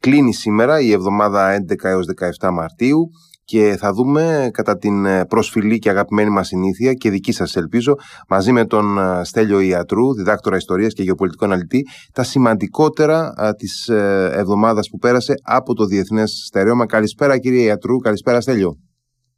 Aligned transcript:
Κλείνει 0.00 0.34
σήμερα 0.34 0.80
η 0.80 0.92
εβδομάδα 0.92 1.64
11 1.70 1.74
έως 1.82 2.06
17 2.40 2.50
Μαρτίου 2.52 3.10
και 3.44 3.76
θα 3.78 3.92
δούμε 3.92 4.50
κατά 4.52 4.76
την 4.76 5.04
ε, 5.04 5.24
προσφυλή 5.28 5.78
και 5.78 5.90
αγαπημένη 5.90 6.30
μας 6.30 6.46
συνήθεια 6.46 6.92
και 6.92 7.10
δική 7.10 7.32
σας 7.32 7.56
ελπίζω 7.56 7.94
μαζί 8.28 8.52
με 8.52 8.66
τον 8.66 8.98
ε, 8.98 9.24
Στέλιο 9.24 9.60
Ιατρού, 9.60 10.14
διδάκτορα 10.14 10.56
ιστορίας 10.56 10.92
και 10.94 11.02
γεωπολιτικό 11.02 11.44
αναλυτή 11.44 11.82
τα 12.14 12.22
σημαντικότερα 12.22 13.32
της 13.58 13.88
ε, 13.88 14.30
εβδομάδας 14.34 14.88
που 14.90 14.98
πέρασε 14.98 15.34
από 15.44 15.74
το 15.74 15.84
Διεθνές 15.84 16.30
Στερεώμα. 16.46 16.86
Καλησπέρα 16.86 17.38
κύριε 17.38 17.62
Ιατρού, 17.62 17.96
καλησπέρα 17.96 18.40
Στέλιο. 18.40 18.70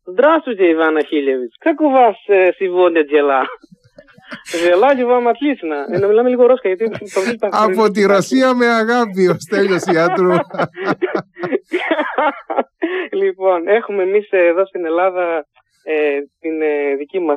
Здравствуйте, 0.05 0.64
Иван 0.69 0.96
Ахильевич. 0.96 1.53
Как 1.61 1.80
у 1.80 1.91
вас 1.91 2.16
э, 2.29 2.53
сегодня 2.59 3.05
дела? 3.05 3.43
Желаю 4.68 5.07
вам 5.07 5.28
отлично. 5.28 5.75
Να 6.00 6.07
μιλάμε 6.07 6.30
λίγο 6.30 6.46
ρώσκα 6.46 6.68
γιατί 6.68 6.91
Από 7.50 7.91
τη 7.91 8.05
Ρωσία 8.05 8.54
με 8.54 8.66
αγάπη 8.66 9.28
ο 9.28 9.36
Στέλιος 9.39 9.84
Ιατρού. 9.84 10.32
λοιπόν, 13.22 13.67
έχουμε 13.67 14.04
εμεί 14.04 14.22
εδώ 14.30 14.66
στην 14.66 14.86
Ελλάδα 14.86 15.45
ε, 15.84 16.20
την 16.40 16.62
ε, 16.62 16.95
δική 16.98 17.20
μα 17.20 17.36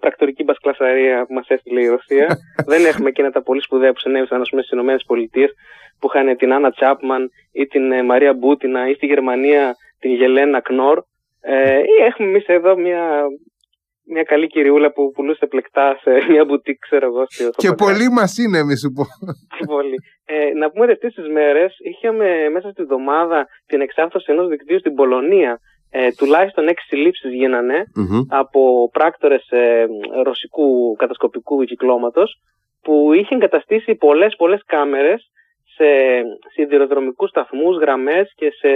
πρακτορική 0.00 0.44
μπασκλασαρία 0.44 1.26
που 1.26 1.34
μα 1.34 1.42
έστειλε 1.46 1.80
η 1.80 1.86
Ρωσία. 1.86 2.36
Δεν 2.66 2.84
έχουμε 2.84 3.08
εκείνα 3.08 3.30
τα 3.30 3.42
πολύ 3.42 3.62
σπουδαία 3.62 3.92
που 3.92 3.98
συνέβησαν 3.98 4.44
στι 4.44 4.56
ΗΠΑ 4.76 5.48
που 5.98 6.10
είχαν 6.12 6.36
την 6.36 6.52
Άννα 6.52 6.70
Τσάπμαν 6.70 7.30
ή 7.52 7.66
την 7.66 7.92
ε, 7.92 8.02
Μαρία 8.02 8.32
Μπούτινα 8.34 8.88
ή 8.88 8.94
στη 8.94 9.06
Γερμανία 9.06 9.74
την 9.98 10.14
Γελένα 10.14 10.60
Κνόρ. 10.60 11.02
Ε, 11.40 11.78
ή 11.78 12.04
έχουμε 12.08 12.28
εμεί 12.28 12.42
εδώ 12.46 12.76
μια, 12.76 13.22
μια 14.13 14.23
καλή 14.23 14.47
κυριούλα 14.47 14.91
που 14.91 15.11
πουλούσε 15.11 15.45
πλεκτά 15.45 15.99
σε 16.01 16.11
μια 16.31 16.45
μπουτίκ, 16.45 16.79
ξέρω 16.79 17.05
εγώ. 17.05 17.23
Και 17.55 17.71
πολλοί 17.71 18.09
μας 18.09 18.37
είναι, 18.37 18.63
μη 18.63 18.77
σου 18.77 18.91
πω. 18.91 19.03
πολύ. 19.75 19.97
Ε, 20.25 20.53
να 20.53 20.69
πούμε 20.69 20.83
ότι 20.83 20.93
αυτές 20.93 21.13
τις 21.13 21.27
μέρες 21.27 21.75
είχαμε 21.89 22.49
μέσα 22.49 22.69
στη 22.69 22.81
εβδομάδα 22.81 23.45
την 23.65 23.81
εξάρτηση 23.81 24.31
ενός 24.31 24.47
δικτύου 24.47 24.79
στην 24.79 24.93
Πολωνία. 24.93 25.59
Ε, 25.91 26.11
τουλάχιστον 26.11 26.67
έξι 26.67 26.85
συλλήψεις 26.87 27.31
από 28.29 28.89
πράκτορες 28.93 29.49
ε, 29.49 29.85
ρωσικού 30.23 30.95
κατασκοπικού 30.95 31.63
κυκλώματος 31.63 32.41
που 32.81 33.13
είχε 33.13 33.35
εγκαταστήσει 33.35 33.95
πολλές 33.95 34.35
πολλές 34.35 34.63
κάμερες 34.65 35.31
σε 35.75 35.85
σιδηροδρομικούς 36.53 37.29
σταθμούς, 37.29 37.77
γραμμές 37.77 38.33
και 38.35 38.51
σε 38.51 38.69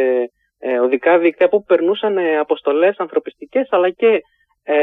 ε, 0.60 0.80
οδικά 0.80 1.20
δίκτυα 1.20 1.50
που 1.50 1.64
περνούσαν 1.64 2.18
ε, 2.18 2.38
αποστολές 2.38 2.98
ανθρωπιστικές 2.98 3.68
αλλά 3.70 3.90
και 3.90 4.22
ε, 4.64 4.76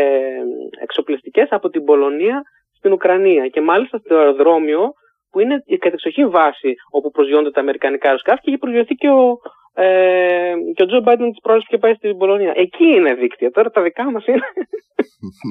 εξοπλιστικές 0.82 1.48
από 1.50 1.68
την 1.68 1.84
Πολωνία 1.84 2.42
στην 2.76 2.92
Ουκρανία 2.92 3.46
και 3.48 3.60
μάλιστα 3.60 3.98
στο 3.98 4.16
αεροδρόμιο 4.16 4.92
που 5.30 5.40
είναι 5.40 5.62
η 5.66 5.76
κατεξοχή 5.76 6.26
βάση 6.26 6.74
όπου 6.90 7.10
προσγειώνται 7.10 7.50
τα 7.50 7.60
αμερικανικά 7.60 8.06
αεροσκάφη 8.06 8.40
και 8.40 8.50
έχει 8.50 8.58
προσγειωθεί 8.58 8.94
και 8.94 9.08
ο, 9.08 9.36
ε, 9.82 10.52
και 10.74 10.82
ο 10.82 10.86
Τζο 10.86 11.00
Μπάιντεν 11.00 11.30
της 11.30 11.40
πρόληψης 11.40 11.70
και 11.70 11.78
πάει 11.78 11.94
στην 11.94 12.16
Πολωνία. 12.16 12.52
Εκεί 12.56 12.84
είναι 12.84 13.14
δίκτυα. 13.14 13.50
Τώρα 13.50 13.70
τα 13.70 13.82
δικά 13.82 14.10
μας 14.10 14.26
είναι. 14.26 14.46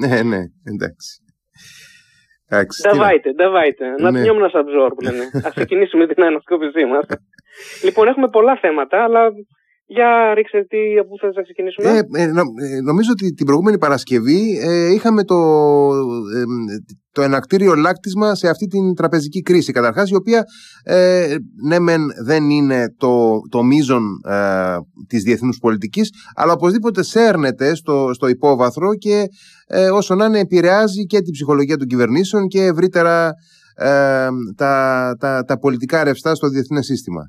ναι, 0.00 0.22
ναι, 0.22 0.40
εντάξει. 0.70 1.10
Νταβάιτε, 2.82 3.32
νταβάιτε. 3.32 3.86
Να 3.98 4.10
ναι. 4.10 4.20
πνιόμουν 4.20 4.50
σαν 4.50 4.64
ψόρ 4.64 4.94
που 4.94 5.00
λένε. 5.00 5.24
Α 5.46 5.50
ξεκινήσουμε 5.54 6.06
την 6.06 6.24
ανασκόπησή 6.24 6.84
μας. 6.84 7.06
λοιπόν, 7.82 8.08
έχουμε 8.08 8.28
πολλά 8.28 8.56
θέματα, 8.56 9.04
αλλά 9.04 9.30
για 9.92 10.34
ρίξε 10.34 10.66
τι, 10.68 10.98
από 10.98 11.08
πού 11.08 11.18
θα 11.18 11.42
ξεκινήσουμε. 11.42 11.88
Ε, 11.88 12.22
ε, 12.22 12.22
ε, 12.22 12.80
νομίζω 12.80 13.10
ότι 13.12 13.34
την 13.34 13.46
προηγούμενη 13.46 13.78
Παρασκευή 13.78 14.58
ε, 14.62 14.92
είχαμε 14.92 15.24
το, 15.24 15.36
το 17.12 17.22
ενακτήριο 17.22 17.74
λάκτισμα 17.74 18.34
σε 18.34 18.48
αυτή 18.48 18.66
την 18.66 18.94
τραπεζική 18.94 19.40
κρίση. 19.42 19.72
Καταρχάς 19.72 20.10
η 20.10 20.14
οποία 20.14 20.44
ναι 21.68 21.78
μεν 21.78 22.02
δεν 22.24 22.50
είναι 22.50 22.94
το, 22.96 23.38
το 23.50 23.62
μείζον 23.62 24.02
της 25.08 25.22
διεθνούς 25.22 25.58
πολιτικής 25.58 26.10
αλλά 26.34 26.52
οπωσδήποτε 26.52 27.02
σέρνεται 27.02 27.74
στο, 27.74 28.10
στο 28.12 28.28
υπόβαθρο 28.28 28.94
και 28.94 29.24
όσο 29.92 30.14
να 30.14 30.24
είναι 30.24 30.38
επηρεάζει 30.38 31.06
και 31.06 31.20
την 31.20 31.32
ψυχολογία 31.32 31.76
των 31.76 31.86
κυβερνήσεων 31.86 32.46
και 32.46 32.64
ευρύτερα 32.64 33.30
τα, 34.56 35.14
τα, 35.18 35.44
τα 35.44 35.58
πολιτικά 35.58 36.04
ρευστά 36.04 36.34
στο 36.34 36.48
διεθνές 36.48 36.86
σύστημα. 36.86 37.22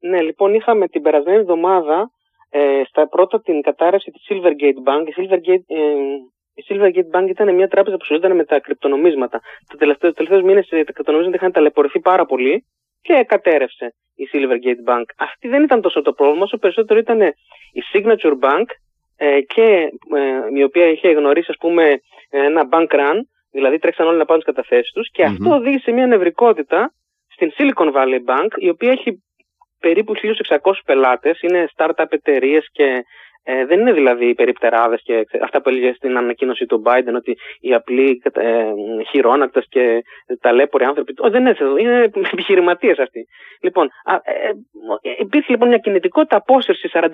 Ναι, 0.00 0.22
λοιπόν, 0.22 0.54
είχαμε 0.54 0.88
την 0.88 1.02
περασμένη 1.02 1.38
εβδομάδα 1.38 2.10
ε, 2.50 2.82
στα 2.88 3.08
πρώτα 3.08 3.40
την 3.40 3.60
κατάρρευση 3.62 4.10
της 4.10 4.26
Silvergate 4.28 4.80
Bank. 4.88 5.06
Η 5.06 5.14
Silvergate, 5.16 5.64
ε, 5.66 5.80
η 6.54 6.64
Silvergate 6.68 7.18
Bank 7.18 7.28
ήταν 7.28 7.54
μια 7.54 7.68
τράπεζα 7.68 7.96
που 7.96 8.04
σχετιζόταν 8.04 8.36
με 8.36 8.44
τα 8.44 8.60
κρυπτονομίσματα. 8.60 9.40
Τα 9.66 9.76
τελευταίους 10.12 10.42
μήνες 10.42 10.68
τα 10.68 10.92
κρυπτονομίσματα 10.92 11.36
είχαν 11.36 11.52
ταλαιπωρηθεί 11.52 12.00
πάρα 12.00 12.24
πολύ 12.26 12.64
και 13.02 13.24
κατέρευσε 13.26 13.94
η 14.14 14.28
Silvergate 14.32 14.92
Bank. 14.92 15.04
Αυτή 15.16 15.48
δεν 15.48 15.62
ήταν 15.62 15.80
τόσο 15.80 16.02
το 16.02 16.12
πρόβλημα, 16.12 16.44
όσο 16.44 16.56
περισσότερο 16.56 16.98
ήταν 16.98 17.20
η 17.72 17.82
Signature 17.92 18.38
Bank 18.40 18.66
ε, 19.16 19.40
και 19.40 19.90
ε, 20.14 20.58
η 20.58 20.62
οποία 20.62 20.86
είχε 20.86 21.08
γνωρίσει 21.10 21.50
ας 21.50 21.56
πούμε 21.56 22.00
ένα 22.30 22.68
bank 22.72 22.88
run, 22.94 23.18
δηλαδή 23.50 23.78
τρέξαν 23.78 24.06
όλοι 24.06 24.18
να 24.18 24.24
πάρουν 24.24 24.42
τι 24.44 24.52
καταθέσεις 24.52 24.92
τους 24.92 25.10
και 25.10 25.24
αυτό 25.24 25.54
οδήγησε 25.54 25.82
σε 25.82 25.92
μια 25.92 26.06
νευρικότητα 26.06 26.92
στην 27.28 27.52
Silicon 27.56 27.92
Valley 27.92 28.20
Bank, 28.30 28.48
η 28.56 28.68
οποία 28.68 28.90
έχει 28.90 29.22
περίπου 29.80 30.14
1.600 30.16 30.72
πελάτες, 30.84 31.40
είναι 31.42 31.68
startup 31.76 32.06
εταιρείες 32.08 32.68
και 32.72 33.04
ε, 33.48 33.64
δεν 33.66 33.80
είναι 33.80 33.92
δηλαδή 33.92 34.34
περιπτεράδες 34.34 35.02
και 35.02 35.26
αυτά 35.42 35.62
που 35.62 35.68
έλεγε 35.68 35.92
στην 35.92 36.16
ανακοίνωση 36.16 36.66
του 36.66 36.82
Biden 36.86 37.14
ότι 37.14 37.36
οι 37.60 37.74
απλοί 37.74 38.22
ε, 38.32 38.72
χειρόνακτες 39.10 39.66
και 39.68 40.02
ταλέποροι 40.40 40.84
άνθρωποι 40.84 41.14
δεν 41.30 41.40
είναι, 41.40 41.56
είναι 41.78 42.10
επιχειρηματίες 42.32 42.98
αυτοί. 42.98 43.26
Λοιπόν, 43.60 43.88
ε, 44.06 44.48
ε, 44.48 45.14
υπήρχε 45.18 45.52
λοιπόν 45.52 45.68
μια 45.68 45.78
κινητικότητα 45.78 46.36
απόσυρσης 46.36 46.90
42 46.94 47.08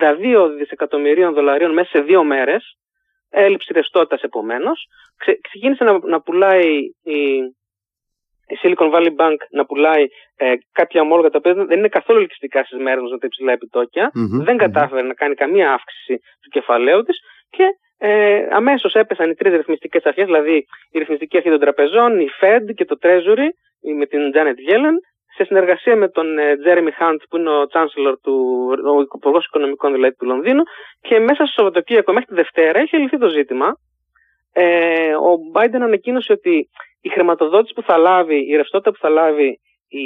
δισεκατομμυρίων 0.57 1.33
δολαρίων 1.33 1.73
μέσα 1.73 1.89
σε 1.89 1.99
δύο 2.01 2.23
μέρες, 2.23 2.77
έλλειψη 3.29 3.73
ρευστότητας 3.73 4.21
επομένως. 4.21 4.87
ξεκίνησε 5.41 5.83
να, 5.83 5.99
να 6.03 6.21
πουλάει 6.21 6.75
η, 7.03 7.39
η 8.53 8.57
Silicon 8.61 8.89
Valley 8.93 9.13
Bank 9.21 9.37
να 9.51 9.65
πουλάει 9.65 10.05
ε, 10.35 10.53
κάποια 10.71 11.01
ομόλογα 11.01 11.29
τα 11.29 11.37
οποία 11.37 11.53
δεν 11.53 11.77
είναι 11.77 11.87
καθόλου 11.87 12.19
ελκυστικά 12.19 12.63
στις 12.63 12.79
μέρες 12.79 13.03
με 13.11 13.17
τα 13.17 13.27
υψηλά 13.29 13.57
δεν 14.43 14.57
κατάφερε 14.57 15.01
να 15.01 15.13
κάνει 15.13 15.35
καμία 15.35 15.73
αύξηση 15.73 16.15
του 16.41 16.49
κεφαλαίου 16.49 17.01
της 17.03 17.17
και 17.49 17.65
ε, 17.97 18.47
αμέσως 18.51 18.93
έπεσαν 18.93 19.29
οι 19.29 19.35
τρεις 19.35 19.53
ρυθμιστικές 19.53 20.03
αρχές, 20.03 20.25
δηλαδή 20.25 20.65
η 20.91 20.99
ρυθμιστική 20.99 21.37
αρχή 21.37 21.49
των 21.49 21.59
τραπεζών, 21.59 22.19
η 22.19 22.27
Fed 22.41 22.73
και 22.75 22.85
το 22.85 22.97
Treasury 23.01 23.47
με 23.97 24.05
την 24.05 24.31
Janet 24.33 24.57
Yellen, 24.69 24.97
σε 25.35 25.43
συνεργασία 25.43 25.95
με 25.95 26.07
τον 26.09 26.37
ε, 26.37 26.53
Jeremy 26.65 26.93
Hunt 26.99 27.17
που 27.29 27.37
είναι 27.37 27.49
ο 27.49 27.63
Chancellor 27.73 28.13
του, 28.21 28.67
ο 28.95 29.01
Υπουργός 29.15 29.45
Οικονομικών 29.45 29.93
δηλαδή 29.93 30.15
του 30.15 30.25
Λονδίνου 30.25 30.63
και 31.01 31.19
μέσα 31.19 31.45
στο 31.45 31.53
Σαββατοκύριακο 31.55 32.13
μέχρι 32.13 32.27
τη 32.27 32.33
Δευτέρα 32.33 32.79
έχει 32.79 32.97
λυθεί 32.97 33.17
το 33.17 33.27
ζήτημα. 33.27 33.77
Ε, 34.53 35.15
ο 35.15 35.37
Biden 35.53 35.81
ανακοίνωσε 35.81 36.31
ότι 36.31 36.69
η 37.05 37.09
χρηματοδότηση 37.09 37.73
που 37.73 37.81
θα 37.81 37.97
λάβει, 37.97 38.47
η 38.51 38.55
ρευστότητα 38.55 38.91
που 38.91 38.97
θα 38.97 39.09
λάβει 39.09 39.59
η 39.87 40.05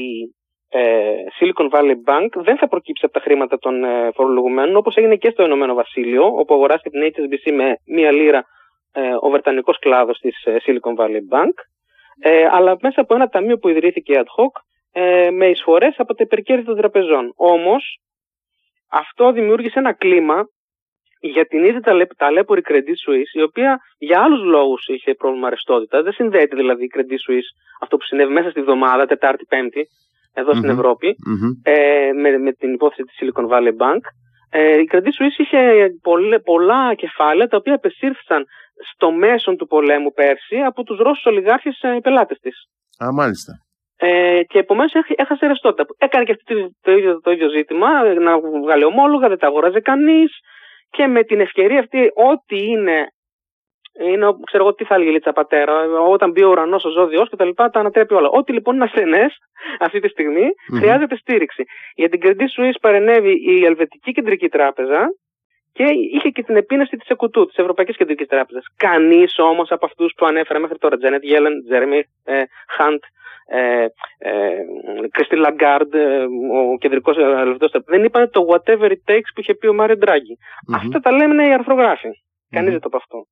ε, 0.70 1.14
Silicon 1.40 1.70
Valley 1.70 1.98
Bank 2.10 2.30
δεν 2.34 2.58
θα 2.58 2.68
προκύψει 2.68 3.06
από 3.06 3.14
τα 3.14 3.20
χρήματα 3.20 3.58
των 3.58 3.84
ε, 3.84 4.12
φορολογουμένων 4.14 4.76
όπως 4.76 4.96
έγινε 4.96 5.16
και 5.16 5.30
στο 5.30 5.44
Ηνωμένο 5.44 5.74
Βασίλειο 5.74 6.26
όπου 6.26 6.54
αγοράστηκε 6.54 7.00
την 7.00 7.14
HSBC 7.14 7.54
με 7.54 7.76
μία 7.86 8.12
λίρα 8.12 8.46
ε, 8.92 9.14
ο 9.20 9.30
Βρετανικός 9.30 9.80
κλάδος 9.80 10.20
της 10.20 10.44
ε, 10.44 10.58
Silicon 10.66 10.96
Valley 10.96 11.24
Bank 11.34 11.56
ε, 12.20 12.48
αλλά 12.52 12.78
μέσα 12.82 13.02
από 13.02 13.16
ένα 13.16 13.28
ταμείο 13.28 13.58
που 13.58 13.68
ιδρύθηκε 13.68 14.22
ad 14.24 14.44
hoc 14.44 14.62
ε, 14.92 15.30
με 15.32 15.50
εισφορές 15.50 15.96
από 15.98 16.14
τα 16.14 16.24
υπερκέρδη 16.24 16.64
των 16.64 16.78
τραπεζών. 16.78 17.34
Όμως 17.36 18.00
αυτό 18.90 19.32
δημιούργησε 19.32 19.80
ένα 19.80 19.94
κλίμα 19.94 20.48
για 21.20 21.46
την 21.46 21.64
ίδια 21.64 21.82
ταλέπορη 22.18 22.62
Credit 22.70 22.98
Suisse, 23.04 23.34
η 23.34 23.42
οποία 23.42 23.80
για 23.98 24.22
άλλους 24.22 24.44
λόγους 24.44 24.88
είχε 24.88 25.14
πρόβλημα 25.14 25.50
ρευστότητα. 25.50 26.02
Δεν 26.02 26.14
συνδέεται 26.14 26.56
δηλαδή 26.56 26.84
η 26.84 26.92
Credit 26.96 27.32
Suisse, 27.32 27.50
αυτό 27.82 27.98
που 27.98 28.04
συνέβη 28.04 28.34
μέσα 28.34 28.50
στη 28.50 28.62
βδομάδα, 28.62 29.06
Τετάρτη-Πέμπτη, 29.06 29.88
στην 30.56 30.70
ευρωπη 30.70 31.16
ε, 31.64 32.12
με, 32.22 32.38
με 32.38 32.52
την 32.52 32.74
υπόθεση 32.74 33.04
της 33.04 33.16
Silicon 33.20 33.48
Valley 33.52 33.76
Bank. 33.84 34.04
Ε, 34.50 34.80
η 34.80 34.90
Credit 34.92 35.14
Suisse 35.18 35.38
είχε 35.38 35.90
πολλα, 36.02 36.42
πολλά 36.42 36.94
κεφάλαια 36.94 37.48
τα 37.48 37.58
οποία 37.58 37.74
απεσύρθησαν 37.74 38.46
στο 38.94 39.12
μέσον 39.12 39.58
του 39.58 39.68
πολέμου 39.68 40.12
πέρσι 40.12 40.58
από 40.66 40.84
τους 40.84 40.98
Ρώσους 40.98 41.26
ολιγάρχες 41.26 41.80
ε, 41.82 42.00
πελάτες 42.02 42.38
της. 42.40 42.56
Α, 43.04 43.14
μάλιστα. 43.14 43.54
Ε, 44.00 44.44
και 44.44 44.60
επομένως 44.60 44.92
έχασε 45.16 45.48
ρευστότητα. 45.48 45.86
Έκανε 45.98 46.26
και 46.26 46.32
αυτή 46.32 46.76
το 46.82 46.92
ίδιο, 46.92 47.20
το 47.22 47.32
ίδιο 47.32 47.50
ζήτημα, 47.50 48.14
να 48.14 48.40
βγάλει 48.40 48.84
ομόλογα, 48.84 49.28
δεν 49.28 49.38
τα 49.38 49.48
αγοράζει 49.48 49.82
κανείς 49.82 50.32
και 50.90 51.08
με 51.08 51.24
την 51.24 51.40
ευκαιρία 51.40 51.80
αυτή 51.80 52.12
ό,τι 52.16 52.58
είναι 52.58 53.08
είναι, 54.00 54.26
ξέρω 54.46 54.64
εγώ 54.64 54.74
τι 54.74 54.84
θα 54.84 54.96
έλεγε 54.96 55.10
η 55.10 55.14
Λίτσα 55.14 55.34
Πατέρα, 55.34 55.74
όταν 56.10 56.32
μπει 56.32 56.44
ο 56.44 56.50
ουρανός, 56.50 56.84
ο 56.84 56.90
ζώδιος 56.90 57.30
και 57.30 57.36
τα 57.36 57.46
λοιπά, 57.46 57.70
τα 57.70 57.80
ανατρέπει 57.80 58.14
όλα. 58.14 58.30
Ό,τι 58.30 58.54
λοιπόν 58.54 58.76
είναι 58.76 58.84
ασθενές 58.84 59.38
αυτή 59.80 60.00
τη 60.00 60.08
στιγμή 60.08 60.46
mm-hmm. 60.46 60.78
χρειάζεται 60.78 61.16
στήριξη. 61.16 61.64
Για 61.96 62.10
την 62.10 62.20
Credit 62.24 62.50
Suisse 62.58 62.78
παρενέβη 62.82 63.32
η 63.32 63.66
Ελβετική 63.66 64.12
Κεντρική 64.12 64.50
Τράπεζα 64.50 65.08
και 65.74 65.84
είχε 66.14 66.30
και 66.30 66.44
την 66.44 66.56
επίνεση 66.56 66.98
της 66.98 67.08
ΕΚΟΤΟΥ, 67.08 67.46
της 67.46 67.58
Ευρωπαϊκής 67.58 67.98
Κεντρικής 67.98 68.28
Τράπεζας. 68.28 68.66
Κανείς 68.78 69.38
όμως 69.38 69.72
από 69.72 69.86
αυτούς 69.86 70.14
που 70.18 70.26
ανέφερα 70.26 70.60
μέχρι 70.60 70.78
τώρα, 70.78 70.98
Τζένετ 70.98 71.24
Γέλεν, 71.24 71.64
Τζέρεμι 71.64 72.04
Χαντ, 72.68 73.02
ε, 73.50 73.88
Κριστί 75.12 75.36
ε, 75.36 75.40
Λαγκάρντ, 75.40 75.94
ε, 75.94 76.24
ο 76.74 76.78
κεντρικός 76.78 77.18
ελευθερό 77.18 77.84
δεν 77.86 78.04
είπαν 78.04 78.30
το 78.30 78.46
whatever 78.50 78.90
it 78.90 79.12
takes 79.12 79.30
που 79.34 79.42
είχε 79.42 79.54
πει 79.54 79.68
ο 79.68 79.74
Μάριο 79.74 79.98
Αυτά 80.76 81.00
τα 81.00 81.12
λένε 81.12 81.48
οι 81.48 81.54
αρθρογράφοι. 81.54 82.08
Mm-hmm. 82.08 82.56
Κανεί 82.56 82.70
δεν 82.70 82.80
το 82.80 82.86
είπε 82.88 82.98
αυτό. 82.98 83.26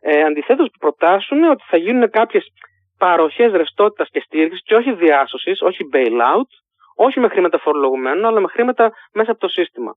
Ε, 0.00 0.22
Αντιθέτως, 0.22 0.68
προτάσουν 0.78 1.42
ότι 1.42 1.64
θα 1.66 1.76
γίνουν 1.76 2.10
κάποιες 2.10 2.52
παροχές 2.98 3.52
ρευστότητας 3.52 4.08
και 4.10 4.20
στήριξης 4.20 4.62
και 4.64 4.74
όχι 4.74 4.92
διάσωσης, 4.92 5.60
όχι 5.62 5.88
bailout, 5.92 6.50
όχι 6.96 7.20
με 7.20 7.28
χρήματα 7.28 7.58
φορολογουμένων, 7.58 8.24
αλλά 8.24 8.40
με 8.40 8.48
χρήματα 8.48 8.92
μέσα 9.12 9.30
από 9.30 9.40
το 9.40 9.48
σύστημα. 9.48 9.92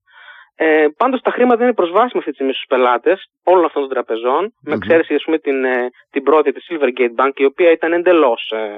Ε, 0.55 0.87
Πάντως 0.97 1.21
τα 1.21 1.31
χρήματα 1.31 1.63
είναι 1.63 1.73
προσβάσιμα 1.73 2.19
αυτή 2.19 2.29
τη 2.29 2.33
στιγμή 2.35 2.53
στους 2.53 2.65
πελάτες 2.67 3.25
όλων 3.43 3.65
αυτών 3.65 3.81
των 3.81 3.91
τραπεζων 3.91 4.53
με 4.61 4.73
εξαίρεση 4.73 5.15
πούμε, 5.23 5.37
την, 5.37 5.65
ε, 5.65 5.89
την 6.09 6.23
πρώτη, 6.23 6.51
τη 6.51 6.65
Silvergate 6.69 7.15
Bank, 7.23 7.31
η 7.35 7.45
οποία 7.45 7.71
ήταν 7.71 7.93
εντελώς 7.93 8.51
ε, 8.55 8.77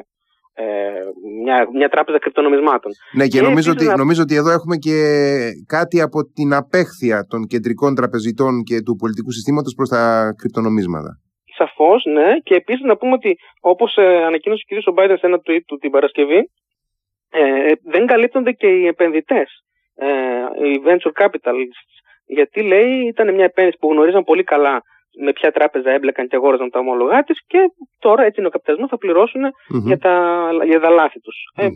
ε, 0.58 0.66
μια, 1.44 1.68
μια 1.74 1.90
τράπεζα 1.90 2.20
κρυπτονομισμάτων. 2.20 2.92
Ναι, 3.18 3.28
και, 3.28 3.42
νομίζω, 3.42 3.72
ότι, 3.72 3.86
νομίζω 3.86 4.22
ότι 4.22 4.36
εδώ 4.36 4.52
έχουμε 4.52 4.76
και 4.76 4.98
κάτι 5.68 6.02
από 6.02 6.20
την 6.38 6.54
απέχθεια 6.54 7.26
των 7.30 7.46
κεντρικών 7.46 7.96
τραπεζιτών 7.96 8.64
και 8.64 8.82
του 8.86 8.96
πολιτικού 8.96 9.32
συστήματος 9.32 9.74
προς 9.76 9.90
τα 9.90 10.34
κρυπτονομίσματα. 10.38 11.20
Σαφώς, 11.58 12.06
ναι. 12.06 12.30
Και 12.44 12.56
επίσης 12.56 12.86
να 12.86 12.98
πούμε 12.98 13.14
ότι 13.14 13.38
όπως 13.60 13.96
ε, 13.98 14.24
ανακοίνωσε 14.26 14.64
ο 14.70 14.92
κ. 14.92 14.94
Μπάιντεν 14.94 15.18
σε 15.18 15.26
ένα 15.26 15.40
tweet 15.46 15.64
του 15.68 15.78
την 15.78 15.92
Παρασκευή, 15.92 16.50
ε, 17.30 17.72
δεν 17.84 18.06
καλύπτονται 18.06 18.52
και 18.52 18.68
οι 18.68 18.88
επενδυτές, 18.88 19.50
ε, 19.96 20.08
οι 20.68 20.82
venture 20.86 21.24
capitalists. 21.24 21.90
Γιατί 22.26 22.62
λέει 22.62 22.92
ήταν 23.08 23.34
μια 23.34 23.46
επένδυση 23.46 23.78
που 23.80 23.92
γνωρίζαν 23.92 24.24
πολύ 24.24 24.44
καλά 24.44 24.82
με 25.24 25.32
ποια 25.32 25.52
τράπεζα 25.52 25.92
έμπλεκαν 25.92 26.28
και 26.28 26.36
αγόραζαν 26.36 26.70
τα 26.70 26.80
ομόλογά 26.80 27.24
της 27.24 27.46
και 27.48 27.60
τώρα 28.00 28.24
έτσι 28.24 28.40
είναι 28.40 28.48
ο 28.48 28.52
καπιταλισμός, 28.52 28.90
θα 28.90 28.98
πληρωσουν 28.98 29.42
για, 29.86 29.98
τα, 29.98 30.16
για 30.66 30.80
τα 30.80 30.90
λάθη 30.90 31.20
τους. 31.20 31.36
Ε, 31.56 31.68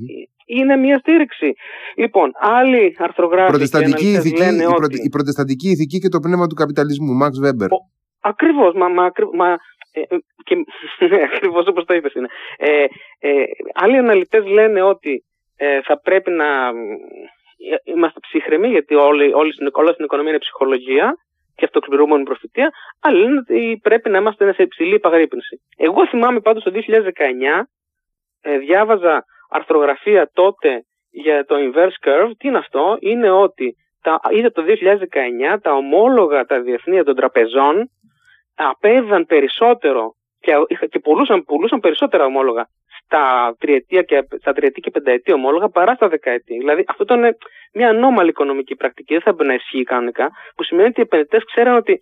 είναι 0.46 0.76
μια 0.76 0.98
στήριξη. 0.98 1.54
Λοιπόν, 1.96 2.32
άλλοι 2.40 2.96
αρθρογράφοι 2.98 3.50
προτεσταντική 3.50 4.12
ηθική, 4.12 4.38
λένε 4.38 4.64
η, 4.64 4.66
ότι... 4.66 5.02
η 5.04 5.10
προτεσταντική 5.10 5.70
ηθική 5.70 5.98
και 6.00 6.10
το 6.10 6.20
πνεύμα 6.20 6.48
του 6.48 6.56
καπιταλισμού, 6.56 7.14
Μαξ 7.14 7.40
Βέμπερ. 7.40 7.68
Ακριβώς, 8.22 8.74
μα, 8.74 8.88
μα, 8.88 9.12
μα 9.34 9.50
ε, 9.92 10.02
ε 10.02 10.18
και, 10.44 10.56
ναι, 11.10 11.22
ακριβώς 11.24 11.68
όπως 11.68 11.86
το 11.86 11.94
είπες 11.94 12.14
είναι. 12.14 12.28
Ε, 12.58 12.86
ε, 13.20 13.44
άλλοι 13.74 13.98
αναλυτές 13.98 14.46
λένε 14.46 14.82
ότι 14.82 15.24
ε, 15.58 15.82
θα 15.82 16.00
πρέπει 16.00 16.32
να 16.32 16.46
είμαστε 17.84 18.20
ψύχρεμοι 18.20 18.68
γιατί 18.68 18.96
όλη, 18.96 19.34
όλη, 19.34 19.52
όλη 19.72 19.94
στην 19.94 20.06
οικονομία 20.06 20.32
είναι 20.32 20.40
ψυχολογία 20.40 21.16
και 21.60 21.66
αυτοξυπηρούμενη 21.66 22.24
προφητεία, 22.24 22.70
αλλά 23.00 23.18
λένε 23.18 23.38
ότι 23.38 23.80
πρέπει 23.84 24.10
να 24.10 24.18
είμαστε 24.18 24.54
σε 24.54 24.64
υψηλή 24.64 24.94
επαγρύπνηση. 24.94 25.62
Εγώ 25.78 26.08
θυμάμαι 26.08 26.40
πάντως 26.40 26.64
το 26.64 26.72
2019 26.74 26.80
ε, 28.42 28.58
διάβαζα 28.58 29.24
αρθρογραφία 29.50 30.30
τότε 30.34 30.84
για 31.10 31.46
το 31.46 31.56
inverse 31.56 32.08
curve. 32.08 32.32
Τι 32.38 32.48
είναι 32.48 32.58
αυτό, 32.58 32.98
είναι 33.00 33.30
ότι 33.30 33.76
τα, 34.02 34.20
ήδη 34.30 34.52
το 34.52 34.64
2019 35.56 35.58
τα 35.62 35.74
ομόλογα 35.74 36.46
τα 36.46 36.62
διεθνή 36.62 37.04
των 37.04 37.16
τραπεζών 37.16 37.90
απέδαν 38.56 39.26
περισσότερο 39.26 40.16
και, 40.40 40.54
και 40.90 41.00
πουλούσαν, 41.00 41.44
πουλούσαν 41.44 41.80
περισσότερα 41.80 42.26
ομόλογα 42.26 42.68
στα 43.10 43.56
τριετία 43.60 44.02
και, 44.02 44.18
στα 44.40 44.54
τριετή 44.54 44.80
και 44.82 44.92
πενταετή 44.92 45.32
ομόλογα 45.34 45.70
παρά 45.70 45.94
στα 45.94 46.08
δεκαετή. 46.08 46.58
Δηλαδή 46.58 46.84
αυτό 46.88 47.04
ήταν 47.04 47.22
μια 47.74 47.90
ανώμαλη 47.90 48.30
οικονομική 48.30 48.76
πρακτική, 48.76 49.14
δεν 49.14 49.22
θα 49.22 49.34
πρέπει 49.34 49.50
να 49.50 49.54
ισχύει 49.54 49.84
κανονικά, 49.84 50.30
που 50.56 50.64
σημαίνει 50.64 50.88
ότι 50.88 51.00
οι 51.00 51.04
επενδυτές 51.04 51.44
ξέραν 51.46 51.76
ότι 51.76 52.00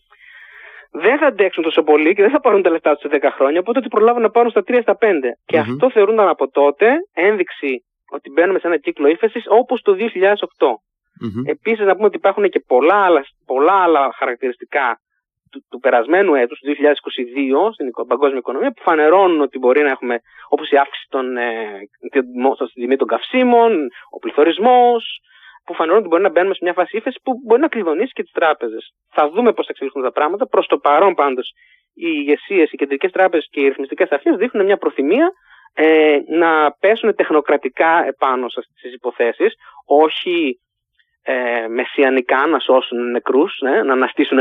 δεν 0.91 1.17
θα 1.17 1.25
αντέξουν 1.25 1.63
τόσο 1.63 1.83
πολύ 1.83 2.13
και 2.15 2.21
δεν 2.21 2.31
θα 2.31 2.39
πάρουν 2.39 2.61
τα 2.61 2.69
λεφτά 2.69 2.95
τους 2.95 3.11
σε 3.11 3.19
10 3.21 3.29
χρόνια, 3.35 3.59
οπότε 3.59 3.79
ότι 3.79 3.87
προλάβουν 3.87 4.21
να 4.21 4.29
πάρουν 4.29 4.49
στα 4.49 4.63
3 4.67 4.79
στα 4.81 4.97
5. 5.01 5.05
Και 5.45 5.57
αυτό 5.57 5.91
θεωρούνταν 5.91 6.27
από 6.27 6.49
τότε 6.49 6.87
ένδειξη 7.13 7.83
ότι 8.09 8.29
μπαίνουμε 8.31 8.59
σε 8.59 8.67
ένα 8.67 8.77
κύκλο 8.77 9.07
ύφεσης 9.07 9.43
όπως 9.47 9.81
το 9.81 9.95
2008. 9.99 9.99
Mm-hmm. 11.23 11.45
Επίσης, 11.45 11.85
να 11.85 11.93
πούμε 11.95 12.05
ότι 12.05 12.17
υπάρχουν 12.17 12.49
και 12.49 12.63
πολλά 12.67 12.95
άλλα, 13.05 13.25
πολλά 13.45 13.73
άλλα 13.83 14.13
χαρακτηριστικά 14.17 14.99
του, 15.57 15.65
του 15.69 15.79
περασμένου 15.79 16.35
έτους, 16.35 16.59
του 16.59 16.67
2022, 16.67 17.73
στην 17.73 17.91
παγκόσμια 18.07 18.37
οικονομία, 18.37 18.71
που 18.71 18.81
φανερώνουν 18.81 19.41
ότι 19.41 19.57
μπορεί 19.57 19.81
να 19.81 19.89
έχουμε 19.89 20.19
όπως 20.49 20.69
η 20.69 20.77
αύξηση 20.77 21.07
των, 21.09 21.37
ε, 21.37 21.79
στην 22.69 22.81
τιμή 22.81 22.95
των 22.95 23.07
καυσίμων, 23.07 23.71
ο 24.15 24.17
πληθωρισμός, 24.19 25.21
που 25.65 25.73
φανερώνουν 25.73 26.03
ότι 26.03 26.11
μπορεί 26.11 26.23
να 26.23 26.29
μπαίνουμε 26.29 26.53
σε 26.53 26.59
μια 26.63 26.73
φάση 26.73 26.97
ύφεση 26.97 27.19
που 27.23 27.31
μπορεί 27.45 27.61
να 27.61 27.67
κλειδονίσει 27.67 28.13
και 28.13 28.23
τις 28.23 28.31
τράπεζες. 28.31 28.93
Θα 29.09 29.29
δούμε 29.29 29.53
πώς 29.53 29.65
θα 29.65 29.71
εξελιχθούν 29.73 30.03
τα 30.03 30.11
πράγματα. 30.11 30.47
Προς 30.47 30.67
το 30.67 30.77
παρόν 30.77 31.13
πάντως, 31.13 31.51
οι 31.93 32.09
ηγεσίες, 32.19 32.71
οι 32.71 32.77
κεντρικές 32.77 33.11
τράπεζες 33.11 33.47
και 33.51 33.59
οι 33.61 33.67
ρυθμιστικές 33.67 34.09
αρχές 34.09 34.35
δείχνουν 34.35 34.65
μια 34.65 34.77
προθυμία 34.77 35.31
ε, 35.73 36.17
να 36.27 36.71
πέσουν 36.71 37.15
τεχνοκρατικά 37.15 38.05
επάνω 38.07 38.49
στι 38.49 38.89
υποθέσεις, 38.93 39.53
όχι 39.85 40.59
ε, 41.29 41.67
μεσιανικά 41.67 42.47
να 42.47 42.59
σώσουν 42.59 43.11
νεκρούς, 43.11 43.57
ναι, 43.61 43.83
να 43.83 43.93
αναστήσουν 43.93 44.37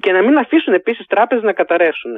και 0.00 0.12
να 0.12 0.22
μην 0.22 0.38
αφήσουν 0.38 0.74
επίσης 0.74 1.06
τράπεζες 1.06 1.44
να 1.44 1.52
καταρρεύσουν. 1.52 2.12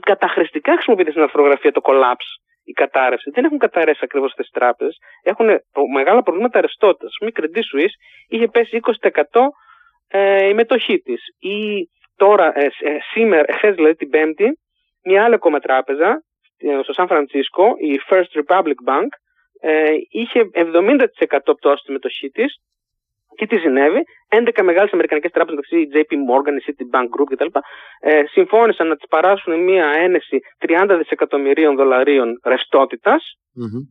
Καταχρηστικά 0.00 0.72
χρησιμοποιείται 0.72 1.10
στην 1.10 1.22
αρθρογραφία 1.22 1.72
το 1.72 1.80
collapse, 1.84 2.30
η 2.64 2.72
κατάρρευση. 2.72 3.30
Δεν 3.30 3.44
έχουν 3.44 3.58
καταρρεύσει 3.58 4.00
ακριβώς 4.04 4.30
αυτές 4.30 4.48
τις 4.48 4.60
τράπεζες. 4.60 4.96
Έχουν 5.22 5.46
μεγάλα 5.94 6.22
προβλήματα 6.22 6.60
ρευστότητας. 6.60 7.10
Η 7.20 7.32
Credit 7.36 7.64
Suisse 7.70 7.96
είχε 8.28 8.48
πέσει 8.48 8.80
20% 8.80 9.48
ε, 10.08 10.48
η 10.48 10.54
μετοχή 10.54 10.98
της. 10.98 11.22
Ή 11.38 11.88
τώρα, 12.16 12.52
ε, 12.58 12.64
ε, 12.64 12.98
σήμερα, 13.12 13.44
εχθές 13.46 13.74
δηλαδή 13.74 13.94
την 13.94 14.08
Πέμπτη, 14.08 14.58
μια 15.04 15.24
άλλη 15.24 15.34
ακόμα 15.34 15.58
τράπεζα, 15.58 16.22
ε, 16.58 16.82
στο 16.82 16.92
Σαν 16.92 17.06
Φρανσίσκο, 17.06 17.64
η 17.78 18.00
First 18.08 18.40
Republic 18.40 18.78
Bank, 18.90 19.08
ε, 19.66 19.92
είχε 20.10 20.50
70% 20.54 21.56
πτώση 21.56 21.82
στη 21.82 21.92
μετοχή 21.92 22.28
της. 22.28 22.60
Και 23.36 23.46
τι 23.46 23.58
συνέβη, 23.58 24.02
11 24.28 24.62
μεγάλες 24.62 24.92
Αμερικανικές 24.92 25.30
τράπεζες, 25.30 25.58
μεταξύ 25.60 25.76
η 25.80 25.88
JP 25.94 26.12
Morgan, 26.30 26.54
η 26.60 26.64
Citibank 26.66 27.08
Group 27.14 27.28
κτλ., 27.30 27.58
ε, 28.00 28.22
συμφώνησαν 28.26 28.88
να 28.88 28.96
της 28.96 29.08
παράσουν 29.08 29.62
μια 29.62 29.86
ένεση 29.86 30.38
30 30.58 30.96
δισεκατομμυρίων 30.98 31.76
δολαρίων 31.76 32.40
ρευστότητας 32.44 33.38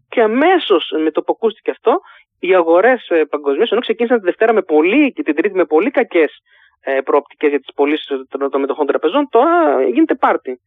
και 0.09 0.21
αμέσως 0.21 0.91
με 1.03 1.11
το 1.11 1.21
που 1.21 1.33
ακούστηκε 1.35 1.71
αυτό, 1.71 1.99
οι 2.39 2.55
αγορές 2.55 3.07
ε, 3.09 3.23
παγκοσμίως, 3.23 3.71
ενώ 3.71 3.81
ξεκίνησαν 3.81 4.19
τη 4.19 4.25
Δευτέρα 4.25 4.53
με 4.53 4.61
πολύ 4.61 5.11
και 5.13 5.23
την 5.23 5.35
Τρίτη 5.35 5.55
με 5.55 5.65
πολύ 5.65 5.91
κακές 5.91 6.31
ε, 6.81 7.01
προοπτικές 7.01 7.49
για 7.49 7.59
τις 7.59 7.73
πωλήσεις 7.75 8.07
των 8.49 8.61
μετοχών 8.61 8.85
τραπεζών, 8.85 9.27
τώρα 9.29 9.83
γίνεται 9.83 10.15
πάρτι. 10.15 10.59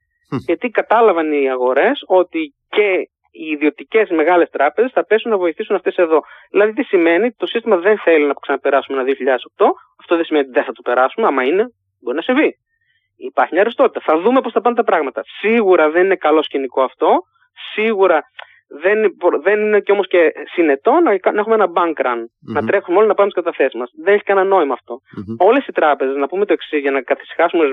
Γιατί 0.47 0.69
κατάλαβαν 0.69 1.32
οι 1.32 1.50
αγορές 1.50 2.03
ότι 2.06 2.55
και 2.69 3.08
οι 3.31 3.46
ιδιωτικές 3.46 4.11
μεγάλες 4.11 4.50
τράπεζες 4.50 4.93
θα 4.93 5.05
πέσουν 5.05 5.31
να 5.31 5.37
βοηθήσουν 5.37 5.76
αυτές 5.76 5.96
εδώ. 5.96 6.20
Δηλαδή, 6.50 6.73
τι 6.73 6.82
σημαίνει, 6.82 7.32
το 7.32 7.46
σύστημα 7.46 7.76
δεν 7.76 7.99
θέλει 7.99 8.26
να 8.26 8.34
ξαναπεράσουμε 8.40 9.00
ένα 9.00 9.06
2008. 9.06 9.67
Αυτό 10.00 10.17
δεν 10.17 10.24
σημαίνει 10.24 10.44
ότι 10.44 10.55
δεν 10.55 10.65
θα 10.65 10.72
το 10.72 10.82
περάσουμε. 10.82 11.27
Άμα 11.27 11.43
είναι, 11.44 11.65
μπορεί 12.01 12.17
να 12.17 12.22
συμβεί. 12.22 12.55
Υπάρχει 13.17 13.55
μια 13.55 13.62
ρευστότητα. 13.62 14.01
Θα 14.05 14.19
δούμε 14.20 14.41
πώς 14.41 14.53
θα 14.53 14.60
πάνε 14.60 14.77
τα 14.77 14.84
πράγματα. 14.84 15.22
Σίγουρα 15.41 15.91
δεν 15.91 16.05
είναι 16.05 16.17
καλό 16.17 16.43
σκηνικό 16.43 16.82
αυτό. 16.82 17.22
Σίγουρα 17.72 18.22
δεν, 18.69 19.17
δεν 19.43 19.60
είναι 19.60 19.81
και 19.81 19.93
όμως 19.93 20.06
και 20.08 20.32
συνετό 20.55 20.93
να, 20.93 21.32
να 21.32 21.41
έχουμε 21.41 21.55
ένα 21.55 21.69
bank 21.77 22.06
run. 22.06 22.20
Mm-hmm. 22.20 22.53
Να 22.55 22.67
τρέχουμε 22.67 22.98
όλοι 22.98 23.06
να 23.06 23.15
πάμε 23.15 23.31
στις 23.31 23.43
καταθέσεις 23.43 23.74
μας. 23.81 23.91
Δεν 24.05 24.15
έχει 24.15 24.22
κανένα 24.22 24.46
νόημα 24.46 24.72
αυτό. 24.72 24.94
Mm-hmm. 24.94 25.46
Όλες 25.46 25.67
οι 25.67 25.72
τράπεζες, 25.72 26.17
να 26.17 26.27
πούμε 26.27 26.44
το 26.44 26.53
εξής 26.53 26.81
για 26.81 26.91
να 26.91 27.03
καθησυχάσουμε 27.03 27.65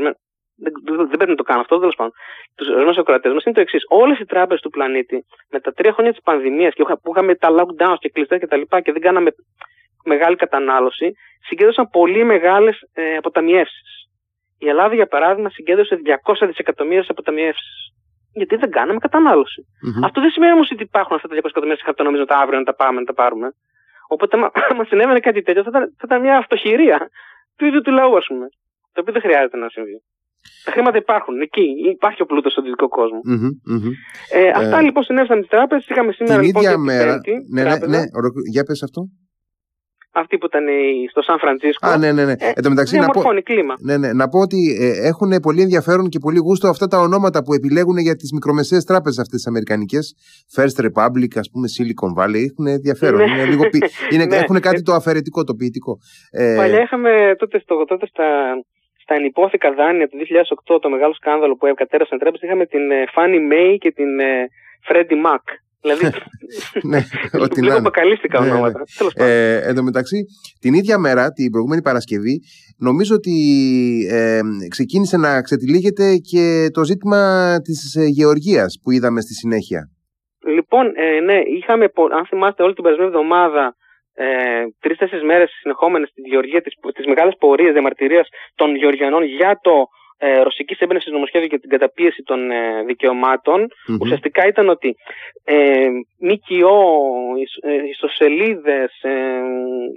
δεν, 0.56 0.74
δεν 0.98 1.18
πρέπει 1.18 1.30
να 1.30 1.36
το 1.36 1.44
κάνω 1.44 1.62
αυτό, 1.62 1.80
τέλος 1.80 1.96
πάντων. 1.96 2.14
Τους 2.56 2.68
ορισμένου 2.68 3.00
ακροατέ 3.00 3.34
μας 3.34 3.44
είναι 3.44 3.56
το 3.56 3.62
εξής. 3.62 3.84
Όλες 3.88 4.20
οι 4.20 4.26
τράπεζες 4.26 4.62
του 4.62 4.70
πλανήτη 4.70 5.26
με 5.50 5.60
τα 5.60 5.72
τρία 5.74 5.94
χρόνια 5.94 6.12
της 6.12 6.22
πανδημίας 6.22 6.74
και 6.74 6.84
που 6.84 7.12
είχαμε 7.16 7.36
τα 7.36 7.50
lockdowns 7.58 7.96
και 8.00 8.10
κλειστά 8.10 8.38
και 8.38 8.48
τα 8.48 8.58
λοιπά 8.58 8.82
και 8.82 8.92
δεν 8.92 9.02
κάναμε 9.02 9.32
μεγάλη 10.04 10.36
κατανάλωση, 10.36 11.14
συγκέντρωσαν 11.48 11.90
πολύ 11.90 12.24
μεγάλες 12.24 12.80
ε, 12.94 13.16
αποταμιεύσεις. 13.16 14.08
Η 14.60 14.68
Ελλάδα, 14.68 14.96
για 14.96 15.08
παράδειγμα, 15.08 15.50
συγκέντρωσε 15.50 16.02
200 16.24 16.34
δισεκατομμύρια 16.48 17.06
αποταμιεύσεις. 17.08 17.92
Γιατί 18.34 18.56
δεν 18.56 18.72
κάναμε 18.72 19.00
κατανάλωση. 19.00 19.62
Mm-hmm. 19.62 20.06
Αυτό 20.06 20.22
δεν 20.22 20.30
σημαίνει 20.30 20.52
όμως 20.52 20.72
ότι 20.72 20.84
υπάρχουν 20.84 21.16
αυτά 21.16 21.28
τα 21.28 21.36
200 21.36 21.38
εκατομμύρια 21.38 21.78
σε 21.78 21.84
χαρτονομίσματα 21.86 22.38
αύριο 22.38 22.60
να 22.60 22.66
τα 22.66 22.76
πάμε, 22.76 23.00
να 23.00 23.06
τα 23.06 23.14
πάρουμε. 23.14 23.52
Οπότε, 24.08 24.38
άμα 24.70 24.84
συνέβαινε 24.90 25.20
κάτι 25.20 25.42
τέτοιο, 25.42 25.64
θα 25.64 25.70
ήταν, 25.70 25.84
θα 25.98 26.04
ήταν 26.06 26.22
μια 26.22 26.38
αυτοχειρία 26.38 27.10
του 27.58 27.66
ίδιου 27.66 27.82
του 27.82 27.92
λαού, 27.92 28.18
ας 28.18 28.26
πούμε. 28.28 28.48
Το 28.94 29.02
οποίο 29.02 29.14
δεν 29.14 29.22
χρειάζεται 29.22 29.58
να 29.58 29.70
συμβεί. 29.70 30.02
Τα 30.66 30.72
χρήματα 30.72 30.98
υπάρχουν 30.98 31.42
εκεί. 31.42 31.68
Υπάρχει 31.92 32.22
ο 32.22 32.26
πλούτος 32.26 32.52
στον 32.52 32.64
δυτικό 32.64 32.88
κόσμο. 32.88 33.20
Ε, 34.32 34.50
αυτά 34.56 34.78
ε, 34.78 34.82
λοιπόν 34.82 35.04
συνέβησαν 35.04 35.42
τι 35.42 35.48
τράπεζες. 35.48 35.88
Είχαμε 35.90 36.12
σήμερα 36.12 36.40
την 36.40 36.48
λοιπόν, 36.48 36.64
ίδια 36.64 36.78
μέρα. 36.78 37.20
Ναι, 37.54 37.64
ναι, 37.64 37.78
ναι, 37.88 38.02
για 38.52 38.64
πες 38.64 38.84
αυτό. 38.84 39.02
Αυτή 40.16 40.38
που 40.38 40.46
ήταν 40.46 40.64
στο 41.10 41.22
Σαν 41.22 41.40
Φραντζίσκο. 41.40 41.88
Α, 41.88 41.98
ναι, 41.98 42.12
ναι, 42.12 42.26
ναι. 42.26 42.32
Ε, 42.32 42.52
Εν 42.56 42.64
τω 42.64 42.70
μεταξύ, 42.70 42.98
να 42.98 43.08
πω, 43.08 43.22
κλίμα. 43.44 43.74
Ναι, 43.80 43.98
ναι, 43.98 44.14
να 44.14 44.28
πω 44.28 44.40
ότι 44.40 44.78
ε, 44.80 45.08
έχουν 45.08 45.32
πολύ 45.42 45.62
ενδιαφέρον 45.62 46.10
και 46.10 46.20
πολύ 46.20 46.40
γούστο 46.40 46.68
αυτά 46.68 46.88
τα 46.88 47.00
ονόματα 47.00 47.44
που 47.44 47.54
επιλέγουν 47.54 47.98
για 47.98 48.16
τις 48.16 48.32
μικρομεσαίες 48.32 48.84
τράπεζες 48.84 49.20
αυτές 49.20 49.38
τις 49.38 49.48
Αμερικανικές. 49.48 50.16
First 50.56 50.78
Republic, 50.86 51.32
ας 51.36 51.50
πούμε, 51.52 51.68
Silicon 51.76 52.12
Valley. 52.20 52.44
Έχουν 52.50 52.68
ενδιαφέρον. 52.68 53.20
Ναι. 53.20 53.34
είναι 53.34 53.46
λίγο, 53.46 53.64
είναι, 54.14 54.26
ναι. 54.26 54.36
Έχουν 54.36 54.60
κάτι 54.60 54.82
το 54.82 54.94
αφαιρετικό, 54.94 55.44
το 55.44 55.54
ποιητικό. 55.54 55.98
Ε, 56.32 56.56
Παλιά 56.58 56.82
είχαμε 56.82 57.36
τότε, 57.38 57.60
στο, 57.60 57.86
τότε 57.86 58.06
στα, 58.06 58.26
στα 59.04 59.16
ενυπόθηκα 59.16 59.74
δάνεια 59.74 60.08
του 60.08 60.18
2008, 60.76 60.82
το 60.82 60.90
μεγάλο 60.90 61.14
σκάνδαλο 61.14 61.56
που 61.56 61.74
κατέρευσαν 61.76 62.20
τράπεζες, 62.20 62.48
είχαμε 62.48 62.66
την 62.66 62.92
ε, 62.92 63.04
Fannie 63.16 63.44
Mae 63.52 63.76
και 63.80 63.92
την 63.92 64.20
ε, 64.20 64.48
Φρέντι 64.88 65.16
Μακ. 65.16 65.44
Δηλαδή, 65.82 66.06
ναι, 66.92 67.00
ότι 67.40 67.62
λίγο 67.62 67.78
αποκαλύστηκα 67.78 68.40
ναι, 68.40 68.52
ονόματα. 68.52 68.80
Ναι. 69.18 69.26
Ε, 69.26 69.68
εν 69.68 69.76
τω 69.76 69.84
μεταξύ, 69.84 70.26
την 70.60 70.74
ίδια 70.74 70.98
μέρα, 70.98 71.32
την 71.32 71.50
προηγούμενη 71.52 71.82
Παρασκευή, 71.82 72.40
νομίζω 72.78 73.16
ότι 73.16 73.36
ε, 74.12 74.40
ξεκίνησε 74.68 75.18
να 75.18 75.42
ξετυλίγεται 75.42 76.16
και 76.32 76.68
το 76.74 76.84
ζήτημα 76.84 77.22
της 77.62 77.96
ε, 77.96 78.06
γεωργίας 78.06 78.80
που 78.84 78.92
είδαμε 78.92 79.22
στη 79.22 79.34
συνέχεια. 79.34 79.82
Λοιπόν, 80.56 80.86
ε, 80.96 81.20
ναι, 81.20 81.38
είχαμε, 81.58 81.86
αν 82.18 82.26
θυμάστε, 82.26 82.64
όλη 82.64 82.74
την 82.74 82.84
περασμένη 82.84 83.10
εβδομάδα 83.10 83.76
ε, 84.14 84.64
τρει-τέσσερι 84.80 85.26
μέρες 85.26 85.52
συνεχόμενες 85.62 86.10
στη 86.10 86.22
Γεωργία, 86.22 86.62
τι 86.62 87.08
μεγάλε 87.08 87.32
πορείε 87.32 87.72
διαμαρτυρίας 87.72 88.28
των 88.56 88.76
Γεωργιανών 88.76 89.24
για 89.24 89.60
το 89.62 89.88
ε, 90.18 90.42
ρωσική 90.42 90.76
έμπνευση 90.80 91.12
νομοσχέδιο 91.12 91.48
και 91.48 91.60
την 91.60 91.70
καταπίεση 91.70 92.22
των 92.24 92.52
ε, 92.52 92.84
δικαιωματων 92.84 93.68
ουσιαστικά 94.02 94.48
ήταν 94.48 94.70
ότι 94.70 94.96
ε, 95.44 95.88
ΜΚΟ, 96.20 96.76
ε, 97.62 97.88
ιστοσελίδες, 97.90 99.02
ε, 99.02 99.42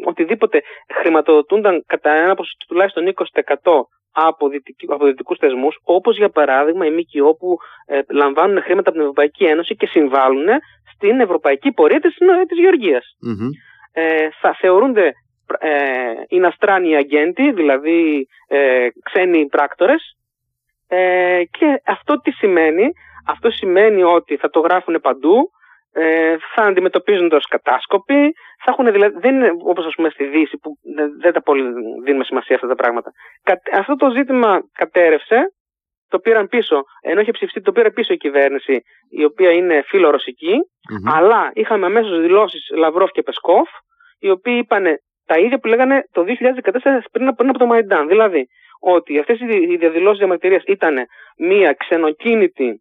οτιδήποτε 0.04 0.62
χρηματοδοτούνταν 1.00 1.84
κατά 1.86 2.10
ένα 2.12 2.34
ποσοστό 2.34 2.66
τουλάχιστον 2.66 3.14
20% 3.62 3.72
από, 4.12 4.48
δυτικού, 4.48 4.94
από 4.94 5.04
δυτικούς 5.06 5.38
θεσμούς, 5.38 5.78
όπως 5.82 6.16
για 6.16 6.28
παράδειγμα 6.28 6.86
οι 6.86 6.90
ΜΚΟ 6.90 7.34
που 7.36 7.56
ε, 7.86 8.00
λαμβάνουν 8.10 8.62
χρήματα 8.62 8.88
από 8.88 8.98
την 8.98 9.00
Ευρωπαϊκή 9.00 9.44
Ένωση 9.44 9.76
και 9.76 9.86
συμβάλλουν 9.86 10.46
στην 10.94 11.20
ευρωπαϊκή 11.20 11.72
πορεία 11.72 12.00
της, 12.00 12.16
της 12.48 12.58
γεωργιας 12.58 13.16
Ε, 13.20 13.75
θα 14.40 14.56
θεωρούνται 14.58 15.12
ε, 15.58 16.12
είναι 16.28 16.52
αγέντη, 16.96 17.52
δηλαδή 17.52 18.28
ε, 18.48 18.88
ξένοι 19.04 19.46
πράκτορες 19.46 20.16
ε, 20.88 21.42
και 21.50 21.82
αυτό 21.86 22.20
τι 22.20 22.30
σημαίνει, 22.30 22.90
αυτό 23.26 23.50
σημαίνει 23.50 24.02
ότι 24.02 24.36
θα 24.36 24.50
το 24.50 24.60
γράφουν 24.60 25.00
παντού, 25.00 25.50
ε, 25.92 26.36
θα 26.54 26.62
αντιμετωπίζονται 26.62 27.36
ως 27.36 27.46
κατάσκοποι, 27.46 28.32
θα 28.64 28.70
έχουν 28.70 28.92
δηλαδή, 28.92 29.18
δεν 29.18 29.34
είναι 29.34 29.52
όπως 29.64 29.86
ας 29.86 29.94
πούμε 29.94 30.08
στη 30.10 30.24
Δύση 30.24 30.58
που 30.58 30.78
δεν, 31.20 31.32
τα 31.32 31.42
πολύ 31.42 31.62
δίνουμε 32.04 32.24
σημασία 32.24 32.54
αυτά 32.54 32.66
τα 32.66 32.74
πράγματα. 32.74 33.10
Αυτό 33.72 33.96
το 33.96 34.10
ζήτημα 34.10 34.60
κατέρευσε, 34.72 35.52
το 36.08 36.18
πήραν 36.18 36.48
πίσω, 36.48 36.82
ενώ 37.00 37.20
είχε 37.20 37.30
ψηφιστεί, 37.30 37.60
το 37.60 37.72
πήρε 37.72 37.90
πίσω 37.90 38.12
η 38.12 38.16
κυβέρνηση, 38.16 38.82
η 39.10 39.24
οποία 39.24 39.50
είναι 39.50 39.82
αλλά 41.04 41.50
είχαμε 41.54 41.86
αμέσως 41.86 42.20
δηλώσεις 42.20 42.70
Λαυρόφ 42.76 43.10
και 43.10 43.22
Πεσκόφ, 43.22 43.68
οι 44.18 44.30
οποίοι 44.30 44.58
είπαν 44.62 44.84
τα 45.26 45.38
ίδια 45.38 45.58
που 45.58 45.66
λέγανε 45.66 46.08
το 46.12 46.22
2014 46.22 47.00
πριν, 47.12 47.34
πριν 47.34 47.48
από 47.48 47.58
το 47.58 47.66
Μαϊντάν. 47.66 48.08
Δηλαδή, 48.08 48.48
ότι 48.80 49.18
αυτές 49.18 49.40
οι 49.40 49.76
διαδηλώσεις 49.76 50.18
διαμαρτυρίας 50.18 50.62
ήταν 50.66 50.96
μία 51.38 51.72
ξενοκίνητη 51.72 52.80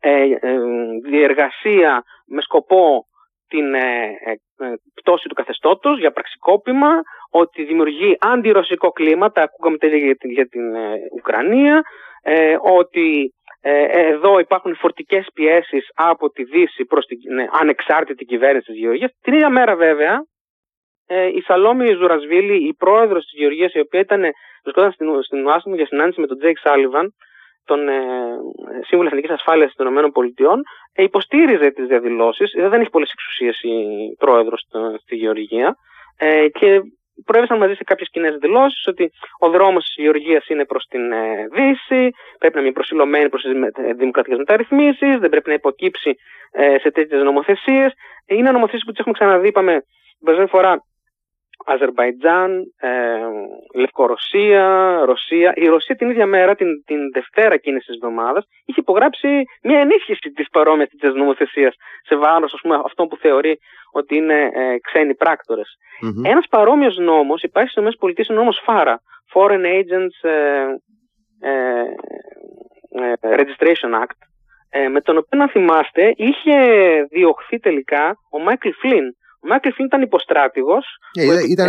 ε, 0.00 0.22
ε, 0.22 0.58
διεργασία 1.08 2.04
με 2.26 2.42
σκοπό 2.42 3.06
την 3.48 3.74
ε, 3.74 4.16
ε, 4.24 4.72
πτώση 4.94 5.28
του 5.28 5.34
καθεστώτος 5.34 5.98
για 5.98 6.10
πραξικόπημα, 6.10 6.90
ότι 7.30 7.64
δημιουργεί 7.64 8.16
αντιρωσικό 8.20 8.90
κλίμα, 8.90 9.30
τα 9.30 9.42
ακούγαμε 9.42 9.76
τέλεια 9.76 10.04
για 10.04 10.16
την, 10.16 10.30
για 10.30 10.46
την 10.46 10.62
Ουκρανία, 11.16 11.82
ότι 12.60 13.34
εδώ 13.90 14.38
υπάρχουν 14.38 14.76
φορτικές 14.76 15.26
πιέσεις 15.34 15.88
από 15.94 16.30
τη 16.30 16.44
Δύση 16.44 16.84
προς 16.84 17.06
την 17.06 17.18
ανεξάρτητη 17.60 18.24
κυβέρνηση 18.24 18.72
της 18.72 18.80
Γεωργίας. 18.80 19.10
Την 19.22 19.34
ίδια 19.34 19.50
μέρα 19.50 19.76
βέβαια, 19.76 20.20
ε, 21.06 21.26
η 21.26 21.40
Σαλόμη 21.40 21.86
Ζουρασβίλη, 21.92 22.66
η 22.68 22.74
πρόεδρος 22.74 23.24
της 23.24 23.38
Γεωργίας, 23.38 23.72
η 23.72 23.80
οποία 23.80 24.00
ήταν, 24.00 24.22
βρισκόταν 24.62 24.92
στην, 24.92 25.22
στην 25.22 25.46
Ουάσιγκτον 25.46 25.74
για 25.74 25.86
συνάντηση 25.86 26.20
με 26.20 26.26
τον 26.26 26.38
Τζέικ 26.38 26.58
Σάλιβαν, 26.58 27.14
τον 27.66 27.88
ε, 27.88 27.94
Σύμβουλο 28.86 29.08
Εθνικής 29.08 29.30
Ασφάλειας 29.30 29.74
των 29.76 29.86
ΗΠΑ, 29.86 30.60
ε, 30.92 31.02
υποστήριζε 31.02 31.70
τις 31.70 31.86
διαδηλώσεις. 31.86 32.52
Ε, 32.52 32.68
δεν 32.68 32.80
έχει 32.80 32.90
πολλές 32.90 33.10
εξουσίες 33.10 33.60
η 33.62 33.76
πρόεδρος 34.18 34.66
στη 35.02 35.16
Γεωργία. 35.16 35.76
Ε, 36.18 36.48
και 36.48 36.80
προέβησαν 37.24 37.58
μαζί 37.58 37.74
σε 37.74 37.84
κάποιες 37.84 38.08
κοινές 38.10 38.36
δηλώσεις 38.36 38.86
ότι 38.86 39.10
ο 39.38 39.48
δρόμος 39.50 39.84
της 39.84 39.94
Γεωργίας 39.96 40.48
είναι 40.48 40.64
προς 40.64 40.84
την 40.84 41.12
ε, 41.12 41.46
Δύση, 41.52 42.10
πρέπει 42.38 42.54
να 42.54 42.60
είναι 42.60 42.72
προσιλωμένη 42.72 43.28
προς 43.28 43.42
τις 43.42 43.52
δημοκρατικές 43.96 44.38
μεταρρυθμίσεις, 44.38 45.18
δεν 45.18 45.30
πρέπει 45.30 45.48
να 45.48 45.54
υποκύψει 45.54 46.14
ε, 46.52 46.78
σε 46.78 46.90
τέτοιες 46.90 47.22
νομοθεσίες. 47.22 47.92
Είναι 48.26 48.50
νομοθεσίες 48.50 48.82
που 48.84 48.90
τις 48.90 49.00
έχουμε 49.00 49.14
ξαναδεί, 49.18 49.48
είπαμε 49.48 49.72
την 49.72 50.24
προηγούμενη 50.24 50.50
φορά, 50.50 50.82
Αζερβαϊτζάν, 51.66 52.72
ε, 52.76 52.90
Λευκορωσία, 53.74 54.64
Ρωσία. 55.04 55.52
Η 55.54 55.66
Ρωσία 55.66 55.96
την 55.96 56.10
ίδια 56.10 56.26
μέρα, 56.26 56.54
την, 56.54 56.84
την 56.84 57.10
Δευτέρα 57.12 57.54
εκείνη 57.54 57.78
της 57.78 57.88
εβδομάδας, 57.88 58.44
είχε 58.64 58.80
υπογράψει 58.80 59.28
μια 59.62 59.80
ενίσχυση 59.80 60.30
της 60.34 60.48
παρόμοιας 60.48 60.88
της 60.88 61.14
νομοθεσίας 61.14 61.74
σε 62.02 62.16
βάρος 62.16 62.64
αυτών 62.84 63.08
που 63.08 63.16
θεωρεί 63.16 63.58
ότι 63.92 64.16
είναι 64.16 64.50
ε, 64.54 64.78
ξένοι 64.78 65.14
πράκτορες. 65.14 65.78
Mm-hmm. 66.04 66.30
Ένας 66.30 66.46
παρόμοιος 66.50 66.96
νόμος 66.96 67.42
υπάρχει 67.42 67.70
στις 67.70 67.80
ΗΠΑ, 67.80 68.24
ο 68.30 68.34
νόμος 68.34 68.62
FARA, 68.66 68.94
Foreign 69.34 69.64
Agents 69.64 70.28
ε, 70.28 70.64
ε, 71.40 71.84
ε, 73.20 73.36
Registration 73.36 73.92
Act, 74.02 74.20
ε, 74.70 74.88
με 74.88 75.00
τον 75.00 75.16
οποίο, 75.16 75.38
να 75.38 75.48
θυμάστε, 75.48 76.12
είχε 76.16 76.58
διωχθεί 77.10 77.58
τελικά 77.58 78.18
ο 78.30 78.38
Μάικλ 78.38 78.68
Φλίν, 78.80 79.16
ο 79.42 79.46
Μάικλ 79.48 79.68
Φλίν 79.74 79.86
ήταν 79.86 80.02
υποστράτηγος. 80.02 80.84
Yeah, 81.18 81.48
ήταν, 81.54 81.68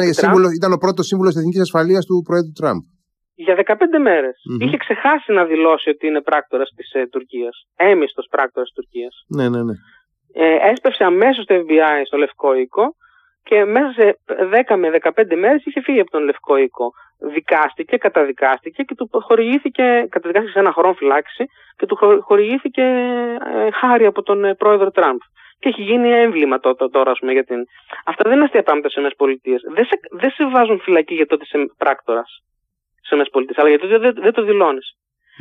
ήταν 0.59 0.71
ο 0.73 0.77
πρώτος 0.77 1.05
σύμβουλος 1.05 1.29
της 1.29 1.37
Εθνικής 1.37 1.61
Ασφαλείας 1.61 2.05
του 2.05 2.23
Προέδρου 2.27 2.55
Τραμπ. 2.61 2.81
Για 3.35 3.55
15 3.55 3.75
μέρες. 4.01 4.31
Είχε 4.59 4.77
ξεχάσει 4.77 5.31
να 5.31 5.43
δηλώσει 5.45 5.89
ότι 5.89 6.07
είναι 6.07 6.21
πράκτορας 6.21 6.69
της 6.75 6.91
ε, 6.93 7.07
Τουρκίας. 7.07 7.55
Έμμισθος 7.75 8.27
πράκτορας 8.29 8.69
της 8.69 8.77
Τουρκίας. 8.77 9.13
Ναι, 9.37 9.49
ναι, 9.49 9.63
ναι. 9.63 9.73
Ε, 10.33 10.69
έσπευσε 10.71 11.03
αμέσως 11.03 11.45
το 11.45 11.55
FBI 11.55 12.01
στο 12.05 12.17
Λευκό 12.17 12.53
Οίκο 12.53 12.85
και 13.43 13.65
μέσα 13.65 13.91
σε 13.91 14.19
10 14.69 14.75
με 14.77 14.87
15 15.01 15.35
μέρες 15.37 15.65
είχε 15.65 15.81
φύγει 15.81 15.99
από 15.99 16.11
τον 16.11 16.23
Λευκό 16.23 16.57
Οίκο. 16.57 16.91
Δικάστηκε, 17.33 17.97
καταδικάστηκε 17.97 18.83
και 18.83 18.95
του 18.95 19.09
χορηγήθηκε, 19.27 19.83
καταδικάστηκε 20.09 20.53
σε 20.53 20.59
ένα 20.59 20.71
χρόνο 20.71 20.93
φυλάξη 20.93 21.43
και 21.77 21.85
του 21.85 21.97
χορηγήθηκε 22.21 22.83
ε, 23.55 23.71
χάρη 23.71 24.05
από 24.05 24.21
τον 24.21 24.45
ε, 24.45 24.55
πρόεδρο 24.55 24.91
Τραμπ 24.91 25.19
και 25.59 25.69
έχει 25.69 25.81
γίνει 25.81 26.09
έμβλημα 26.09 26.59
τώρα, 26.59 26.89
τώρα 26.89 27.11
πούμε, 27.19 27.31
για 27.31 27.43
την... 27.43 27.59
Αυτά 28.05 28.23
δεν 28.23 28.33
είναι 28.35 28.43
αστεία 28.43 28.63
πράγματα 28.63 28.89
στι 28.89 29.01
ΗΠΑ. 29.01 29.73
Δεν 29.73 29.85
σε, 29.85 29.99
δεν 30.11 30.31
σε 30.31 30.47
βάζουν 30.47 30.79
φυλακή 30.79 31.13
για 31.13 31.25
το 31.25 31.35
ότι 31.35 31.43
είσαι 31.43 31.65
πράκτορας 31.77 32.43
στι 33.01 33.15
ΗΠΑ, 33.15 33.61
αλλά 33.61 33.69
γιατί 33.69 33.87
δεν, 33.87 34.13
δεν 34.13 34.33
το 34.33 34.43
δηλώνεις. 34.43 34.87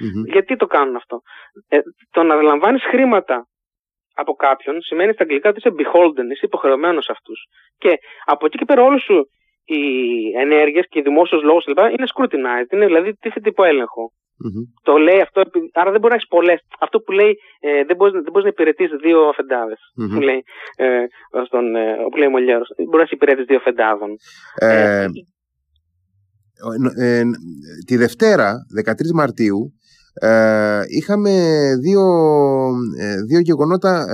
Mm-hmm. 0.02 0.32
Γιατί 0.32 0.56
το 0.56 0.66
κάνουν 0.66 0.96
αυτό; 0.96 1.20
Ε, 1.68 1.78
το 2.10 2.22
να 2.22 2.34
λαμβάνεις 2.34 2.82
χρήματα 2.82 3.46
από 4.14 4.32
κάποιον 4.34 4.82
σημαίνει 4.82 5.12
στα 5.12 5.22
αγγλικά 5.22 5.48
ότι 5.48 5.58
είσαι 5.58 5.74
beholden, 5.78 6.30
είσαι 6.32 6.46
υποχρεωμένος 6.46 7.04
σε 7.04 7.12
αυτούς. 7.12 7.46
Και 7.78 7.98
από 8.24 8.46
εκεί 8.46 8.58
και 8.58 8.64
πέρα 8.64 8.82
όλε 8.82 8.98
σου 8.98 9.28
οι 9.64 9.82
ενέργειες 10.38 10.86
και 10.88 10.98
οι 10.98 11.02
δημόσιος 11.02 11.42
λόγος 11.42 11.64
είναι 11.66 12.06
scrutinized, 12.14 12.72
είναι 12.72 12.86
δηλαδή 12.86 13.14
τίθεται 13.14 13.48
υπό 13.48 13.64
έλεγχο. 13.64 14.10
Mm-hmm. 14.44 14.64
Το 14.82 14.96
λέει 14.96 15.20
αυτό, 15.20 15.38
άρα 15.80 15.90
δεν 15.90 16.00
μπορεί 16.00 16.12
να 16.14 16.18
έχεις 16.20 16.28
πολλές. 16.36 16.60
Αυτό 16.80 17.00
που 17.00 17.12
λέει 17.12 17.32
ε, 17.60 17.84
δεν 17.88 17.96
μπορείς 17.96 18.12
δεν 18.12 18.32
μπορείς 18.32 18.48
να 18.48 18.54
υπηρετείς 18.56 18.90
δύο 19.04 19.20
αφεντάδες. 19.32 19.80
Mm-hmm. 19.96 20.14
Που 20.14 20.20
λέει, 20.20 20.40
ε, 20.76 21.06
στον, 21.46 21.74
ε, 21.74 21.92
όπου 22.06 22.16
λέει 22.16 22.28
Μολιέρος. 22.28 22.68
Δεν 22.76 22.86
μπορείς 22.90 23.10
να 23.10 23.16
υπηρετείς 23.18 23.44
δύο 23.44 23.56
αφεντάδων. 23.56 24.10
Ε, 24.54 25.06
ε, 26.96 27.18
ε, 27.18 27.22
τη 27.86 27.96
Δευτέρα, 27.96 28.54
13 28.84 29.12
Μαρτίου, 29.14 29.74
ε, 30.14 30.80
είχαμε 30.98 31.30
δύο, 31.80 32.02
δύο 33.28 33.40
γεγονότα 33.40 34.04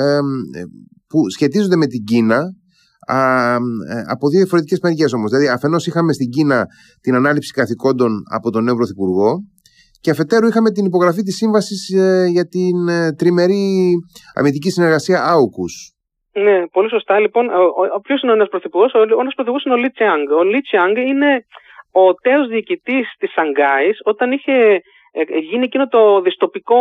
που 1.09 1.31
σχετίζονται 1.31 1.77
με 1.77 1.87
την 1.87 2.05
Κίνα 2.05 2.43
από 4.07 4.29
δύο 4.29 4.39
διαφορετικές 4.39 4.81
μεριές 4.83 5.13
όμως. 5.13 5.31
Δηλαδή, 5.31 5.49
αφενός 5.49 5.87
είχαμε 5.87 6.13
στην 6.13 6.29
Κίνα 6.29 6.67
την 7.01 7.15
ανάληψη 7.15 7.53
καθηκόντων 7.53 8.23
από 8.31 8.51
τον 8.51 8.65
νέο 8.65 8.75
Πρωθυπουργό, 8.75 9.45
και 10.03 10.11
αφετέρου 10.11 10.47
είχαμε 10.47 10.71
την 10.71 10.85
υπογραφή 10.91 11.23
της 11.23 11.37
σύμβασης 11.41 11.81
ε, 12.05 12.27
για 12.37 12.47
την 12.55 12.77
ε, 12.89 13.13
τριμερή 13.19 13.67
αμυντική 14.39 14.71
συνεργασία 14.77 15.19
AUKUS. 15.33 15.75
Ναι, 16.47 16.57
πολύ 16.67 16.89
σωστά. 16.89 17.15
Λοιπόν, 17.25 17.45
ο, 17.49 17.63
ο, 17.97 18.01
ποιος 18.01 18.23
είναι 18.23 18.33
ο 18.33 18.35
νέος 18.35 18.49
πρωθυπουργός, 18.49 18.93
ο, 18.95 18.99
ο 18.99 19.23
νέος 19.25 19.35
πρωθυπουργός 19.37 19.65
είναι 19.65 19.75
ο 19.75 19.81
Λι 19.83 19.91
Τσιάνγκ. 19.91 20.27
Ο 20.41 20.43
Λι 20.43 20.61
Τσιάνγκ 20.61 20.97
είναι 20.97 21.31
ο 22.03 22.15
τέος 22.15 22.49
διοικητής 22.49 23.07
της 23.19 23.31
Σανγκάης 23.33 23.99
όταν 24.05 24.33
είχε 24.33 24.57
ε, 25.13 25.23
γίνει 25.51 25.65
εκείνο 25.65 25.87
το 25.87 26.21
δυστοπικό 26.21 26.81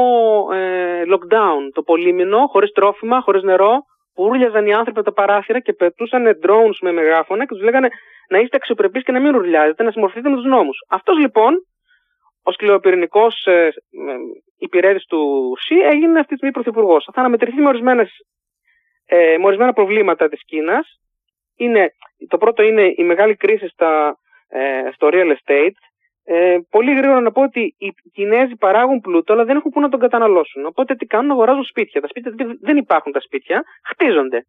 ε, 0.53 1.03
lockdown, 1.11 1.61
το 1.73 1.81
πολύμηνο, 1.81 2.39
χωρίς 2.51 2.71
τρόφιμα, 2.71 3.21
χωρίς 3.21 3.43
νερό, 3.43 3.73
που 4.13 4.23
ουρλιαζαν 4.23 4.65
οι 4.67 4.73
άνθρωποι 4.73 4.99
από 4.99 5.09
τα 5.09 5.15
παράθυρα 5.21 5.59
και 5.59 5.73
πετούσαν 5.73 6.23
drones 6.43 6.77
με 6.81 6.91
μεγάφωνα 6.91 7.45
και 7.45 7.53
τους 7.53 7.63
λέγανε 7.63 7.89
να 8.29 8.37
είστε 8.39 8.55
αξιοπρεπείς 8.55 9.03
και 9.03 9.11
να 9.11 9.19
μην 9.19 9.35
ουρλιάζετε, 9.35 9.83
να 9.83 9.91
συμμορφωθείτε 9.91 10.29
με 10.29 10.35
τους 10.35 10.45
νόμους. 10.45 10.77
Αυτός 10.89 11.17
λοιπόν 11.17 11.51
ο 12.43 12.51
σκληροπυρηνικός 12.51 13.45
ε, 13.45 13.69
υπηρέτης 14.57 15.05
του 15.05 15.53
ΣΥ 15.59 15.75
έγινε 15.75 16.19
αυτή 16.19 16.29
τη 16.29 16.35
στιγμή 16.35 16.51
πρωθυπουργός. 16.53 17.09
Θα 17.13 17.19
αναμετρηθεί 17.19 17.61
με, 17.61 17.67
ορισμένες, 17.67 18.09
ε, 19.05 19.37
με 19.37 19.45
ορισμένα 19.45 19.73
προβλήματα 19.73 20.29
της 20.29 20.45
Κίνας. 20.45 20.99
το 22.27 22.37
πρώτο 22.37 22.63
είναι 22.63 22.93
η 22.95 23.03
μεγάλη 23.03 23.35
κρίση 23.35 23.67
στα, 23.67 24.17
ε, 24.47 24.89
στο 24.93 25.09
real 25.11 25.35
estate. 25.35 25.75
ε, 26.23 26.57
πολύ 26.69 26.95
γρήγορα 26.95 27.19
να 27.19 27.31
πω 27.31 27.41
ότι 27.41 27.75
οι 27.77 27.93
Κινέζοι 28.13 28.55
παράγουν 28.55 28.99
πλούτο, 28.99 29.33
αλλά 29.33 29.43
δεν 29.45 29.55
έχουν 29.55 29.71
πού 29.71 29.79
να 29.79 29.89
τον 29.89 29.99
καταναλώσουν. 29.99 30.65
Οπότε 30.65 30.95
τι 30.95 31.05
κάνουν, 31.05 31.31
αγοράζουν 31.31 31.63
σπίτια. 31.63 32.01
Τα 32.01 32.07
σπίτια 32.07 32.31
δεν 32.61 32.77
υπάρχουν 32.77 33.11
τα 33.11 33.19
σπίτια, 33.19 33.63
χτίζονται. 33.83 34.45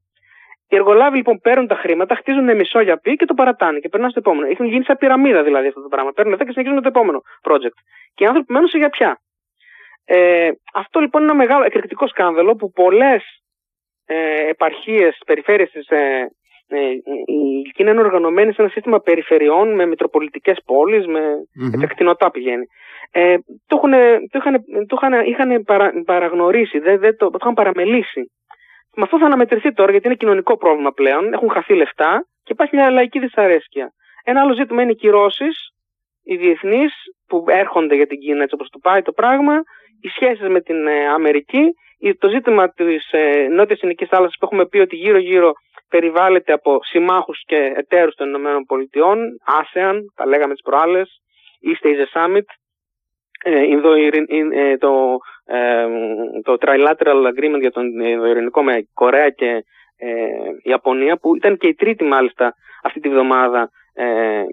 Οι 0.73 0.77
εργολάβοι 0.77 1.17
λοιπόν 1.17 1.41
παίρνουν 1.41 1.67
τα 1.67 1.75
χρήματα, 1.75 2.15
χτίζουν 2.15 2.57
μισό 2.57 2.81
για 2.81 2.97
πει 2.99 3.17
και 3.17 3.25
το 3.25 3.35
παρατάνε 3.35 3.79
και 3.79 3.89
περνάνε 3.89 4.11
στο 4.11 4.21
επόμενο. 4.25 4.47
Έχουν 4.51 4.67
γίνει 4.67 4.85
σαν 4.85 4.97
πυραμίδα 4.97 5.43
δηλαδή 5.43 5.67
αυτό 5.67 5.83
το 5.83 5.89
πράγμα. 5.89 6.13
Παίρνουν 6.13 6.31
λεφτά 6.31 6.47
και 6.47 6.53
συνεχίζουν 6.53 6.83
το 6.83 6.89
επόμενο 6.89 7.21
project. 7.49 7.79
Και 8.15 8.25
οι 8.25 8.27
άνθρωποι 8.27 8.53
μένουν 8.53 8.69
σε 8.69 8.79
για 8.79 8.89
πια. 8.89 9.21
Ε, 10.05 10.51
αυτό 10.75 11.01
λοιπόν 11.01 11.23
είναι 11.23 11.31
ένα 11.31 11.41
μεγάλο 11.41 11.65
εκρηκτικό 11.65 12.07
σκάνδαλο 12.07 12.55
που 12.55 12.71
πολλές 12.71 13.23
ε, 14.07 14.49
επαρχίες, 14.49 15.19
περιφέρειες 15.27 15.71
της 15.71 15.89
ε, 15.89 16.27
ε, 16.69 16.91
η 17.27 17.63
Κίνα 17.75 17.91
είναι 17.91 18.01
οργανωμένη 18.01 18.53
σε 18.53 18.63
ένα 18.63 18.71
σύστημα 18.71 19.01
περιφερειών 19.01 19.75
με 19.75 19.87
μετροπολιτικές 19.87 20.63
πόλεις, 20.65 21.07
με 21.07 21.21
mm 22.09 22.31
πηγαίνει. 22.33 22.65
Ε, 23.11 23.37
το, 23.67 23.77
έχουν, 23.77 23.91
το, 24.31 24.39
είχαν, 24.39 24.65
το 24.87 24.97
είχαν, 25.01 25.27
είχαν 25.27 25.63
παρα, 25.63 25.93
παραγνωρίσει, 26.05 26.79
δεν, 26.79 26.99
δεν 26.99 27.17
το, 27.17 27.31
το 27.31 27.39
είχαν 27.41 27.55
παραμελήσει. 27.55 28.31
Με 28.97 29.03
αυτό 29.03 29.19
θα 29.19 29.27
αναμετρηθεί 29.27 29.73
τώρα 29.73 29.91
γιατί 29.91 30.07
είναι 30.07 30.17
κοινωνικό 30.17 30.57
πρόβλημα 30.57 30.93
πλέον, 30.93 31.33
έχουν 31.33 31.51
χαθεί 31.51 31.75
λεφτά 31.75 32.27
και 32.43 32.53
υπάρχει 32.53 32.77
μια 32.77 32.91
λαϊκή 32.91 33.19
δυσαρέσκεια. 33.19 33.93
Ένα 34.25 34.41
άλλο 34.41 34.55
ζήτημα 34.55 34.83
είναι 34.83 34.91
οι 34.91 34.95
κυρώσεις, 34.97 35.71
οι 36.23 36.37
διεθνείς 36.37 36.93
που 37.27 37.45
έρχονται 37.49 37.95
για 37.95 38.07
την 38.07 38.19
Κίνα 38.19 38.43
έτσι 38.43 38.55
όπως 38.55 38.69
το 38.69 38.79
πάει 38.79 39.03
το 39.03 39.13
πράγμα, 39.13 39.55
οι 40.01 40.09
σχέσεις 40.09 40.49
με 40.49 40.61
την 40.61 40.87
ε, 40.87 41.09
Αμερική, 41.09 41.65
το 42.19 42.29
ζήτημα 42.29 42.69
της 42.69 43.09
ε, 43.11 43.47
Νότιας 43.51 43.79
Συνική 43.79 44.07
Θάλασσας 44.07 44.37
που 44.39 44.45
έχουμε 44.45 44.67
πει 44.67 44.79
ότι 44.79 44.97
γύρω-γύρω 44.97 45.53
περιβάλλεται 45.89 46.53
από 46.53 46.79
συμμάχους 46.83 47.43
και 47.47 47.73
εταίρους 47.77 48.15
των 48.15 48.29
Ηνωμένων 48.29 48.63
Πολιτειών, 48.65 49.19
ASEAN, 49.61 49.97
τα 50.15 50.27
λέγαμε 50.27 50.53
τις 50.53 50.63
προάλλες, 50.63 51.21
East 51.69 51.87
Asia 51.87 52.09
Summit, 52.15 52.37
ε, 52.37 52.41
ε, 52.41 52.62
το, 54.79 55.19
ε, 55.45 55.87
το 56.43 56.57
Trilateral 56.61 57.27
Agreement 57.27 57.61
για 57.61 57.71
τον 57.71 58.01
ειρηνικό 58.01 58.63
με 58.63 58.89
Κορέα 58.95 59.31
και 59.31 59.65
Ιαπωνία, 60.63 61.17
που 61.17 61.37
ήταν 61.37 61.57
και 61.57 61.67
η 61.67 61.75
τρίτη 61.75 62.05
μάλιστα 62.05 62.55
αυτή 62.83 63.01
τη 63.01 63.09
βδομάδα 63.09 63.71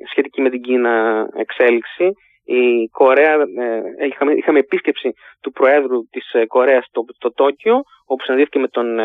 σχετική 0.09 0.41
με 0.41 0.49
την 0.49 0.61
Κίνα 0.61 1.27
εξέλιξη. 1.35 2.11
Η 2.43 2.87
Κορέα, 2.87 3.37
είχαμε, 4.09 4.33
είχαμε 4.33 4.59
επίσκεψη 4.59 5.13
του 5.41 5.51
Προέδρου 5.51 6.07
της 6.09 6.31
Κορέας 6.47 6.85
στο, 6.85 7.05
στο 7.15 7.33
Τόκιο, 7.33 7.81
όπου 8.05 8.23
συναντήθηκε 8.23 8.59
με 8.59 8.67
τον 8.67 8.99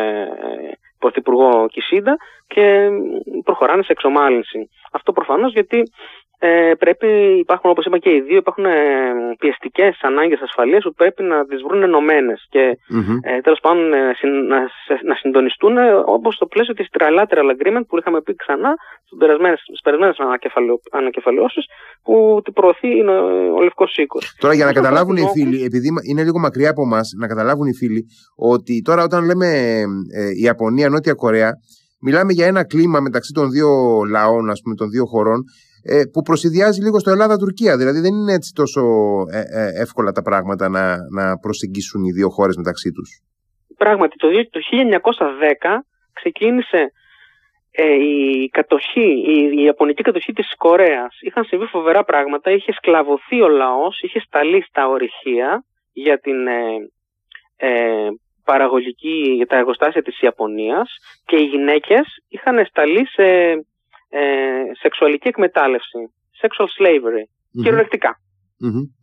Πρωθυπουργό 0.99 1.67
Κισίντα 1.71 2.15
και 2.47 2.89
προχωράνε 3.43 3.83
σε 3.83 3.91
εξομάλυνση. 3.91 4.69
Αυτό 4.91 5.11
προφανώς 5.11 5.53
γιατί 5.53 5.83
ε, 6.45 6.73
πρέπει, 6.83 7.09
υπάρχουν 7.45 7.69
όπως 7.69 7.85
είπα 7.85 7.97
και 7.97 8.11
οι 8.15 8.21
δύο, 8.27 8.37
υπάρχουν 8.37 8.65
ε, 8.65 8.71
πιεστικές 9.39 9.99
ανάγκες 10.01 10.41
ασφαλείας 10.41 10.83
που 10.83 10.93
πρέπει 10.93 11.23
να 11.23 11.45
τις 11.45 11.61
βρουν 11.67 11.83
ενωμένες 11.83 12.39
και 12.49 12.63
mm-hmm. 12.93 13.17
ε, 13.21 13.41
τέλος 13.41 13.59
πάντων 13.61 13.93
ε, 13.93 13.99
να, 14.51 14.59
να 15.09 15.15
συντονιστούν 15.15 15.77
ε, 15.77 15.93
όπως 16.05 16.35
στο 16.35 16.45
πλαίσιο 16.45 16.73
της 16.73 16.87
trilateral 16.95 17.47
agreement 17.55 17.85
που 17.87 17.97
είχαμε 17.97 18.21
πει 18.21 18.35
ξανά 18.35 18.71
στις 19.05 19.17
περασμένες, 19.17 19.59
περασμένες 19.83 20.17
ανακεφαλαιώσεις 20.91 21.65
που 22.03 22.41
την 22.43 22.53
προωθεί 22.53 22.89
είναι 22.97 23.11
ο, 23.11 23.55
ο 23.57 23.61
Λευκός 23.61 23.97
Οίκος. 23.97 24.35
Τώρα 24.39 24.53
για 24.53 24.65
να 24.65 24.73
καταλάβουν 24.73 25.15
οι 25.15 25.27
φίλοι, 25.33 25.63
επειδή 25.63 25.87
είναι 26.09 26.23
λίγο 26.23 26.39
μακριά 26.39 26.69
από 26.69 26.81
εμάς, 26.81 27.07
να 27.19 27.27
καταλάβουν 27.27 27.67
οι 27.67 27.73
φίλοι 27.73 28.05
ότι 28.35 28.81
τώρα 28.81 29.03
όταν 29.03 29.25
λέμε 29.25 29.47
ε, 30.19 30.29
Ιαπωνία, 30.43 30.89
Νότια 30.89 31.13
Κορέα 31.13 31.51
μιλάμε 32.01 32.33
για 32.33 32.45
ένα 32.45 32.65
κλίμα 32.65 32.99
μεταξύ 32.99 33.31
των 33.33 33.51
δύο 33.51 33.69
λαών, 34.09 34.49
ας 34.49 34.59
πούμε, 34.63 34.75
των 34.75 34.89
δύο 34.89 35.05
χωρών 35.05 35.39
ε, 35.39 35.74
που 36.11 36.21
προσυδειάζει 36.21 36.81
λίγο 36.81 36.99
στο 36.99 37.11
Ελλάδα-Τουρκία. 37.11 37.77
Δηλαδή 37.77 37.99
δεν 37.99 38.13
είναι 38.13 38.33
έτσι 38.33 38.53
τόσο 38.55 38.81
ε, 39.31 39.39
ε, 39.39 39.81
εύκολα 39.81 40.11
τα 40.11 40.21
πράγματα 40.21 40.69
να, 40.69 40.95
να 41.17 41.37
προσεγγίσουν 41.37 42.03
οι 42.03 42.11
δύο 42.11 42.29
χώρες 42.29 42.55
μεταξύ 42.55 42.91
τους. 42.91 43.09
Πράγματι, 43.77 44.15
το, 44.15 44.27
το 44.49 44.59
1910 45.09 45.81
ξεκίνησε 46.13 46.91
η 47.99 48.47
κατοχή, 48.47 49.09
η, 49.33 49.57
η 49.57 49.63
Ιαπωνική 49.63 50.01
κατοχή 50.01 50.33
της 50.33 50.55
Κορέας. 50.57 51.17
Είχαν 51.21 51.43
συμβεί 51.43 51.65
φοβερά 51.65 52.03
πράγματα, 52.03 52.51
είχε 52.51 52.71
σκλαβωθεί 52.71 53.41
ο 53.41 53.47
λαός, 53.47 54.01
είχε 54.01 54.19
σταλεί 54.19 54.61
στα 54.61 54.87
ορυχεία 54.87 55.65
για 55.93 56.19
την 56.19 56.37
παραγωγική, 58.45 59.33
για 59.35 59.45
τα 59.45 59.57
εργοστάσια 59.57 60.01
της 60.01 60.21
Ιαπωνίας 60.21 60.89
και 61.25 61.35
οι 61.35 61.43
γυναίκες 61.43 62.05
είχαν 62.29 62.65
σταλεί 62.65 63.07
σε 63.07 63.23
ε, 63.23 63.55
σεξουαλική 64.81 65.27
εκμετάλλευση, 65.27 65.99
sexual 66.41 66.67
slavery, 66.77 67.23
mm-hmm. 67.23 67.61
κυριολεκτικα 67.63 68.19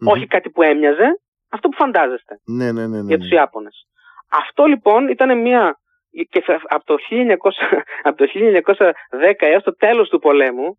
Όχι 0.05 0.27
κάτι 0.27 0.51
που 0.51 0.63
έμοιαζε, 0.63 1.21
αυτό 1.49 1.69
που 1.69 1.77
φαντάζεστε 1.77 2.41
ναι, 2.45 2.73
ναι, 2.73 2.87
ναι, 2.87 3.01
ναι 3.01 3.09
για 3.09 3.19
τους 3.19 3.29
ναι. 3.29 3.37
Ιάπωνες. 3.37 3.87
Αυτό 4.31 4.65
λοιπόν 4.65 5.09
ήταν 5.09 5.41
μια 5.41 5.77
και 6.29 6.43
από 6.69 6.85
το, 6.85 6.97
1900, 7.11 7.17
από 8.09 8.17
το 8.17 8.27
1910 8.35 8.93
έως 9.39 9.63
το 9.63 9.77
τέλος 9.77 10.09
του 10.09 10.19
πολέμου 10.19 10.79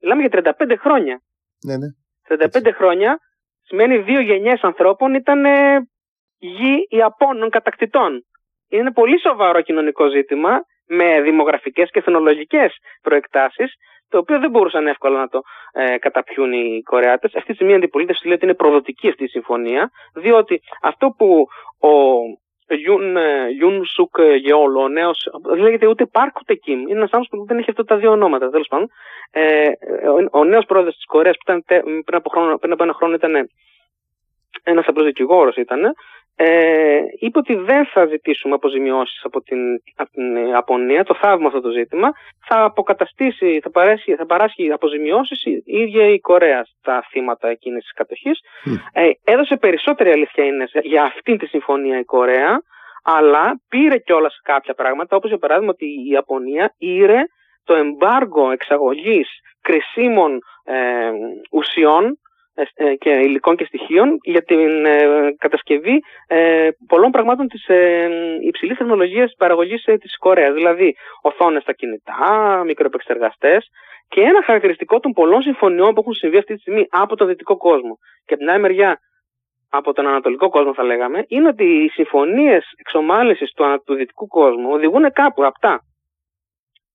μιλάμε 0.00 0.22
για 0.26 0.54
35 0.58 0.74
χρόνια. 0.78 1.22
Ναι, 1.66 1.76
ναι. 1.76 1.86
35 2.28 2.72
χρόνια 2.74 3.18
σημαίνει 3.62 3.98
δύο 3.98 4.20
γενιές 4.20 4.60
ανθρώπων 4.60 5.14
ήταν 5.14 5.44
γη 6.38 6.86
Ιαπώνων 6.88 7.50
κατακτητών. 7.50 8.26
Είναι 8.68 8.92
πολύ 8.92 9.20
σοβαρό 9.20 9.60
κοινωνικό 9.60 10.08
ζήτημα 10.08 10.60
με 10.98 11.20
δημογραφικές 11.20 11.90
και 11.90 11.98
εθνολογικές 11.98 12.76
προεκτάσεις, 13.02 13.74
το 14.08 14.18
οποίο 14.18 14.38
δεν 14.38 14.50
μπορούσαν 14.50 14.86
εύκολα 14.86 15.18
να 15.18 15.28
το 15.28 15.40
ε, 15.72 15.98
καταπιούν 15.98 16.52
οι 16.52 16.82
Κορεάτες. 16.82 17.34
Αυτή 17.34 17.48
τη 17.48 17.54
στιγμή 17.54 17.72
η 17.72 17.76
αντιπολίτευση 17.76 18.26
λέει 18.26 18.34
ότι 18.34 18.44
είναι 18.44 18.54
προδοτική 18.54 19.08
αυτή 19.08 19.24
η 19.24 19.28
συμφωνία, 19.28 19.90
διότι 20.14 20.60
αυτό 20.82 21.14
που 21.18 21.46
ο 21.80 21.90
Γιουν, 22.74 23.16
Γιουν 23.56 23.84
Σουκ 23.84 24.20
Γεόλο, 24.20 24.80
ο 24.80 24.88
νέος, 24.88 25.28
λέγεται 25.56 25.86
ούτε 25.86 26.06
Πάρκ 26.06 26.36
ούτε 26.40 26.54
Κιμ. 26.54 26.80
Είναι 26.80 26.98
ένας 26.98 27.10
άνθρωπος 27.12 27.28
που 27.28 27.46
δεν 27.46 27.58
έχει 27.58 27.70
αυτά 27.70 27.84
τα 27.84 27.96
δύο 27.96 28.10
ονόματα. 28.10 28.50
Τέλος 28.50 28.68
πάντων, 28.68 28.88
ε, 29.30 29.68
ο, 30.32 30.38
ο 30.38 30.44
νέος 30.44 30.64
πρόεδρος 30.64 30.94
της 30.94 31.06
Κορέας, 31.06 31.36
που 31.36 31.42
ήταν, 31.52 31.64
πριν, 32.04 32.16
από 32.16 32.30
χρόνο, 32.30 32.58
πριν 32.58 32.72
από 32.72 32.82
ένα 32.82 32.92
χρόνο 32.92 33.14
ήταν 33.14 33.48
ένας 34.62 34.86
απλό 34.86 35.04
δικηγόρο, 35.04 35.52
ήταν, 35.56 35.94
ε, 36.36 37.00
είπε 37.18 37.38
ότι 37.38 37.54
δεν 37.54 37.86
θα 37.86 38.06
ζητήσουμε 38.06 38.54
αποζημιώσεις 38.54 39.24
από 39.24 39.40
την, 39.40 39.58
από 39.96 40.10
την 40.10 40.36
Ιαπωνία, 40.36 41.04
το 41.04 41.14
θαύμα 41.14 41.46
αυτό 41.46 41.60
το 41.60 41.70
ζήτημα, 41.70 42.10
θα 42.46 42.64
αποκαταστήσει, 42.64 43.60
θα 43.62 43.70
παράσχει, 43.70 44.14
θα 44.14 44.26
παράσχει 44.26 44.72
αποζημιώσεις. 44.72 45.44
Η 45.44 45.62
ίδια 45.64 46.08
η 46.08 46.18
Κορέα 46.18 46.64
στα 46.64 47.06
θύματα 47.10 47.48
εκείνης 47.48 47.82
της 47.82 47.92
κατοχής. 47.92 48.40
Ε, 48.92 49.10
έδωσε 49.24 49.56
περισσότερη 49.56 50.10
αλήθεια 50.10 50.44
είναι 50.44 50.64
για 50.82 51.04
αυτήν 51.04 51.38
τη 51.38 51.46
συμφωνία 51.46 51.98
η 51.98 52.04
Κορέα, 52.04 52.62
αλλά 53.04 53.60
πήρε 53.68 53.98
κιόλας 53.98 54.40
κάποια 54.42 54.74
πράγματα, 54.74 55.16
όπως 55.16 55.30
για 55.30 55.38
παράδειγμα 55.38 55.70
ότι 55.70 55.84
η 55.84 56.08
Ιαπωνία 56.10 56.74
ήρε 56.78 57.22
το 57.64 57.74
εμπάργο 57.74 58.50
εξαγωγής 58.50 59.28
κρισίμων 59.60 60.38
ε, 60.64 61.10
ουσιών 61.50 62.04
ε, 62.04 62.08
ε, 62.08 62.18
και 62.98 63.10
υλικών 63.10 63.56
και 63.56 63.64
στοιχείων 63.64 64.18
για 64.22 64.42
την 64.42 64.84
ε, 64.84 65.34
κατασκευή 65.38 66.02
πολλών 66.86 67.10
πραγμάτων 67.10 67.48
της 67.48 67.66
υψηλής 68.40 68.76
τεχνολογίας 68.78 69.34
παραγωγής 69.38 69.82
της 69.82 70.18
Κορέας. 70.18 70.54
Δηλαδή 70.54 70.94
οθόνες 71.22 71.62
στα 71.62 71.72
κινητά, 71.72 72.62
μικροεπεξεργαστές 72.64 73.68
και 74.08 74.20
ένα 74.20 74.42
χαρακτηριστικό 74.42 75.00
των 75.00 75.12
πολλών 75.12 75.42
συμφωνιών 75.42 75.94
που 75.94 76.00
έχουν 76.00 76.12
συμβεί 76.14 76.36
αυτή 76.36 76.54
τη 76.54 76.60
στιγμή 76.60 76.86
από 76.90 77.16
τον 77.16 77.26
δυτικό 77.26 77.56
κόσμο. 77.56 77.98
Και 78.24 78.34
από 78.34 78.42
την 78.42 78.50
άλλη 78.50 78.60
μεριά 78.60 78.98
από 79.70 79.92
τον 79.92 80.06
ανατολικό 80.06 80.48
κόσμο 80.48 80.74
θα 80.74 80.82
λέγαμε, 80.82 81.24
είναι 81.28 81.48
ότι 81.48 81.64
οι 81.64 81.88
συμφωνίες 81.88 82.64
εξομάλυνσης 82.76 83.52
του, 83.52 83.64
του 83.86 83.94
δυτικού 83.94 84.26
κόσμου 84.26 84.70
οδηγούν 84.70 85.12
κάπου 85.12 85.44
απτά. 85.44 85.80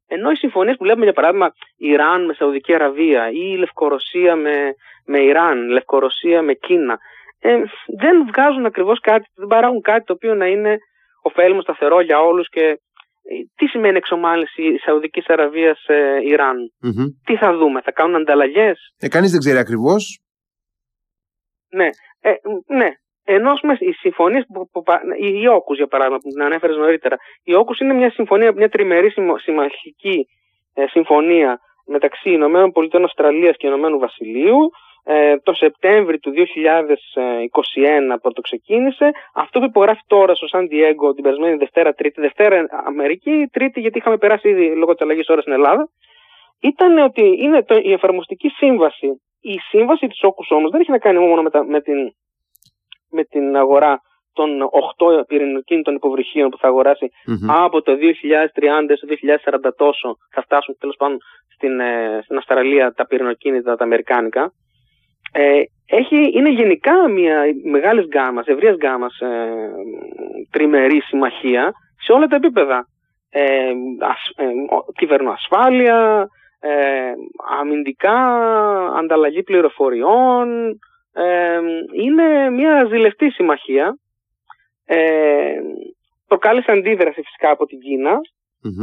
Ενώ 0.08 0.32
οι 0.32 0.36
συμφωνίες 0.36 0.76
που 0.78 0.84
βλέπουμε 0.84 1.06
για 1.06 1.14
παράδειγμα 1.14 1.52
Ιράν 1.78 2.26
με 2.26 2.34
Σαουδική 2.34 2.74
Αραβία 2.74 3.30
ή 3.32 3.58
Λευκορωσία 3.58 4.36
με, 4.36 4.74
με 5.06 5.20
Ιράν, 5.20 5.68
Λευκορωσία 5.70 6.42
με 6.42 6.54
Κίνα, 6.54 6.98
ε, 7.40 7.62
δεν 8.00 8.26
βγάζουν 8.28 8.66
ακριβώς 8.66 9.00
κάτι, 9.00 9.26
δεν 9.36 9.48
παράγουν 9.48 9.82
κάτι 9.82 10.04
το 10.06 10.14
οποίο 10.14 10.36
να 10.36 10.46
είναι 10.46 10.78
ωφέλιμο, 11.22 11.62
σταθερό 11.62 12.02
για 12.02 12.20
όλους 12.20 12.50
και 12.50 12.62
ε, 12.62 13.34
τι 13.56 13.66
σημαίνει 13.66 13.98
εξομάλυνση 13.98 14.78
Σαουδικής 14.86 15.28
Αραβίας 15.28 15.86
ε, 15.88 16.20
Ιράν; 16.24 16.58
Τι 17.26 17.36
θα 17.38 17.58
δούμε, 17.58 17.82
θα 17.82 17.92
κάνουν 17.92 18.16
ανταλλαγές; 18.16 18.80
Ε, 19.00 19.08
Κανείς 19.08 19.32
δεν 19.32 19.40
ξέρει 19.40 19.58
ακριβώς. 19.58 20.22
Ναι, 21.70 21.90
ε, 22.20 22.32
ναι, 22.68 22.90
ενώ 23.30 23.52
πούμε, 23.62 23.76
οι 23.80 23.92
συμφωνίες 23.92 24.46
που, 24.54 24.70
που, 24.72 24.84
η 25.18 25.48
Όκου 25.48 25.74
για 25.74 25.88
παράδειγμα 25.88 26.18
που 26.18 26.30
την 26.30 26.42
ανέφερες 26.42 26.78
νωρίτερα, 26.78 27.16
η 27.44 27.54
Όκου 27.54 27.74
είναι 27.82 27.94
μια 27.94 28.10
συμφωνία, 28.10 28.52
μια 28.52 28.70
τριμερή 28.70 29.14
συμμαχική 29.36 30.28
ε, 30.74 30.86
συμφωνία 30.88 31.60
μεταξύ 31.86 32.30
Ηνωμένων 32.30 32.72
Πολιτών 32.72 33.04
Αυστραλίας 33.04 33.56
και 33.58 33.68
Ηνωμένου 33.68 34.00
Βασιλείου. 34.00 34.70
Ε, 35.04 35.38
το 35.38 35.54
Σεπτέμβρη 35.54 36.20
του 36.20 36.32
2021 36.32 38.18
που 38.22 38.32
το 38.34 38.42
ξεκίνησε. 38.42 39.12
Αυτό 39.34 39.60
που 39.60 39.66
υπογράφει 39.66 40.02
τώρα 40.08 40.36
στο 40.36 40.48
Σαν 40.48 40.68
Διέγκο 40.68 41.14
την 41.14 41.24
περασμένη 41.24 41.58
Δευτέρα, 41.58 41.94
Τρίτη, 41.94 42.22
Δευτέρα 42.22 42.66
Αμερική, 42.86 43.50
Τρίτη 43.52 43.80
γιατί 43.80 43.98
είχαμε 43.98 44.18
περάσει 44.18 44.50
ήδη 44.50 44.76
λόγω 44.76 44.92
της 44.92 45.02
αλλαγής 45.02 45.30
ώρα 45.30 45.42
στην 45.42 45.54
Ελλάδα, 45.54 45.90
ήταν 46.62 46.98
ότι 46.98 47.22
είναι 47.44 47.64
το, 47.64 47.76
η 47.82 47.92
εφαρμοστική 47.92 48.50
σύμβαση 48.50 49.22
Η 49.42 49.58
σύμβαση 49.70 50.08
της 50.08 50.24
όκους 50.24 50.52
όμως 50.52 50.72
δεν 50.72 50.82
έχει 50.82 50.92
να 50.92 50.98
κάνει 50.98 51.20
μόνο 51.20 51.42
με, 51.42 51.50
τα, 51.50 51.66
με, 51.66 51.82
την, 51.82 51.98
με 53.12 53.24
την 53.24 53.56
αγορά 53.56 54.02
των 54.34 54.50
8 54.98 55.28
πυρηνοκίνητων 55.28 55.96
υποβρυχίων 55.96 56.50
που 56.50 56.58
θα 56.58 56.68
αγορασει 56.68 57.10
από 57.48 57.82
το 57.82 57.92
2030 57.92 57.98
στο 58.96 59.08
2040 59.68 59.70
τόσο 59.78 60.18
θα 60.34 60.42
φτάσουν 60.42 60.76
τέλος 60.80 60.96
πάντων 60.98 61.18
στην, 61.54 61.80
ε, 61.80 62.20
στην 62.24 62.38
Αυστραλία 62.38 62.94
τα 62.94 63.06
πυρηνοκίνητα 63.06 63.76
τα 63.76 63.84
αμερικάνικα. 63.84 64.52
Ε, 65.32 65.62
έχει, 65.86 66.32
είναι 66.34 66.50
γενικά 66.50 67.10
μια 67.10 67.44
μεγάλης 67.64 68.06
γκάμας, 68.08 68.46
ευρείας 68.46 68.76
γκάμας 68.76 69.20
ε, 69.20 69.28
τριμερή 70.52 71.02
συμμαχία 71.02 71.72
σε 72.00 72.12
όλα 72.12 72.28
τα 72.28 72.36
επίπεδα. 72.36 72.88
Ε, 73.30 73.72
ασ, 74.00 74.30
ε, 74.36 74.46
κυβερνοασφάλεια, 74.96 76.28
ε, 76.60 77.12
αμυντικά, 77.60 78.18
ανταλλαγή 78.98 79.44
πληροφοριών. 79.44 80.80
Ε, 81.18 81.60
είναι 82.04 82.50
μια 82.50 82.86
ζηλευτή 82.90 83.30
συμμαχία. 83.30 83.98
Ε, 84.86 85.60
προκάλεσε 86.28 86.72
αντίδραση 86.72 87.22
φυσικά 87.22 87.50
από 87.50 87.66
την 87.66 87.80
κινα 87.80 88.20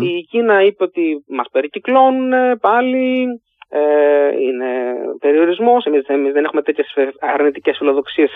Η 0.03 0.23
Κίνα 0.31 0.63
είπε 0.63 0.85
ότι 0.85 1.25
μας 1.29 1.47
περικυκλώνουν 1.53 2.59
πάλι, 2.61 3.27
ε, 3.69 4.41
είναι 4.41 4.95
περιορισμός, 5.21 5.85
εμείς, 5.85 6.07
εμείς 6.07 6.33
δεν 6.33 6.45
έχουμε 6.45 6.63
τέτοιες 6.63 6.95
αρνητικές 7.21 7.77
φιλοδοξίες 7.79 8.31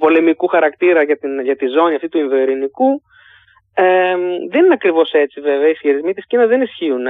πολεμικού 0.00 0.46
χαρακτήρα 0.46 1.02
για, 1.02 1.16
την, 1.16 1.40
για 1.40 1.56
τη 1.56 1.66
ζώνη 1.66 1.94
αυτή 1.94 2.08
του 2.08 2.18
Ινδοειρηνικού. 2.18 3.02
Ε, 3.74 4.16
δεν 4.50 4.64
είναι 4.64 4.74
ακριβώς 4.74 5.12
έτσι 5.12 5.40
βέβαια, 5.40 5.68
οι 5.68 5.70
ισχυρισμοί 5.70 6.14
της 6.14 6.26
Κίνας 6.26 6.48
δεν 6.48 6.60
ισχύουν, 6.60 7.06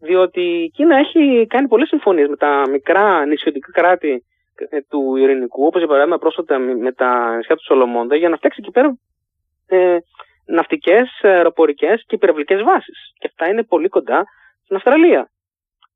διότι 0.00 0.40
η 0.40 0.68
Κίνα 0.68 0.96
έχει 0.96 1.46
κάνει 1.46 1.68
πολλές 1.68 1.88
συμφωνίες 1.88 2.28
με 2.28 2.36
τα 2.36 2.62
μικρά 2.70 3.26
νησιωτικά 3.26 3.70
κράτη 3.72 4.10
ε, 4.12 4.18
του 4.88 5.16
Ειρηνικού, 5.16 5.66
όπως 5.66 5.78
για 5.78 5.88
παράδειγμα 5.88 6.18
πρόσφατα 6.18 6.58
με 6.58 6.92
τα 6.92 7.36
νησιά 7.36 7.56
του 7.56 7.64
Σολομόντα, 7.64 8.16
για 8.16 8.28
να 8.28 8.36
φτιάξει 8.36 8.60
εκεί 8.62 8.70
πέρα 8.70 8.98
ε, 9.66 9.98
ναυτικές, 10.46 11.20
αεροπορικές 11.22 12.04
και 12.06 12.14
υπερευλικές 12.14 12.62
βάσεις. 12.62 12.98
Και 13.18 13.26
αυτά 13.30 13.48
είναι 13.48 13.62
πολύ 13.64 13.88
κοντά 13.88 14.24
στην 14.64 14.76
Αυστραλία 14.76 15.30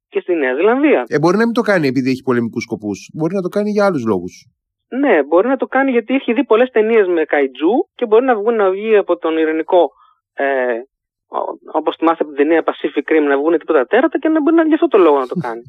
και 0.08 0.20
στη 0.20 0.34
Νέα 0.34 0.54
Ζηλανδία. 0.54 1.04
Ε, 1.08 1.18
μπορεί 1.18 1.36
να 1.36 1.44
μην 1.44 1.54
το 1.54 1.60
κάνει 1.60 1.86
επειδή 1.86 2.10
έχει 2.10 2.22
πολεμικούς 2.22 2.62
σκοπούς. 2.62 3.10
Μπορεί 3.14 3.34
να 3.34 3.42
το 3.42 3.48
κάνει 3.48 3.70
για 3.70 3.84
άλλους 3.84 4.04
λόγους. 4.06 4.46
Ναι, 4.88 5.24
μπορεί 5.24 5.48
να 5.48 5.56
το 5.56 5.66
κάνει 5.66 5.90
γιατί 5.90 6.14
έχει 6.14 6.32
δει 6.32 6.44
πολλές 6.44 6.70
ταινίες 6.70 7.06
με 7.06 7.24
καϊτζού 7.24 7.74
και 7.94 8.06
μπορεί 8.06 8.24
να 8.24 8.34
βγουν 8.36 8.54
να 8.54 8.70
βγει 8.70 8.96
από 8.96 9.16
τον 9.16 9.38
ειρηνικό. 9.38 9.90
Ε, 10.34 10.44
Όπως 11.72 11.96
θυμάστε 11.96 12.24
από 12.24 12.32
την 12.32 12.42
ταινία 12.42 12.64
Pacific 12.66 13.12
Rim, 13.12 13.22
να 13.28 13.36
βγουν 13.36 13.58
τίποτα 13.58 13.86
τέρατα 13.86 14.18
και 14.18 14.28
να 14.28 14.40
μπορεί 14.40 14.56
να 14.56 14.64
γι' 14.64 14.74
αυτό 14.74 14.88
το 14.88 14.98
λόγο 14.98 15.18
να 15.18 15.26
το 15.26 15.34
κάνει. 15.44 15.62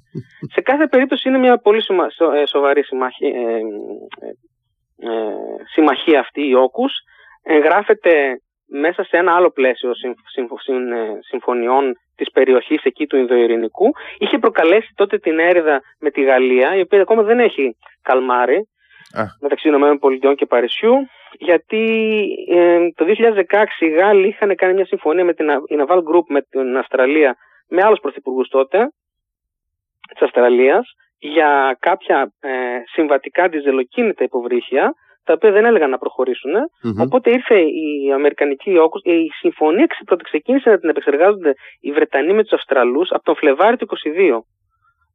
Σε 0.52 0.62
κάθε 0.62 0.88
περίπτωση 0.88 1.30
είναι 1.30 1.38
μια 1.38 1.58
πολύ 1.58 1.84
ε, 2.36 2.45
σοβαρή 2.45 2.84
συμμαχία, 2.84 3.28
ε, 3.28 3.56
ε, 4.26 4.32
ε, 5.10 5.36
συμμαχία 5.74 6.19
αυτή 6.19 6.47
η 6.47 6.56
Όκου. 6.56 6.86
Εγγράφεται 7.43 8.41
μέσα 8.71 9.04
σε 9.04 9.17
ένα 9.17 9.36
άλλο 9.36 9.52
πλαίσιο 9.52 9.89
ε, 9.89 10.13
συμφωνιών 11.19 11.93
της 12.15 12.32
περιοχής 12.32 12.84
εκεί 12.84 13.08
του 13.08 13.17
Ινδοειρηνικού 13.17 13.91
είχε 14.17 14.38
προκαλέσει 14.38 14.91
τότε 14.95 15.17
την 15.17 15.39
έρηδα 15.39 15.82
με 16.00 16.10
τη 16.12 16.21
Γαλλία 16.21 16.76
η 16.76 16.82
οποία 16.82 17.02
ακόμα 17.02 17.24
δεν 17.24 17.39
έχει 17.39 17.78
καλμάρει 18.02 18.67
Α. 19.13 19.23
μεταξύ 19.39 19.69
ΗΠΑ 19.69 20.33
και 20.35 20.45
Παρισιού 20.45 20.93
γιατί 21.37 21.83
ε, 22.49 22.89
το 22.95 23.05
2016 23.49 23.63
οι 23.79 23.89
Γάλλοι 23.89 24.27
είχαν 24.27 24.55
κάνει 24.55 24.73
μια 24.73 24.85
συμφωνία 24.85 25.25
με 25.25 25.33
την 25.33 25.49
η 25.49 25.75
Naval 25.79 25.97
Group 25.97 26.25
με 26.27 26.41
την 26.41 26.77
Αυστραλία 26.77 27.35
με 27.67 27.81
άλλους 27.83 27.99
πρωθυπουργούς 27.99 28.47
τότε 28.47 28.77
της 30.13 30.21
Αυστραλίας 30.21 30.93
για 31.17 31.77
κάποια 31.79 32.33
ε, 32.39 32.49
συμβατικά 32.93 33.47
διζελοκίνητα 33.47 34.23
υποβρύχια 34.23 34.93
τα 35.23 35.33
οποία 35.33 35.51
δεν 35.51 35.65
έλεγαν 35.65 35.89
να 35.89 35.97
προχωρήσουν. 35.97 36.51
Οπότε 36.99 37.31
ήρθε 37.31 37.59
η 37.59 38.11
Αμερικανική 38.13 38.77
όκους, 38.77 39.01
η 39.03 39.27
συμφωνία 39.39 39.87
πρώτα 40.05 40.23
ξεκίνησε 40.23 40.69
να 40.69 40.79
την 40.79 40.89
επεξεργάζονται 40.89 41.53
οι 41.79 41.91
Βρετανοί 41.91 42.33
με 42.33 42.41
τους 42.41 42.51
Αυστραλούς 42.51 43.09
από 43.11 43.23
τον 43.23 43.35
Φλεβάρι 43.35 43.77
του 43.77 43.87
22. 43.87 44.39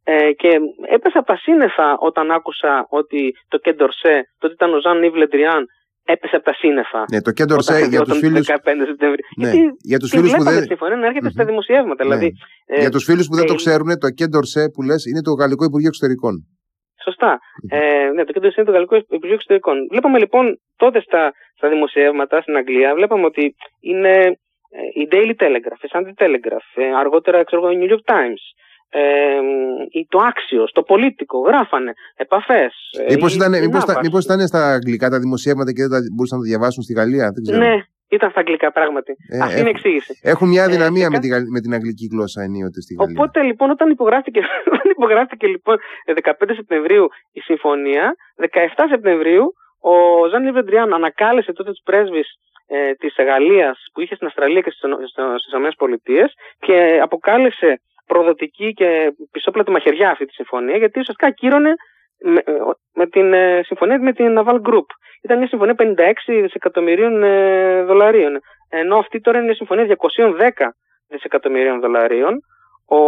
Ε, 0.09 0.33
και 0.33 0.51
έπεσα 0.97 1.23
πασίνεφα 1.23 1.89
όταν 1.99 2.31
άκουσα 2.31 2.87
ότι 2.89 3.21
το 3.49 3.59
Κέντορσε, 3.59 4.15
τότε 4.39 4.55
ήταν 4.55 4.75
ο 4.75 4.81
Ζαν 4.81 4.99
Νίβ 4.99 5.15
Λεντριάν, 5.15 5.63
έπεσε 6.05 6.37
από 6.37 6.45
τα 6.45 6.55
σύννεφα. 6.55 7.05
Ναι, 7.13 7.21
το 7.21 7.33
Κέντορσε 7.39 7.87
για 7.91 8.03
τους 8.03 8.19
φίλου. 8.19 8.41
Ναι, 9.37 9.51
για 9.91 9.99
τους 9.99 10.11
φίλους 10.11 10.33
που 10.37 10.43
δεν. 10.43 10.63
συμφωνία 10.63 10.97
να 10.97 11.07
έρχεται 11.07 11.29
mm-hmm. 11.29 11.39
στα 11.39 11.45
δημοσιεύματα. 11.45 12.05
Ναι. 12.05 12.09
Δηλαδή, 12.09 12.33
ε, 12.67 12.81
για 12.81 12.91
τους 12.91 13.05
φίλους 13.05 13.27
που 13.29 13.35
δεν 13.35 13.45
ε, 13.45 13.47
το 13.47 13.55
ξέρουν, 13.55 13.99
το 13.99 14.09
Κέντορσε 14.19 14.63
που 14.73 14.83
λες 14.83 15.05
είναι 15.05 15.23
το 15.23 15.33
Γαλλικό 15.33 15.65
Υπουργείο 15.65 15.89
Εξωτερικών. 15.93 16.35
Σωστά. 17.07 17.39
Ε, 17.69 18.09
ναι, 18.15 18.25
το 18.25 18.33
κέντρο 18.33 18.51
είναι 18.57 18.67
το 18.67 18.73
Γαλλικό 18.73 18.97
Υπουργείο 18.97 19.35
Εξωτερικών. 19.35 19.77
Βλέπαμε 19.91 20.19
λοιπόν 20.19 20.45
τότε 20.77 21.01
στα, 21.01 21.33
στα 21.57 21.69
δημοσιεύματα 21.69 22.41
στην 22.41 22.57
Αγγλία, 22.57 22.95
βλέπαμε 22.95 23.25
ότι 23.25 23.55
είναι 23.81 24.15
ε, 24.77 25.01
η 25.01 25.09
Daily 25.13 25.35
Telegraph, 25.43 25.81
η 25.87 25.89
Sunday 25.93 26.15
Telegraph, 26.23 26.69
ε, 26.75 26.95
αργότερα 27.03 27.45
ξέρω, 27.45 27.71
η 27.71 27.79
New 27.81 27.91
York 27.95 28.05
Times, 28.15 28.43
ε, 28.89 29.39
το 30.09 30.19
Άξιο, 30.19 30.65
το 30.73 30.83
Πολίτικο, 30.83 31.39
γράφανε 31.39 31.93
επαφές. 32.17 32.75
Ε, 33.07 33.15
μήπως 33.15 33.35
ήταν, 33.35 33.53
μήπως 34.03 34.25
ήταν 34.25 34.47
στα 34.47 34.73
αγγλικά 34.73 35.09
τα 35.09 35.19
δημοσιεύματα 35.19 35.73
και 35.73 35.83
δεν 35.83 35.91
τα 35.91 35.99
μπορούσαν 36.15 36.39
να 36.39 36.45
τα 36.45 36.51
διαβάσουν 36.51 36.83
στη 36.83 36.93
Γαλλία, 36.93 37.31
δεν 37.35 37.43
ξέρω. 37.43 37.59
Ναι, 37.59 37.77
ήταν 38.09 38.31
στα 38.31 38.41
αγγλικά 38.41 38.73
πράγματι. 38.73 39.13
Ε, 39.29 39.39
Αυτή 39.39 39.61
είναι 39.61 39.69
η 39.69 39.75
εξήγηση. 39.77 40.19
Έχουν 40.23 40.49
μια 40.49 40.69
δυναμία 40.69 41.07
ε, 41.07 41.09
με, 41.09 41.19
τη, 41.19 41.29
με 41.55 41.61
την 41.61 41.73
αγγλική 41.75 42.07
γλώσσα 42.13 42.43
ενίοτε 42.43 42.81
στη 42.81 42.95
Γαλλία. 42.95 43.17
Οπότε 43.19 43.43
λοιπόν 43.43 43.71
όταν 43.71 43.91
υπογράφηκε, 43.91 44.41
όταν 44.75 44.91
υπογράφηκε 44.97 45.47
λοιπόν 45.47 45.77
15 46.23 46.33
Σεπτεμβρίου 46.55 47.07
η 47.33 47.41
συμφωνία, 47.41 48.15
17 48.41 48.47
Σεπτεμβρίου 48.91 49.55
ο 49.81 50.27
Ζαν 50.31 50.45
Λιβεντριάν 50.45 50.93
ανακάλεσε 50.95 51.53
τότε 51.53 51.71
τους 51.71 51.83
πρέσβεις 51.85 52.29
ε, 52.67 52.93
της 52.93 53.15
Γαλλίας 53.29 53.79
που 53.93 54.01
είχε 54.01 54.15
στην 54.15 54.27
Αυστραλία 54.27 54.61
και 54.61 54.71
στις 54.71 54.91
ΗΠΑ 55.53 56.31
και 56.59 56.99
αποκάλεσε 57.03 57.81
προδοτική 58.07 58.73
και 58.73 59.15
πισόπλατη 59.31 59.71
μαχαιριά 59.71 60.11
αυτή 60.11 60.27
τη 60.27 60.33
συμφωνία 60.33 60.77
γιατί 60.77 61.01
ουσιαστικά 61.01 61.31
κύρωνε 61.31 61.75
με, 62.21 62.43
ε, 62.45 62.53
με 62.95 63.07
την 63.07 63.33
ε, 63.33 63.61
συμφωνία 63.65 63.99
με 64.01 64.13
την 64.13 64.39
Naval 64.39 64.61
Group. 64.63 64.87
Ήταν 65.23 65.39
μια 65.39 65.47
συμφωνία 65.47 65.75
56 65.79 65.93
δισεκατομμυρίων 66.27 67.23
ε, 67.23 67.83
δολαρίων. 67.83 68.41
Ενώ 68.69 68.97
αυτή 68.97 69.21
τώρα 69.21 69.37
είναι 69.37 69.47
μια 69.47 69.57
συμφωνία 69.57 69.97
210 70.57 70.69
δισεκατομμυρίων 71.09 71.81
δολαρίων. 71.81 72.41
Ο 72.89 72.99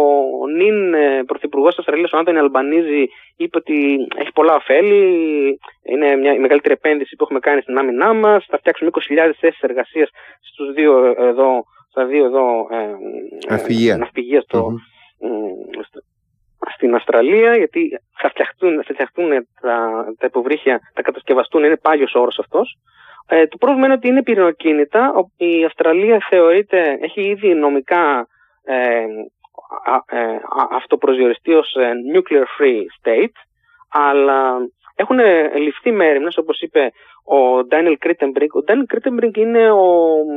νυν 0.47 0.93
πρωθυπουργός 1.25 1.69
της 1.69 1.79
Αυστραλίας, 1.79 2.11
ο 2.11 2.17
Άντωνι 2.17 2.37
Αλμπανίζη, 2.37 3.09
είπε 3.37 3.57
ότι 3.57 4.07
έχει 4.15 4.31
πολλά 4.31 4.55
ωφέλη. 4.55 5.59
Είναι 5.83 6.15
μια, 6.15 6.33
η 6.33 6.39
μεγαλύτερη 6.39 6.73
επένδυση 6.73 7.15
που 7.15 7.23
έχουμε 7.23 7.39
κάνει 7.39 7.61
στην 7.61 7.77
άμυνά 7.77 8.13
μας. 8.13 8.45
Θα 8.49 8.57
φτιάξουμε 8.57 8.89
20.000 8.93 9.31
θέσεις 9.39 9.61
εργασίας 9.61 10.09
στους 10.41 10.73
δύο 10.73 11.15
εδώ, 11.17 11.63
στα 11.89 12.05
δύο 12.05 12.25
εδώ 12.25 12.67
ε, 12.71 13.97
ναυπηγεία 13.97 14.41
στο, 14.41 14.67
mm-hmm 14.67 14.99
στην 16.75 16.95
Αυστραλία, 16.95 17.55
γιατί 17.55 17.99
θα 18.21 18.29
φτιαχτούν, 18.29 18.83
θα 18.83 18.93
φτιαχτούν 18.93 19.29
τα, 19.61 20.05
τα 20.17 20.25
υποβρύχια, 20.25 20.79
θα 20.93 21.01
κατασκευαστούν, 21.01 21.63
είναι 21.63 21.77
πάγιος 21.77 22.13
όρος 22.13 22.39
αυτός. 22.39 22.77
Ε, 23.27 23.47
το 23.47 23.57
πρόβλημα 23.57 23.85
είναι 23.85 23.95
ότι 23.95 24.07
είναι 24.07 24.23
πυρηνοκίνητα. 24.23 25.13
Η 25.37 25.65
Αυστραλία 25.65 26.25
θεωρείται, 26.29 26.97
έχει 27.01 27.21
ήδη 27.21 27.53
νομικά 27.53 28.27
ε, 28.63 29.05
ε, 30.05 30.39
αυτοπροσδιοριστεί 30.71 31.53
ως 31.53 31.73
ε, 31.73 31.91
nuclear 32.13 32.43
free 32.57 32.81
state, 32.99 33.37
αλλά 33.89 34.57
έχουν 35.01 35.19
ληφθεί 35.65 35.91
μέριμνες, 35.91 36.37
όπως 36.37 36.61
είπε 36.61 36.91
ο 37.35 37.37
Ντάνιελ 37.67 37.97
Κρίτενμπρινκ. 37.97 38.55
Ο 38.55 38.63
Ντάνιελ 38.63 38.85
Κρίτενμπρινκ 38.85 39.35
είναι 39.37 39.71
ο 39.71 39.87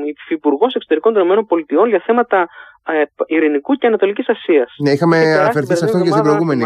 υφυπουργός 0.04 0.74
εξωτερικών 0.74 1.12
των 1.12 1.22
ΗΠΑ 1.30 1.88
για 1.88 2.02
θέματα 2.06 2.48
ε, 2.86 3.02
Ειρηνικού 3.26 3.72
και 3.74 3.86
Ανατολικής 3.86 4.28
Ασίας. 4.28 4.74
Ναι, 4.82 4.90
είχαμε 4.90 5.16
αναφερθεί 5.16 5.76
σε 5.76 5.84
αυτό 5.84 5.98
και 6.02 6.10
στην 6.10 6.22
προηγούμενη 6.22 6.64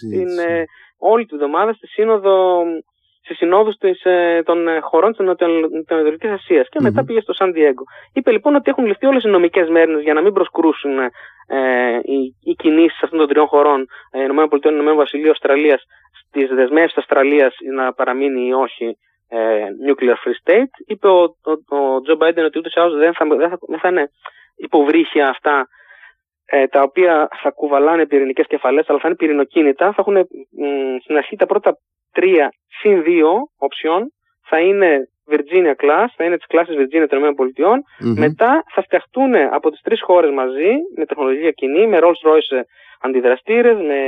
Στην, 0.00 0.28
ε, 0.38 0.64
όλη 0.98 1.26
τη 1.26 1.36
βδομάδα 1.36 1.72
στη 1.72 1.86
σύνοδο 1.86 2.62
στις 3.28 3.40
συνόδους 3.40 3.74
ε, 4.02 4.42
των 4.42 4.68
ε, 4.68 4.78
χωρών 4.80 5.10
της 5.10 5.20
Ανατολική 5.88 6.26
Ασίας 6.26 6.68
και 6.68 6.78
μετά 6.80 7.04
πήγε 7.04 7.20
στο 7.20 7.32
Σαν 7.32 7.52
Διέγκο. 7.52 7.84
Είπε 8.12 8.30
λοιπόν 8.30 8.54
ότι 8.54 8.70
έχουν 8.70 8.86
ληφθεί 8.86 9.06
όλες 9.06 9.24
οι 9.24 9.28
νομικές 9.28 9.68
μέρε 9.68 10.00
για 10.00 10.14
να 10.14 10.20
μην 10.20 10.32
προσκρούσουν 10.32 10.98
ε, 11.46 11.98
οι, 12.02 12.36
οι 12.44 12.54
κινήσεις 12.54 13.02
αυτών 13.02 13.18
των 13.18 13.28
τριών 13.28 13.46
χωρών, 13.46 13.86
ε, 14.10 14.24
ΗΠΑ, 14.24 14.68
Ηνωμένου 14.70 14.96
Βασιλείου, 14.96 15.30
Αυστραλίας, 15.30 15.82
στις 16.20 16.48
δεσμεύσεις 16.48 16.98
Αυστραλίας 16.98 17.54
να 17.74 17.92
παραμείνει 17.92 18.46
ή 18.46 18.52
όχι 18.52 18.98
ε, 19.28 19.38
nuclear 19.86 20.16
free 20.22 20.38
state. 20.44 20.72
Είπε 20.86 21.08
ο, 21.08 21.22
ο, 21.68 22.00
Τζο 22.00 22.16
Μπάιντεν 22.16 22.44
ότι 22.44 22.58
ούτως 22.58 22.74
ή 22.74 22.80
άλλως 22.80 22.98
δεν 22.98 23.14
θα, 23.14 23.26
δεν, 23.26 23.48
θα, 23.48 23.58
δεν 23.68 23.78
θα 23.78 23.88
είναι 23.88 24.10
υποβρύχια 24.56 25.28
αυτά 25.28 25.68
ε, 26.50 26.66
τα 26.66 26.82
οποία 26.82 27.28
θα 27.42 27.50
κουβαλάνε 27.50 28.06
πυρηνικές 28.06 28.46
κεφαλές, 28.46 28.88
αλλά 28.88 28.98
θα 28.98 29.08
είναι 29.08 29.16
πυρηνοκίνητα. 29.16 29.92
Θα 29.92 29.96
έχουν 29.98 30.28
στην 31.02 31.16
αρχή 31.16 31.36
τα 31.36 31.46
πρώτα 31.46 31.78
τρία 32.12 32.48
συν 32.80 33.02
δύο 33.02 33.30
οψιών 33.58 34.12
θα 34.48 34.60
είναι 34.60 35.08
Virginia 35.30 35.74
Class, 35.82 36.06
θα 36.16 36.24
είναι 36.24 36.36
της 36.36 36.46
κλάσης 36.46 36.76
Virginia 36.78 37.06
των 37.08 37.24
ΗΠΑ. 37.24 37.82
Μετά 38.16 38.62
θα 38.74 38.82
φτιαχτούν 38.82 39.34
από 39.34 39.70
τις 39.70 39.80
τρεις 39.80 40.02
χώρες 40.02 40.30
μαζί, 40.30 40.70
με 40.96 41.04
τεχνολογία 41.06 41.50
κοινή, 41.50 41.86
με 41.86 41.98
Rolls 42.02 42.28
Royce 42.28 42.62
αντιδραστήρες, 43.00 43.76
με 43.76 43.98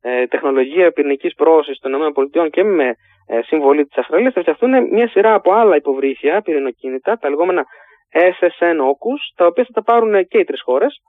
ε, 0.00 0.26
τεχνολογία 0.26 0.90
πυρηνικής 0.90 1.34
πρόωσης 1.34 1.78
των 1.78 1.92
ΗΠΑ 1.92 2.48
και 2.48 2.64
με 2.64 2.94
ε, 3.26 3.40
συμβολή 3.42 3.84
της 3.86 3.98
Αυστραλίας, 3.98 4.32
θα 4.32 4.40
φτιαχτούν 4.40 4.88
μια 4.92 5.08
σειρά 5.08 5.34
από 5.34 5.52
άλλα 5.52 5.76
υποβρύχια 5.76 6.40
πυρηνοκίνητα, 6.40 7.16
τα 7.16 7.28
λεγόμενα 7.28 7.64
SSN 8.12 8.78
OCUS, 8.92 9.22
τα 9.36 9.46
οποία 9.46 9.64
θα 9.64 9.72
τα 9.72 9.82
πάρουν 9.82 10.26
και 10.26 10.38
οι 10.38 10.44
τρεις 10.44 10.62
χώρες. 10.62 11.02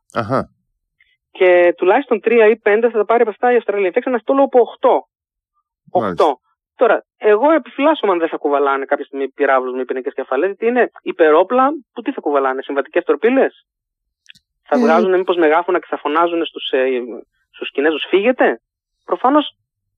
Και 1.32 1.73
τουλάχιστον 1.78 2.19
τρία 2.19 2.45
ή 2.47 2.58
πέντε 2.58 2.89
θα 2.89 2.97
τα 2.97 3.06
πάρει 3.06 3.21
από 3.21 3.30
αυτά 3.30 3.54
η 3.54 3.56
Αυστραλία. 3.56 3.89
Φτιάξαν 3.89 4.13
ένα 4.13 4.21
στόλο 4.21 4.43
από 4.43 4.60
8. 4.82 4.89
8. 5.91 6.39
Τώρα, 6.75 7.04
εγώ 7.17 7.52
επιφυλάσσομαι 7.52 8.12
αν 8.12 8.19
δεν 8.19 8.30
θα 8.30 8.38
κουβαλάνε 8.38 8.86
κάποια 8.86 9.06
στιγμή 9.06 9.30
πυράβλους 9.30 9.73
με 9.75 9.86
πυρηνικέ 9.86 10.10
κεφαλές, 10.10 10.47
γιατί 10.47 10.65
είναι 10.65 10.89
υπερόπλα 11.02 11.65
που 11.93 12.02
τι 12.02 12.12
θα 12.12 12.21
κουβαλάνε, 12.21 12.62
συμβατικές 12.62 13.04
τορπίλες; 13.04 13.67
Θα 14.63 14.75
ε... 14.78 14.82
βγάζουν 14.82 15.12
μήπως 15.17 15.38
μεγάφωνα 15.38 15.80
και 15.80 15.88
θα 15.89 15.97
φωνάζουν 15.97 16.45
στους 16.45 16.69
ε, 16.71 16.86
στους 17.56 17.71
Κινέζους 17.71 18.06
φύγετε; 18.10 18.62
Προφανώς 19.06 19.45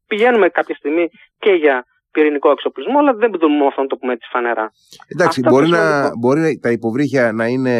πηγαίνουμε 0.08 0.50
κάποια 0.50 0.76
στιγμή 0.76 1.10
και 1.40 1.52
για 1.52 1.86
πυρηνικό 2.12 2.52
εξοπλισμό, 2.52 3.00
αλλά 3.00 3.14
δεν 3.14 3.30
μπορούμε 3.30 3.66
αυτό 3.66 3.82
να 3.82 3.88
το 3.88 3.98
πούμε 3.98 4.14
έτσι 4.14 4.28
φανερά. 4.32 4.72
Εντάξει, 5.08 5.42
μπορεί, 5.42 5.70
να, 5.70 6.12
μπορεί 6.18 6.60
τα 6.62 6.72
υποβρύχια 6.72 7.32
να 7.32 7.46
είναι 7.48 7.76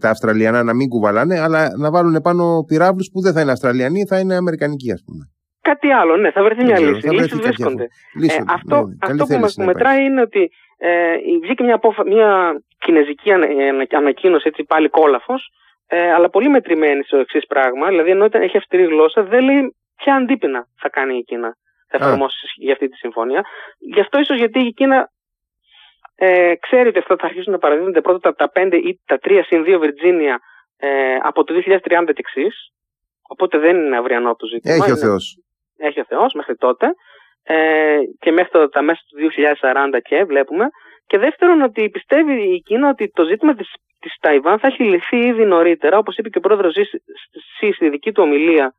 τα 0.00 0.10
Αυστραλιανά 0.10 0.62
να 0.62 0.74
μην 0.74 0.88
κουβαλάνε, 0.88 1.40
αλλά 1.40 1.68
να 1.78 1.90
βάλουν 1.90 2.20
πάνω 2.22 2.64
πυράβλους 2.66 3.10
που 3.12 3.20
δεν 3.20 3.32
θα 3.32 3.40
είναι 3.40 3.50
Αυστραλιανοί, 3.50 4.06
θα 4.06 4.18
είναι 4.18 4.34
Αμερικανικοί, 4.34 4.92
ας 4.92 5.02
πούμε. 5.06 5.30
Κάτι 5.70 5.90
άλλο, 5.90 6.16
ναι, 6.16 6.30
θα 6.30 6.42
βρεθεί 6.42 6.64
μια 6.64 6.80
λύση. 6.80 7.08
Λύσεις 7.08 7.40
βρίσκονται. 7.40 7.82
Ε, 7.82 8.42
αυτό 8.48 8.76
ναι, 8.86 8.96
αυτό 9.00 9.24
που 9.54 9.64
μετράει 9.64 10.04
είναι 10.04 10.20
ότι 10.20 10.50
ε, 10.78 11.16
βγήκε 11.42 11.62
μια, 11.62 11.80
μια 12.06 12.60
κινέζικη 12.78 13.30
ανακοίνωση, 13.96 14.48
έτσι 14.48 14.64
πάλι 14.64 14.88
κόλαφος, 14.88 15.50
ε, 15.86 16.12
αλλά 16.12 16.30
πολύ 16.30 16.48
μετρημένη 16.48 17.02
στο 17.02 17.16
εξής 17.16 17.46
πράγμα. 17.46 17.88
Δηλαδή, 17.88 18.10
ενώ 18.10 18.28
έχει 18.30 18.56
αυστηρή 18.56 18.84
γλώσσα, 18.84 19.22
δεν 19.22 19.42
λέει 19.44 19.74
ποια 19.96 20.14
αντίπεινα 20.14 20.66
θα 20.76 20.88
κάνει 20.88 21.16
η 21.16 21.22
Κίνα 21.22 21.56
θα 21.88 21.96
εφαρμόσει 21.96 22.46
για 22.56 22.72
αυτή 22.72 22.88
τη 22.88 22.96
συμφωνία. 22.96 23.44
Γι' 23.78 24.00
αυτό 24.00 24.18
ίσως 24.18 24.38
γιατί 24.38 24.58
η 24.58 24.72
Κίνα 24.72 25.10
ε, 26.14 26.54
ξέρει 26.60 26.88
ότι 26.88 26.98
αυτά 26.98 27.16
θα 27.16 27.26
αρχίσουν 27.26 27.52
να 27.52 27.58
παραδίδονται 27.58 28.00
πρώτα 28.00 28.34
τα, 28.34 28.50
5 28.54 28.72
ή 28.84 29.00
τα 29.06 29.18
3 29.22 29.40
συν 29.46 29.64
2 29.66 29.78
Βιρτζίνια 29.80 30.38
ε, 30.76 30.88
από 31.22 31.44
το 31.44 31.54
2030 31.54 31.80
και 32.06 32.12
εξής. 32.16 32.72
Οπότε 33.28 33.58
δεν 33.58 33.76
είναι 33.76 33.96
αυριανό 33.96 34.34
το 34.34 34.46
ζήτημα. 34.46 34.74
Έχει 34.74 34.90
ο 34.90 34.96
Θεός. 34.96 35.40
Έχει 35.76 36.00
ο 36.00 36.04
Θεός 36.04 36.32
μέχρι 36.34 36.56
τότε. 36.56 36.86
Ε, 37.42 37.98
και 38.18 38.30
μέχρι 38.32 38.50
το, 38.50 38.68
τα 38.68 38.82
μέσα 38.82 39.00
του 39.08 39.16
2040 39.96 39.98
και 40.02 40.24
βλέπουμε. 40.24 40.66
Και 41.06 41.18
δεύτερον, 41.18 41.62
ότι 41.62 41.90
πιστεύει 41.90 42.54
η 42.54 42.60
Κίνα 42.60 42.88
ότι 42.88 43.10
το 43.10 43.24
ζήτημα 43.24 43.54
της 43.54 43.68
της 44.06 44.16
Ταϊβάν 44.20 44.58
θα 44.58 44.66
έχει 44.66 44.82
λυθεί 44.82 45.16
ήδη 45.16 45.44
νωρίτερα, 45.44 45.98
όπως 45.98 46.16
είπε 46.16 46.28
και 46.28 46.38
ο 46.38 46.40
πρόεδρος 46.40 46.74
Σι 47.58 47.72
στη 47.72 47.88
δική 47.88 48.12
του 48.12 48.22
ομιλία 48.26 48.74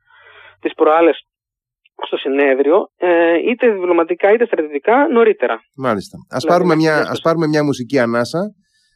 τι 0.59 0.69
προάλλες 0.75 1.17
στο 2.05 2.17
συνέδριο, 2.17 2.77
ε, 2.97 3.35
είτε 3.49 3.69
διπλωματικά 3.71 4.33
είτε 4.33 4.45
στρατιωτικά, 4.45 5.07
νωρίτερα. 5.07 5.59
Μάλιστα. 5.75 6.17
Α 6.17 6.21
δηλαδή, 6.27 6.47
πάρουμε, 6.47 6.75
μια, 6.75 6.95
ας 6.97 7.21
πάρουμε 7.21 7.47
μια 7.47 7.63
μουσική 7.63 7.99
ανάσα, 7.99 8.41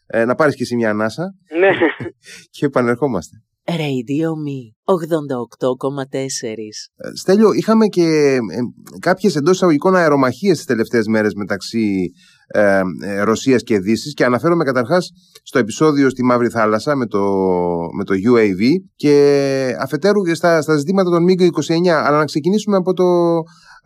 ε, 0.07 0.25
να 0.25 0.35
πάρεις 0.35 0.55
και 0.55 0.63
εσύ 0.63 0.75
μια 0.75 0.89
ανάσα. 0.89 1.25
Ναι. 1.57 1.69
και 2.55 2.65
επανερχόμαστε. 2.65 3.35
Radio 3.67 4.29
Me 4.45 4.73
88,4 4.83 4.95
ε, 6.95 7.15
Στέλιο, 7.15 7.51
είχαμε 7.51 7.87
και 7.87 8.01
ε, 8.35 8.39
κάποιες 8.99 9.35
εντός 9.35 9.55
εισαγωγικών 9.55 9.95
αερομαχίες 9.95 10.57
τις 10.57 10.65
τελευταίες 10.65 11.05
μέρες 11.05 11.33
μεταξύ 11.33 12.11
ε, 12.47 12.81
ε, 13.03 13.21
Ρωσίας 13.21 13.63
και 13.63 13.79
Δύσης 13.79 14.13
και 14.13 14.25
αναφέρομαι 14.25 14.63
καταρχάς 14.63 15.09
στο 15.43 15.59
επεισόδιο 15.59 16.09
στη 16.09 16.23
Μαύρη 16.23 16.49
Θάλασσα 16.49 16.95
με 16.95 17.05
το, 17.05 17.19
με 17.97 18.03
το 18.03 18.13
UAV 18.27 18.61
και 18.95 19.75
αφετέρου 19.79 20.35
στα, 20.35 20.61
στα 20.61 20.77
ζητήματα 20.77 21.09
των 21.09 21.25
MiG-29 21.29 21.87
αλλά 21.87 22.17
να 22.17 22.25
ξεκινήσουμε 22.25 22.77
από, 22.77 22.93
το, 22.93 23.03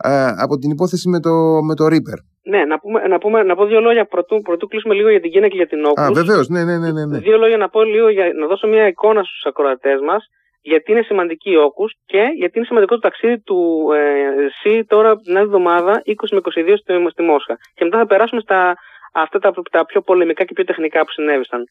ε, 0.04 0.26
από 0.36 0.56
την 0.56 0.70
υπόθεση 0.70 1.08
με 1.08 1.20
το, 1.20 1.62
με 1.62 1.74
το 1.74 1.86
Reaper. 1.86 2.35
Ναι, 2.52 2.64
να, 2.64 2.78
πούμε, 2.78 3.00
να, 3.08 3.18
πούμε, 3.18 3.42
να 3.42 3.54
πω 3.56 3.64
δύο 3.64 3.80
λόγια 3.80 4.04
πρωτού, 4.04 4.40
πρωτού 4.40 4.66
κλείσουμε 4.66 4.94
λίγο 4.94 5.08
για 5.10 5.20
την 5.20 5.30
Κίνα 5.30 5.48
και 5.48 5.56
για 5.56 5.66
την 5.66 5.84
Όκους. 5.84 6.02
Α, 6.02 6.12
βεβαίως, 6.12 6.48
ναι, 6.48 6.64
ναι, 6.64 6.76
ναι, 6.78 7.04
ναι. 7.06 7.18
Δύο 7.18 7.38
λόγια 7.38 7.56
να 7.56 7.68
πω 7.68 7.82
λίγο 7.82 8.08
για 8.08 8.32
να 8.34 8.46
δώσω 8.46 8.66
μια 8.66 8.86
εικόνα 8.86 9.22
στους 9.22 9.44
ακροατές 9.44 10.00
μας 10.00 10.26
γιατί 10.60 10.92
είναι 10.92 11.02
σημαντική 11.02 11.50
η 11.50 11.56
Όκους 11.56 11.92
και 12.06 12.22
γιατί 12.34 12.58
είναι 12.58 12.66
σημαντικό 12.66 12.94
το 12.94 13.00
ταξίδι 13.00 13.40
του 13.40 13.88
ε, 13.92 14.48
ΣΥ 14.60 14.84
τώρα 14.84 15.16
την 15.16 15.36
άλλη 15.36 15.46
εβδομάδα 15.46 16.02
20 16.06 16.12
με 16.30 16.40
22 16.42 16.74
στη, 16.78 17.06
στη 17.10 17.22
Μόσχα. 17.22 17.56
Και 17.74 17.84
μετά 17.84 17.98
θα 17.98 18.06
περάσουμε 18.06 18.40
στα 18.40 18.76
αυτά 19.12 19.38
τα, 19.38 19.52
τα 19.70 19.84
πιο 19.84 20.00
πολεμικά 20.00 20.44
και 20.44 20.52
πιο 20.52 20.64
τεχνικά 20.64 21.04
που 21.04 21.10
συνέβησαν. 21.10 21.64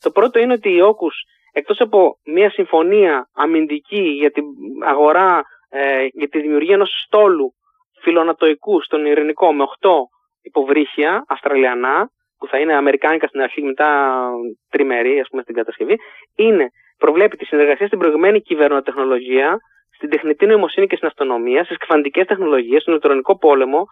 Το 0.00 0.10
πρώτο 0.10 0.38
είναι 0.38 0.52
ότι 0.52 0.70
η 0.72 0.80
Όκους 0.80 1.14
εκτός 1.52 1.80
από 1.80 2.18
μια 2.24 2.50
συμφωνία 2.50 3.28
αμυντική 3.34 4.00
για 4.00 4.30
την 4.30 4.44
αγορά, 4.86 5.42
ε, 5.68 6.06
για 6.12 6.28
τη 6.28 6.40
δημιουργία 6.40 6.74
ενός 6.74 6.90
στόλου 7.06 7.54
φιλονατοϊκού 8.02 8.82
στον 8.82 9.06
Ειρηνικό 9.06 9.52
με 9.52 9.64
8 9.80 9.88
υποβρύχια 10.48 11.24
Αυστραλιανά, 11.28 12.10
που 12.38 12.46
θα 12.46 12.58
είναι 12.58 12.74
Αμερικάνικα 12.74 13.26
στην 13.26 13.40
αρχή, 13.40 13.62
μετά 13.62 13.88
τριμερή, 14.70 15.20
ας 15.20 15.28
πούμε, 15.28 15.42
στην 15.42 15.54
κατασκευή, 15.54 15.96
είναι 16.36 16.66
προβλέπει 16.98 17.36
τη 17.36 17.44
συνεργασία 17.44 17.86
στην 17.86 17.98
προηγουμένη 17.98 18.40
κυβερνοτεχνολογία, 18.40 19.58
στην 19.96 20.10
τεχνητή 20.10 20.46
νοημοσύνη 20.46 20.86
και 20.86 20.96
στην 20.96 21.08
αστυνομία, 21.08 21.64
στις 21.64 21.76
κβαντικέ 21.76 22.24
τεχνολογίες, 22.24 22.80
στον 22.82 22.92
ηλεκτρονικό 22.92 23.38
πόλεμο. 23.38 23.86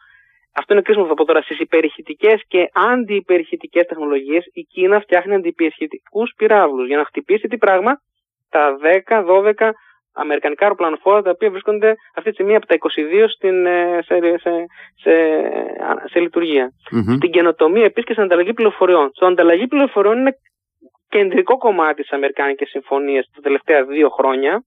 Αυτό 0.55 0.73
είναι 0.73 0.83
κρίσιμο 0.83 1.07
θα 1.07 1.14
πω 1.14 1.25
τώρα. 1.25 1.43
Στις 1.43 1.59
υπερηχητικές 1.59 2.43
και 2.49 2.69
αντιυπερηχητικές 2.93 3.87
τεχνολογίες, 3.87 4.45
η 4.53 4.62
Κίνα 4.62 5.01
φτιάχνει 5.01 5.35
αντιυπερηχητικούς 5.35 6.33
πυράβλους 6.37 6.87
για 6.87 6.97
να 6.97 7.05
χτυπήσει 7.05 7.49
τι 7.49 7.57
πράγμα, 7.57 8.01
τα 8.51 8.77
10-12 8.81 9.73
αμερικανικά 10.14 10.62
αεροπλανοφόρα 10.62 11.22
τα 11.22 11.31
οποία 11.31 11.50
βρίσκονται 11.50 11.94
αυτή 12.14 12.29
τη 12.29 12.35
στιγμή 12.35 12.55
από 12.55 12.66
τα 12.66 12.74
22 12.74 13.24
στην, 13.29 13.66
ε, 13.66 13.98
σε, 14.05 14.18
σε, 14.38 14.50
σε, 15.03 15.12
σε 16.05 16.20
λειτουργία. 16.20 16.66
Mm-hmm. 16.68 17.14
Στην 17.16 17.31
καινοτομία 17.31 17.85
επίσης 17.85 18.05
και 18.05 18.12
στην 18.12 18.24
ανταλλαγή 18.24 18.53
πληροφοριών. 18.53 19.11
Στην 19.14 19.27
ανταλλαγή 19.27 19.66
πληροφοριών 19.66 20.18
είναι 20.18 20.37
κεντρικό 21.09 21.57
κομμάτι 21.57 22.03
της 22.03 22.12
Αμερικάνικης 22.12 22.70
Συμφωνίας 22.70 23.31
τα 23.35 23.40
τελευταία 23.40 23.85
δύο 23.85 24.09
χρόνια, 24.09 24.64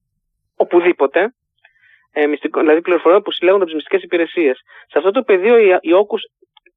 οπουδήποτε. 0.56 1.32
Ε, 2.12 2.26
μυστικό, 2.26 2.60
δηλαδή 2.60 2.80
πληροφοριών 2.80 3.22
που 3.22 3.32
συλλέγονται 3.32 3.62
από 3.62 3.72
τις 3.72 3.80
μυστικές 3.80 4.02
υπηρεσίες. 4.02 4.58
Σε 4.86 4.98
αυτό 4.98 5.10
το 5.10 5.22
πεδίο 5.22 5.58
η, 5.58 5.78
η 5.80 5.92
Όκου 5.92 6.18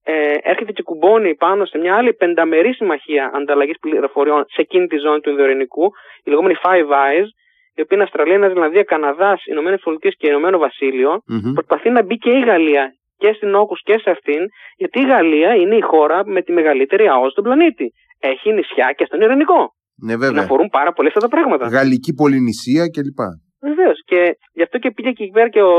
ε, 0.03 0.33
έρχεται 0.41 0.71
και 0.71 0.83
κουμπώνει 0.83 1.35
πάνω 1.35 1.65
σε 1.65 1.77
μια 1.77 1.95
άλλη 1.95 2.13
πενταμερή 2.13 2.73
συμμαχία 2.73 3.31
ανταλλαγής 3.33 3.79
πληροφοριών 3.79 4.45
σε 4.47 4.61
εκείνη 4.61 4.87
τη 4.87 4.97
ζώνη 4.97 5.19
του 5.19 5.29
Ινδοειρηνικού, 5.29 5.91
η 6.23 6.29
λεγόμενη 6.29 6.55
Five 6.63 6.89
Eyes, 6.89 7.27
η 7.75 7.81
οποία 7.81 7.95
είναι 7.97 8.03
Αυστραλία, 8.03 8.37
Νέα 8.37 8.49
Ζηλανδία, 8.49 8.83
Καναδάς, 8.83 9.45
Ηνωμένες 9.45 9.81
Πολιτείες 9.83 10.15
και 10.17 10.27
Ηνωμένο 10.27 10.57
Βασίλειο, 10.57 11.11
mm-hmm. 11.13 11.53
προσπαθεί 11.53 11.89
να 11.89 12.03
μπει 12.03 12.17
και 12.17 12.31
η 12.31 12.39
Γαλλία 12.39 12.93
και 13.17 13.33
στην 13.33 13.55
Όκους 13.55 13.81
και 13.83 13.97
σε 14.03 14.09
αυτήν, 14.09 14.41
γιατί 14.75 14.99
η 14.99 15.05
Γαλλία 15.05 15.55
είναι 15.55 15.75
η 15.75 15.81
χώρα 15.81 16.25
με 16.25 16.41
τη 16.41 16.51
μεγαλύτερη 16.51 17.07
ΑΟΣ 17.07 17.31
στον 17.31 17.43
πλανήτη. 17.43 17.87
Έχει 18.19 18.53
νησιά 18.53 18.93
και 18.97 19.05
στον 19.05 19.21
Ειρηνικό. 19.21 19.61
Ναι, 20.05 20.15
βέβαια. 20.15 20.31
Να 20.31 20.41
αφορούν 20.41 20.67
πάρα 20.67 20.91
πολλά 20.93 21.07
αυτά 21.07 21.19
τα 21.19 21.27
πράγματα. 21.27 21.67
Γαλλική 21.67 22.13
Πολυνησία 22.13 22.83
κλπ. 22.95 23.19
Βεβαίως. 23.67 23.97
Και 24.05 24.37
γι' 24.53 24.63
αυτό 24.63 24.77
και 24.77 24.91
πήγε 24.91 25.11
και 25.11 25.23
εκεί 25.23 25.31
πέρα 25.31 25.49
και 25.49 25.61
ο. 25.61 25.73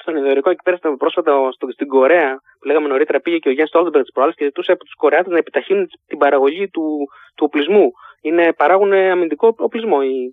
Στον 0.00 0.16
Ινδοειρηνικό 0.16 0.50
εκεί 0.50 0.62
πέρα 0.64 0.78
πρόσφατα 0.96 1.32
στο, 1.52 1.66
στην 1.70 1.88
Κορέα, 1.88 2.32
που 2.58 2.66
λέγαμε 2.66 2.88
νωρίτερα, 2.88 3.20
πήγε 3.20 3.38
και 3.38 3.48
ο 3.48 3.52
Γιάννης 3.52 3.72
Στόλτεμπεργκ 3.72 4.04
της 4.04 4.12
προάλλη 4.12 4.32
και 4.32 4.44
ζητούσε 4.44 4.72
από 4.72 4.84
τους 4.84 4.94
Κορεάτες 4.94 5.32
να 5.32 5.38
επιταχύνουν 5.38 5.86
την 6.06 6.18
παραγωγή 6.18 6.68
του, 6.68 6.84
του 7.36 7.44
οπλισμού. 7.48 7.86
Είναι, 8.22 8.52
παράγουν 8.52 8.92
αμυντικό 8.92 9.54
οπλισμό 9.58 9.98
οι 10.02 10.32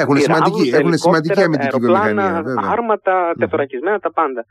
έχουν, 0.00 0.16
σημαντική, 0.16 0.70
έχουν 0.74 0.96
σημαντική 0.98 1.42
αμυντική 1.42 1.78
βιομηχανία. 1.78 2.44
Άρματα, 2.70 3.34
τεθωρακισμένα, 3.38 3.98
τα 3.98 4.12
παντα 4.12 4.44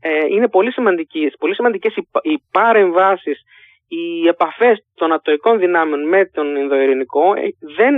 Ε, 0.00 0.08
είναι 0.30 0.48
πολύ 0.48 0.72
σημαντικές, 0.72 1.34
πολύ 1.38 1.54
σημαντικές 1.54 1.96
οι, 1.96 2.08
οι 2.22 2.42
παρεμβάσεις 2.50 3.44
οι 3.88 4.28
επαφές 4.28 4.84
των 4.94 5.12
ατοικών 5.12 5.58
δυνάμεων 5.58 6.08
με 6.08 6.24
τον 6.24 6.56
Ινδοειρηνικό 6.56 7.34
ε, 7.34 7.42
δεν 7.76 7.94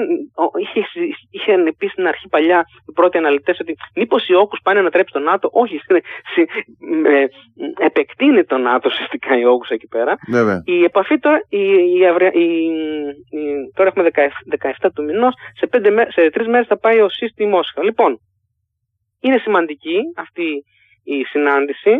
είχε, 0.60 0.86
είχε 1.30 1.74
πει 1.78 1.86
στην 1.86 2.06
αρχή 2.06 2.28
παλιά 2.28 2.64
οι 2.88 2.92
πρώτοι 2.92 3.18
αναλυτές 3.18 3.60
ότι 3.60 3.76
μήπως 3.94 4.28
οι 4.28 4.34
όκους 4.34 4.60
πάνε 4.62 4.80
να 4.80 4.90
τρέψει 4.90 5.12
τον 5.12 5.22
ΝΑΤΟ. 5.22 5.48
Όχι, 5.52 5.80
ε, 7.04 7.24
επεκτείνει 7.84 8.44
τον 8.44 8.62
ΝΑΤΟ 8.62 8.88
ουσιαστικά 8.92 9.38
οι 9.38 9.44
όκους 9.44 9.68
εκεί 9.68 9.86
πέρα. 9.86 10.14
Η 10.64 10.84
επαφή 10.84 11.18
τώρα, 11.18 11.40
η, 11.48 11.58
η, 12.32 12.70
τώρα 13.74 13.88
έχουμε 13.88 14.10
17, 14.82 14.88
του 14.94 15.04
μηνός, 15.04 15.34
σε, 15.54 15.68
σε 16.08 16.30
τρεις 16.30 16.46
μέρες 16.46 16.66
θα 16.66 16.78
πάει 16.78 17.00
ο 17.00 17.08
ΣΥ 17.08 17.26
στη 17.26 17.46
Μόσχα. 17.46 17.82
Λοιπόν, 17.82 18.20
είναι 19.20 19.38
σημαντική 19.38 19.98
αυτή 20.16 20.64
η 21.04 21.24
συνάντηση. 21.24 21.90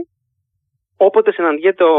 Όποτε 0.96 1.33
συναντιέται 1.33 1.85
ο, 1.85 1.96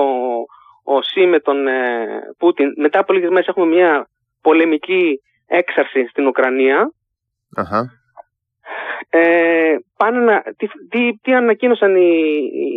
ο 0.96 1.02
ΣΥ 1.02 1.26
με 1.26 1.40
τον 1.40 1.68
ε, 1.68 2.06
Πούτιν, 2.38 2.74
μετά 2.78 3.00
από 3.00 3.14
λίγες 3.14 3.30
μέρες 3.30 3.48
έχουμε 3.48 3.66
μια 3.66 4.08
πολεμική 4.42 5.22
έξαρση 5.48 6.08
στην 6.10 6.28
Ουκρανία. 6.28 6.92
Αχα. 7.56 7.92
Ε, 9.10 9.76
πάνε 9.98 10.20
να, 10.20 10.42
τι, 10.58 10.68
τι, 10.90 11.18
τι 11.22 11.34
ανακοίνωσαν 11.34 11.96
οι, 11.96 12.10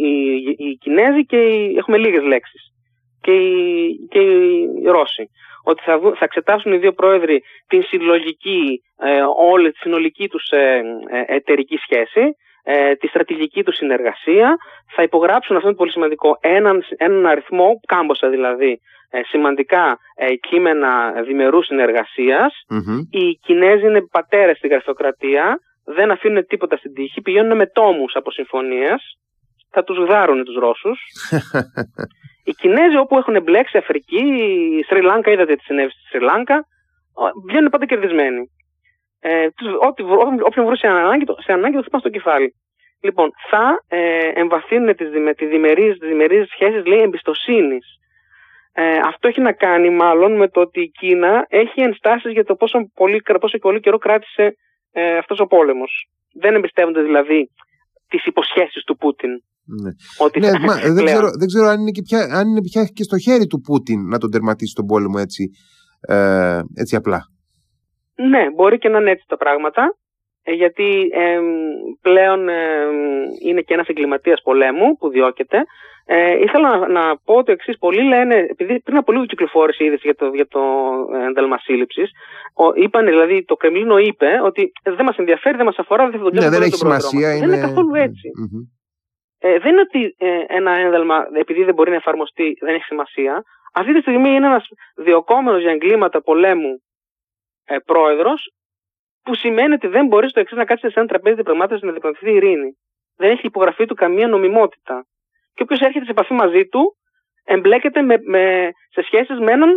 οι, 0.02 0.56
οι, 0.58 0.76
Κινέζοι 0.76 1.24
και 1.26 1.36
οι, 1.36 1.76
έχουμε 1.76 1.98
λίγες 1.98 2.22
λέξεις. 2.22 2.72
και 3.20 3.32
οι, 3.32 3.96
και 4.10 4.18
οι 4.18 4.68
Ρώσοι. 4.84 5.30
Ότι 5.64 5.82
θα, 5.82 5.98
θα 5.98 6.24
εξετάσουν 6.24 6.72
οι 6.72 6.78
δύο 6.78 6.92
πρόεδροι 6.92 7.42
την 7.66 7.82
συλλογική, 7.82 8.82
ε, 8.98 9.20
όλη 9.36 9.70
τη 9.70 9.78
συνολική 9.78 10.28
τους 10.28 10.48
ε, 10.50 10.82
ε, 11.10 11.34
εταιρική 11.34 11.76
σχέση, 11.76 12.36
ε, 12.62 12.94
τη 12.94 13.06
στρατηγική 13.06 13.62
του 13.62 13.72
συνεργασία, 13.72 14.56
θα 14.94 15.02
υπογράψουν, 15.02 15.56
αυτό 15.56 15.68
είναι 15.68 15.76
πολύ 15.76 15.90
σημαντικό, 15.90 16.38
έναν, 16.40 16.84
έναν 16.96 17.26
αριθμό, 17.26 17.80
κάμποσα 17.86 18.28
δηλαδή, 18.28 18.80
ε, 19.10 19.20
σημαντικά 19.22 19.98
ε, 20.14 20.34
κείμενα 20.34 21.12
διμερούς 21.26 21.66
Οι 23.10 23.38
Κινέζοι 23.44 23.86
είναι 23.86 24.02
πατέρες 24.10 24.56
στη 24.56 24.68
γραφειοκρατία, 24.68 25.58
δεν 25.84 26.10
αφήνουν 26.10 26.46
τίποτα 26.46 26.76
στην 26.76 26.94
τύχη, 26.94 27.20
πηγαίνουν 27.20 27.56
με 27.56 27.66
τόμους 27.66 28.14
από 28.14 28.30
συμφωνίες, 28.30 29.18
θα 29.70 29.84
τους 29.84 29.98
γδάρουν 29.98 30.44
τους 30.44 30.56
Ρώσους. 30.56 30.98
Οι 32.44 32.52
Κινέζοι 32.52 32.96
όπου 32.96 33.18
έχουν 33.18 33.42
μπλέξει 33.42 33.78
Αφρική, 33.78 34.24
η 34.78 34.82
Σρι 34.82 35.02
Λάνκα, 35.02 35.30
είδατε 35.30 35.54
τις 35.54 35.64
συνέβη 35.64 35.90
στη 35.90 36.02
Σρι 36.08 36.20
Λάνκα, 36.20 36.64
βγαίνουν 37.48 37.70
πάντα 37.70 37.86
κερδισμένοι. 37.86 38.50
Ε, 39.20 39.46
ό,τι, 39.88 40.02
όποιον 40.48 40.64
βρουν 40.64 40.76
σε 40.76 40.86
ανάγκη, 40.86 41.24
σε 41.38 41.52
ανάγκη 41.52 41.74
το 41.74 41.80
χτυπάνε 41.80 42.02
στο 42.02 42.12
κεφάλι. 42.16 42.54
Λοιπόν, 43.00 43.30
θα 43.50 43.84
ε, 43.88 44.28
εμβαθύνουν 44.34 44.96
τις, 44.96 45.08
τις 45.36 45.48
διμερείς, 45.48 45.96
διμερείς 45.98 46.48
σχέσεις, 46.48 46.84
λέει, 46.86 47.00
εμπιστοσύνης. 47.00 47.86
Ε, 48.72 48.98
αυτό 49.10 49.28
έχει 49.28 49.40
να 49.40 49.52
κάνει 49.52 49.90
μάλλον 49.90 50.36
με 50.36 50.48
το 50.48 50.60
ότι 50.60 50.80
η 50.80 50.90
Κίνα 50.90 51.46
έχει 51.48 51.80
ενστάσεις 51.80 52.32
για 52.32 52.44
το 52.44 52.54
πόσο 52.54 52.78
πολύ, 52.94 53.22
πόσο 53.40 53.58
πολύ 53.58 53.80
καιρό 53.80 53.98
κράτησε 53.98 54.54
ε, 54.92 55.16
αυτός 55.16 55.38
ο 55.40 55.46
πόλεμος. 55.46 56.08
Δεν 56.40 56.54
εμπιστεύονται 56.54 57.02
δηλαδή 57.02 57.50
τις 58.08 58.26
υποσχέσεις 58.26 58.84
του 58.84 58.96
Πούτιν. 58.96 59.30
Ναι. 59.82 59.90
Ότι 60.18 60.40
ναι, 60.40 60.50
μα, 60.66 60.74
δεν, 60.96 61.04
ξέρω, 61.04 61.28
δεν 61.38 61.46
ξέρω 61.46 61.66
αν 61.66 61.80
είναι, 61.80 61.90
και 61.90 62.02
πια, 62.02 62.18
αν 62.18 62.48
είναι 62.48 62.60
πια 62.60 62.84
και 62.84 63.02
στο 63.02 63.18
χέρι 63.18 63.46
του 63.46 63.60
Πούτιν 63.60 64.00
να 64.08 64.18
τον 64.18 64.30
τερματίσει 64.30 64.74
τον 64.74 64.86
πόλεμο 64.86 65.18
έτσι, 65.18 65.50
ε, 66.00 66.60
έτσι 66.74 66.96
απλά. 66.96 67.20
Ναι, 68.28 68.50
μπορεί 68.50 68.78
και 68.78 68.88
να 68.88 68.98
είναι 68.98 69.10
έτσι 69.10 69.24
τα 69.28 69.36
πράγματα. 69.36 69.96
Ε, 70.42 70.52
γιατί 70.52 71.10
πλέον 72.02 72.48
είναι 73.42 73.60
και 73.60 73.74
ένας 73.74 73.86
εγκληματίας 73.86 74.42
πολέμου 74.42 74.96
που 74.96 75.08
διώκεται. 75.08 75.64
Ε, 76.12 76.38
ήθελα 76.38 76.78
να, 76.78 76.88
να 76.88 77.16
πω 77.24 77.42
το 77.44 77.52
εξής. 77.52 77.78
Πολλοί 77.78 78.02
λένε, 78.02 78.34
επειδή 78.34 78.80
πριν 78.80 78.96
από 78.96 79.12
λίγο 79.12 79.26
κυκλοφόρησε 79.26 79.84
η 79.84 79.86
είδηση 79.86 80.02
για 80.04 80.14
το, 80.14 80.30
για 80.34 80.46
το 80.46 80.60
ένταλμα 81.28 81.58
σύλληψης, 81.58 82.10
είπαν 82.74 83.04
δηλαδή, 83.04 83.44
το 83.44 83.56
Κρεμλίνο 83.56 83.98
είπε 83.98 84.40
ότι 84.44 84.72
δεν 84.82 85.04
μας 85.04 85.16
ενδιαφέρει, 85.16 85.56
δεν 85.56 85.66
μας 85.66 85.78
αφορά, 85.78 86.10
δεν 86.10 86.20
θα 86.20 86.30
ναι, 86.32 86.48
δεν 86.48 86.62
έχει 86.62 86.76
σημασία. 86.76 87.34
Είναι... 87.34 87.46
Δεν 87.46 87.56
είναι 87.56 87.66
καθόλου 87.66 87.94
έτσι. 87.94 88.30
Ε, 89.38 89.58
δεν 89.58 89.72
είναι 89.72 89.80
ότι 89.80 90.14
ε, 90.18 90.44
ένα 90.46 90.70
ένταλμα, 90.70 91.26
επειδή 91.38 91.64
δεν 91.64 91.74
μπορεί 91.74 91.90
να 91.90 91.96
εφαρμοστεί, 91.96 92.56
δεν 92.60 92.74
έχει 92.74 92.84
σημασία. 92.84 93.42
Αυτή 93.72 93.94
τη 93.94 94.00
στιγμή 94.00 94.28
είναι 94.28 94.46
ένας 94.46 94.68
διοκόμενο 94.96 95.58
για 95.58 95.70
εγκλήματα 95.70 96.22
πολέμου 96.22 96.82
ε, 97.72 97.76
πρόεδρος, 97.90 98.40
που 99.22 99.34
σημαίνει 99.34 99.72
ότι 99.72 99.88
δεν 99.96 100.06
μπορείς 100.06 100.30
στο 100.30 100.40
εξής 100.40 100.56
να 100.56 100.64
κάτσεις 100.64 100.92
σε 100.92 100.98
ένα 101.00 101.08
τραπέζι 101.08 101.34
διαπραγμάτευση 101.34 101.84
να 101.84 101.92
διαπραγματευτεί 101.92 102.36
ειρήνη. 102.36 102.70
Δεν 103.16 103.30
έχει 103.30 103.46
υπογραφεί 103.46 103.84
του 103.86 103.94
καμία 103.94 104.28
νομιμότητα. 104.28 105.06
Και 105.54 105.62
όποιος 105.62 105.80
έρχεται 105.80 106.04
σε 106.04 106.10
επαφή 106.10 106.32
μαζί 106.32 106.66
του, 106.66 106.82
εμπλέκεται 107.44 108.02
με, 108.02 108.16
με, 108.24 108.70
σε 108.94 109.02
σχέσεις 109.02 109.38
με 109.38 109.52
έναν 109.52 109.70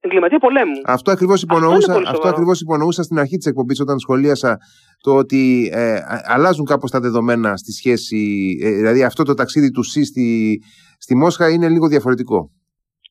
εγκληματία 0.00 0.38
πολέμου. 0.38 0.80
Αυτό 0.84 1.10
ακριβώς 1.10 1.42
υπονοούσα, 1.42 2.02
αυτό 2.06 2.28
ακριβώς 2.28 2.60
υπονοούσα 2.60 3.02
στην 3.02 3.18
αρχή 3.18 3.36
της 3.36 3.46
εκπομπής 3.46 3.80
όταν 3.80 3.98
σχολίασα 3.98 4.56
το 5.04 5.16
ότι 5.16 5.70
ε, 5.72 5.98
αλλάζουν 6.34 6.64
κάπως 6.64 6.90
τα 6.90 7.00
δεδομένα 7.00 7.56
στη 7.56 7.72
σχέση. 7.72 8.20
Ε, 8.62 8.70
δηλαδή 8.70 9.04
αυτό 9.04 9.22
το 9.22 9.34
ταξίδι 9.34 9.70
του 9.70 9.82
ΣΥ 9.82 10.04
στη, 10.04 10.58
στη 10.98 11.16
Μόσχα 11.16 11.50
είναι 11.50 11.68
λίγο 11.68 11.86
διαφορετικό. 11.88 12.50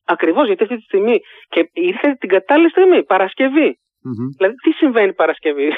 Ακριβώς 0.04 0.46
γιατί 0.46 0.62
αυτή 0.62 0.76
τη 0.76 0.82
στιγμή 0.82 1.18
και 1.48 1.70
ήρθε 1.72 2.16
την 2.20 2.28
κατάλληλη 2.28 2.70
στιγμή, 2.70 3.04
Παρασκευή. 3.04 3.78
Mm-hmm. 4.08 4.28
Δηλαδή, 4.36 4.54
τι 4.64 4.70
συμβαίνει 4.80 5.12
Παρασκευή; 5.22 5.68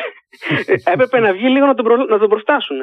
Έπρεπε 0.92 1.18
να 1.26 1.32
βγει 1.32 1.48
λίγο 1.54 1.66
να 1.66 1.74
τον, 1.74 1.84
προ... 1.84 1.96
να 2.12 2.18
τον 2.18 2.28
προστάσουν. 2.28 2.78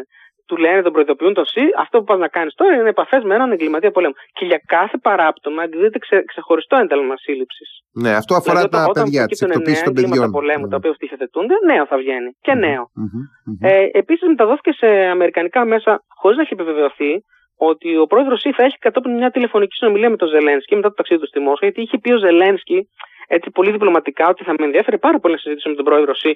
Του 0.48 0.58
λένε, 0.58 0.82
τον 0.82 0.92
προειδοποιούν 0.92 1.34
τον 1.34 1.46
ΣΥ, 1.46 1.66
αυτό 1.78 1.98
που 1.98 2.04
πας 2.04 2.20
να 2.20 2.28
κάνεις 2.28 2.54
τώρα 2.54 2.74
είναι 2.76 2.90
επαφές 2.90 3.24
με 3.24 3.34
έναν 3.36 3.52
εγκληματία 3.52 3.92
πολέμου. 3.92 4.14
Και 4.38 4.46
για 4.46 4.60
κάθε 4.66 4.98
παράπτωμα 4.98 5.64
εκδίδεται 5.64 6.00
ξε... 6.00 6.24
ξεχωριστό 6.32 6.76
ένταλμα 6.78 7.16
σύλληψης. 7.18 7.70
Ναι, 8.04 8.12
αυτό 8.22 8.36
αφορά 8.36 8.62
δηλαδή, 8.64 8.94
τα 8.94 9.02
παιδιά, 9.02 9.26
τις 9.26 9.42
εκτοπίσεις 9.42 9.84
των 9.84 9.94
παιδιών. 9.94 10.32
πολέμου, 10.32 10.66
mm-hmm. 10.66 10.70
τα 10.70 10.76
οποία 10.76 10.94
στοιχειοθετούνται, 10.94 11.56
νέο 11.72 11.86
θα 11.86 11.98
βγαίνει. 11.98 12.32
Και 12.42 12.54
νέο. 12.54 12.84
Mm-hmm. 13.02 13.70
Ε, 13.70 13.88
Επίσης, 13.92 14.28
μεταδόθηκε 14.28 14.72
σε 14.72 14.88
αμερικανικά 14.88 15.66
μέσα, 15.66 16.04
χωρίς 16.20 16.38
να 16.38 16.44
έχει 16.44 16.54
επιβεβαιωθεί, 16.54 17.12
ότι 17.58 17.98
ο 17.98 18.06
πρόεδρος 18.06 18.40
ΣΥ 18.40 18.52
θα 18.52 18.64
έχει 18.64 18.78
κατόπιν 18.78 19.14
μια 19.14 19.32
τηλεφωνική 19.32 19.76
συνομιλία 19.76 20.10
με 20.10 20.18
τον 20.18 20.28
Ζελένσκι 20.28 20.76
μετά 20.76 20.88
το 20.88 20.94
ταξίδι 20.94 21.20
του 21.22 21.28
στη 21.28 21.40
Μόσχα, 21.40 21.66
γιατί 21.66 21.82
είχε 21.82 21.98
πει 21.98 22.12
ο 22.12 22.18
Ζελένσκι 22.18 22.90
έτσι 23.28 23.52
πολύ 23.52 23.72
διπλωματικά 23.72 24.28
ότι 24.28 24.44
θα 24.44 24.54
με 24.58 24.66
ενδιαφέρει 24.66 24.98
πάρα 25.00 25.20
πολύ 25.20 25.34
να 25.34 25.40
συζητήσω 25.40 25.70
με 25.70 25.76
τον 25.76 25.86
πρόεδρο 25.86 26.14
ΣΥ 26.16 26.36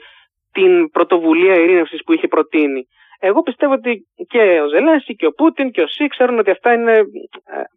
την 0.52 0.90
πρωτοβουλία 0.90 1.56
ειρήνευσης 1.56 2.04
που 2.04 2.14
είχε 2.14 2.28
προτείνει. 2.28 2.88
Εγώ 3.20 3.42
πιστεύω 3.42 3.74
ότι 3.74 4.08
και 4.28 4.62
ο 4.62 4.68
Ζελένσκι 4.68 5.16
και 5.16 5.26
ο 5.26 5.32
Πούτιν 5.32 5.72
και 5.72 5.82
ο 5.82 5.88
ΣΥ 5.88 6.08
ξέρουν 6.08 6.40
ότι 6.40 6.52
αυτά 6.52 6.74
είναι 6.74 6.98
ε, 6.98 7.04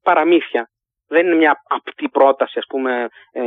παραμύθια. 0.03 0.69
Δεν 1.09 1.27
είναι 1.27 1.35
μια 1.35 1.63
απτή 1.69 2.09
πρόταση, 2.09 2.59
ας 2.59 2.67
πούμε, 2.69 3.09
ε, 3.33 3.43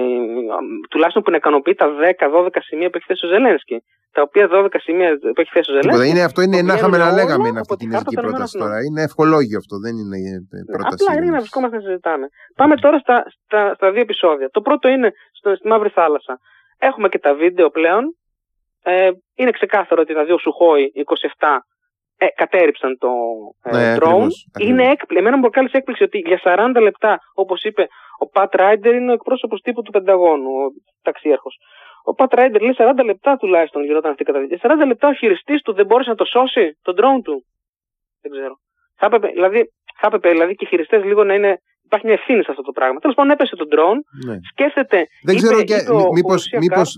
τουλάχιστον 0.90 1.24
που 1.24 1.32
να 1.32 1.38
ικανοποιεί 1.38 1.76
τα 1.76 1.88
10-12 1.88 2.48
σημεία 2.62 2.90
που 2.90 2.98
έχει 2.98 3.06
θέσει 3.08 3.26
ο 3.26 3.30
Ζελένσκι 3.30 3.84
τα 4.18 4.22
οποία 4.22 4.46
12 4.52 4.68
σημεία 4.88 5.10
που 5.34 5.42
έχει 5.42 5.52
θέσει 5.54 5.72
ο 5.72 5.74
Ζελένσκι. 5.76 6.10
Είναι, 6.10 6.24
αυτό 6.30 6.42
είναι 6.42 6.62
να 6.62 6.74
είχαμε 6.74 6.98
να 6.98 7.12
λέγαμε 7.12 7.48
είναι 7.48 7.60
αυτή 7.60 7.74
η 7.74 7.78
κινέζικη 7.78 8.16
πρόταση 8.16 8.58
τώρα. 8.58 8.78
Είναι 8.88 9.02
ευχολόγιο 9.02 9.58
αυτό, 9.64 9.76
δεν 9.86 9.94
είναι 10.02 10.18
ε, 10.18 10.38
ναι, 10.52 10.60
πρόταση. 10.76 11.04
Απλά 11.04 11.14
είναι 11.18 11.32
να 11.32 11.40
βρισκόμαστε 11.44 11.76
να 11.76 11.82
συζητάμε. 11.82 12.26
Πάμε 12.56 12.76
τώρα 12.76 12.98
στα, 13.00 13.18
στα, 13.46 13.74
στα 13.78 13.92
δύο 13.92 14.02
επεισόδια. 14.02 14.48
Το 14.50 14.62
πρώτο 14.62 14.88
είναι 14.88 15.10
στο, 15.38 15.56
στη 15.56 15.68
Μαύρη 15.68 15.90
Θάλασσα. 15.90 16.40
Έχουμε 16.78 17.08
και 17.10 17.20
τα 17.20 17.34
βίντεο 17.34 17.70
πλέον. 17.70 18.04
Ε, 18.84 19.10
είναι 19.36 19.52
ξεκάθαρο 19.52 20.02
ότι 20.02 20.14
τα 20.14 20.24
δύο 20.26 20.38
Σουχόη 20.38 20.92
27 21.40 21.58
ε, 22.18 22.28
κατέριψαν 22.36 22.98
το 22.98 23.12
ε, 23.64 23.72
ναι, 23.72 23.96
drone. 24.00 24.30
Είναι 24.60 24.84
έκπληξη. 24.84 25.18
Εμένα 25.22 25.36
μου 25.36 25.42
προκάλεσε 25.42 25.78
έκπληξη 25.78 26.04
ότι 26.04 26.18
για 26.18 26.40
40 26.44 26.82
λεπτά, 26.82 27.20
όπως 27.34 27.64
είπε 27.64 27.88
ο 28.20 28.30
Πατ 28.30 28.56
Ράιντερ, 28.56 28.94
είναι 28.94 29.12
ο 29.12 29.14
εκπρόσωπος 29.14 29.62
τύπου 29.62 29.82
του 29.82 29.92
Πενταγώνου, 29.92 30.50
ο 30.50 30.66
ταξίαρχος. 31.02 31.56
Ο 32.04 32.14
Πατ 32.14 32.34
Ράιντερ 32.34 32.62
λέει 32.62 32.76
40 32.78 33.04
λεπτά 33.06 33.36
τουλάχιστον 33.36 33.84
γινόταν 33.84 34.12
αυτή 34.12 34.22
η 34.22 34.26
καταδίκη. 34.26 34.58
40 34.62 34.88
λεπτά 34.88 35.08
ο 35.08 35.14
χειριστής 35.14 35.62
του 35.62 35.74
δεν 35.74 35.86
μπόρεσε 35.86 36.10
να 36.10 36.16
το 36.16 36.26
σώσει, 36.26 36.78
τον 36.82 36.96
drone 36.98 37.22
του. 37.24 37.46
Δεν 38.22 38.32
ξέρω. 38.32 38.56
Θα 39.00 39.06
έπρεπε, 39.06 39.28
δηλαδή, 39.28 39.60
θα 40.00 40.08
έπρεπε 40.08 40.30
δηλαδή 40.30 40.56
και 40.56 40.66
οι 40.66 40.68
χειριστές 40.68 41.04
λίγο 41.04 41.24
να 41.24 41.34
είναι. 41.34 41.58
Υπάρχει 41.86 42.06
μια 42.06 42.16
ευθύνη 42.16 42.44
σε 42.44 42.52
αυτό 42.52 42.62
το 42.62 42.72
πράγμα. 42.72 43.00
Τέλος 43.00 43.16
πάντων, 43.16 43.32
έπεσε 43.32 43.56
τον 43.56 43.68
drone. 43.74 44.00
Ναι. 44.28 44.36
Σκέφτεται. 44.52 45.00
Δεν 45.24 45.36
είπε, 45.36 45.46
ξέρω 45.46 45.64
και. 45.64 45.78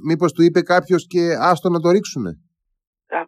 Μήπως 0.09 0.31
του 0.33 0.43
είπε 0.43 0.61
κάποιος 0.61 1.07
και 1.07 1.21
άστο 1.39 1.69
να 1.69 1.79
το 1.79 1.89
ρίξουν. 1.89 2.25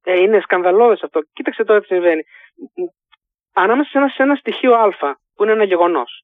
Ε, 0.03 0.21
είναι 0.21 0.39
σκανδαλώδες 0.39 1.03
αυτό. 1.03 1.21
Κοίταξε 1.33 1.63
τώρα 1.63 1.79
τι 1.79 1.85
συμβαίνει. 1.85 2.23
Ανάμεσα 3.53 3.89
σε 3.89 3.97
ένα, 3.97 4.07
σε 4.07 4.23
ένα 4.23 4.35
στοιχείο 4.35 4.73
Α, 4.73 4.89
που 5.35 5.43
είναι 5.43 5.51
ένα 5.51 5.63
γεγονός, 5.63 6.23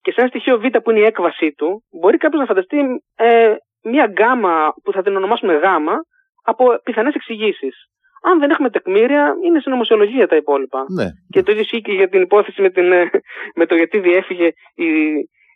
και 0.00 0.12
σε 0.12 0.20
ένα 0.20 0.28
στοιχείο 0.28 0.58
Β, 0.58 0.66
που 0.82 0.90
είναι 0.90 1.00
η 1.00 1.04
έκβασή 1.04 1.52
του, 1.52 1.84
μπορεί 1.90 2.16
κάποιος 2.16 2.40
να 2.40 2.46
φανταστεί 2.46 2.78
ε, 3.16 3.54
μία 3.82 4.06
γκάμα 4.06 4.74
που 4.82 4.92
θα 4.92 5.02
την 5.02 5.16
ονομάσουμε 5.16 5.54
γάμα 5.54 5.96
από 6.42 6.80
πιθανές 6.82 7.14
εξηγήσεις. 7.14 7.86
Αν 8.22 8.38
δεν 8.38 8.50
έχουμε 8.50 8.70
τεκμήρια, 8.70 9.34
είναι 9.44 9.60
συνωμοσιολογία 9.60 10.28
τα 10.28 10.36
υπόλοιπα. 10.36 10.84
Ναι. 10.88 11.06
Και 11.30 11.42
το 11.42 11.50
ίδιο 11.50 11.62
ισχύει 11.62 11.80
και 11.80 11.92
για 11.92 12.08
την 12.08 12.22
υπόθεση 12.22 12.62
με, 12.62 12.70
την, 12.70 12.92
ε, 12.92 13.10
με 13.54 13.66
το 13.66 13.74
γιατί 13.74 13.98
διέφυγε 13.98 14.50
η, 14.74 14.86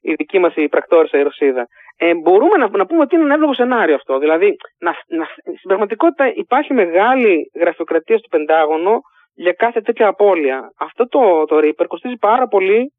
η 0.02 0.14
δική 0.14 0.38
μας 0.38 0.54
η 0.54 0.68
πρακτόρισα 0.68 1.18
η 1.18 1.22
Ρωσίδα. 1.22 1.66
Ε, 1.96 2.14
μπορούμε 2.14 2.56
να, 2.56 2.68
να 2.68 2.86
πούμε 2.86 3.00
ότι 3.00 3.14
είναι 3.14 3.24
ένα 3.24 3.34
εύλογο 3.34 3.54
σενάριο 3.54 3.94
αυτό. 3.94 4.18
Δηλαδή, 4.18 4.56
να, 4.78 4.90
να, 5.06 5.24
στην 5.42 5.68
πραγματικότητα 5.68 6.32
υπάρχει 6.34 6.72
μεγάλη 6.74 7.50
γραφειοκρατία 7.54 8.18
στο 8.18 8.28
Πεντάγωνο 8.28 9.00
για 9.34 9.52
κάθε 9.52 9.80
τέτοια 9.80 10.06
απώλεια. 10.06 10.72
Αυτό 10.78 11.08
το, 11.08 11.44
το 11.44 11.56
Reaper 11.62 11.84
κοστίζει 11.88 12.16
πάρα 12.16 12.48
πολύ 12.48 12.92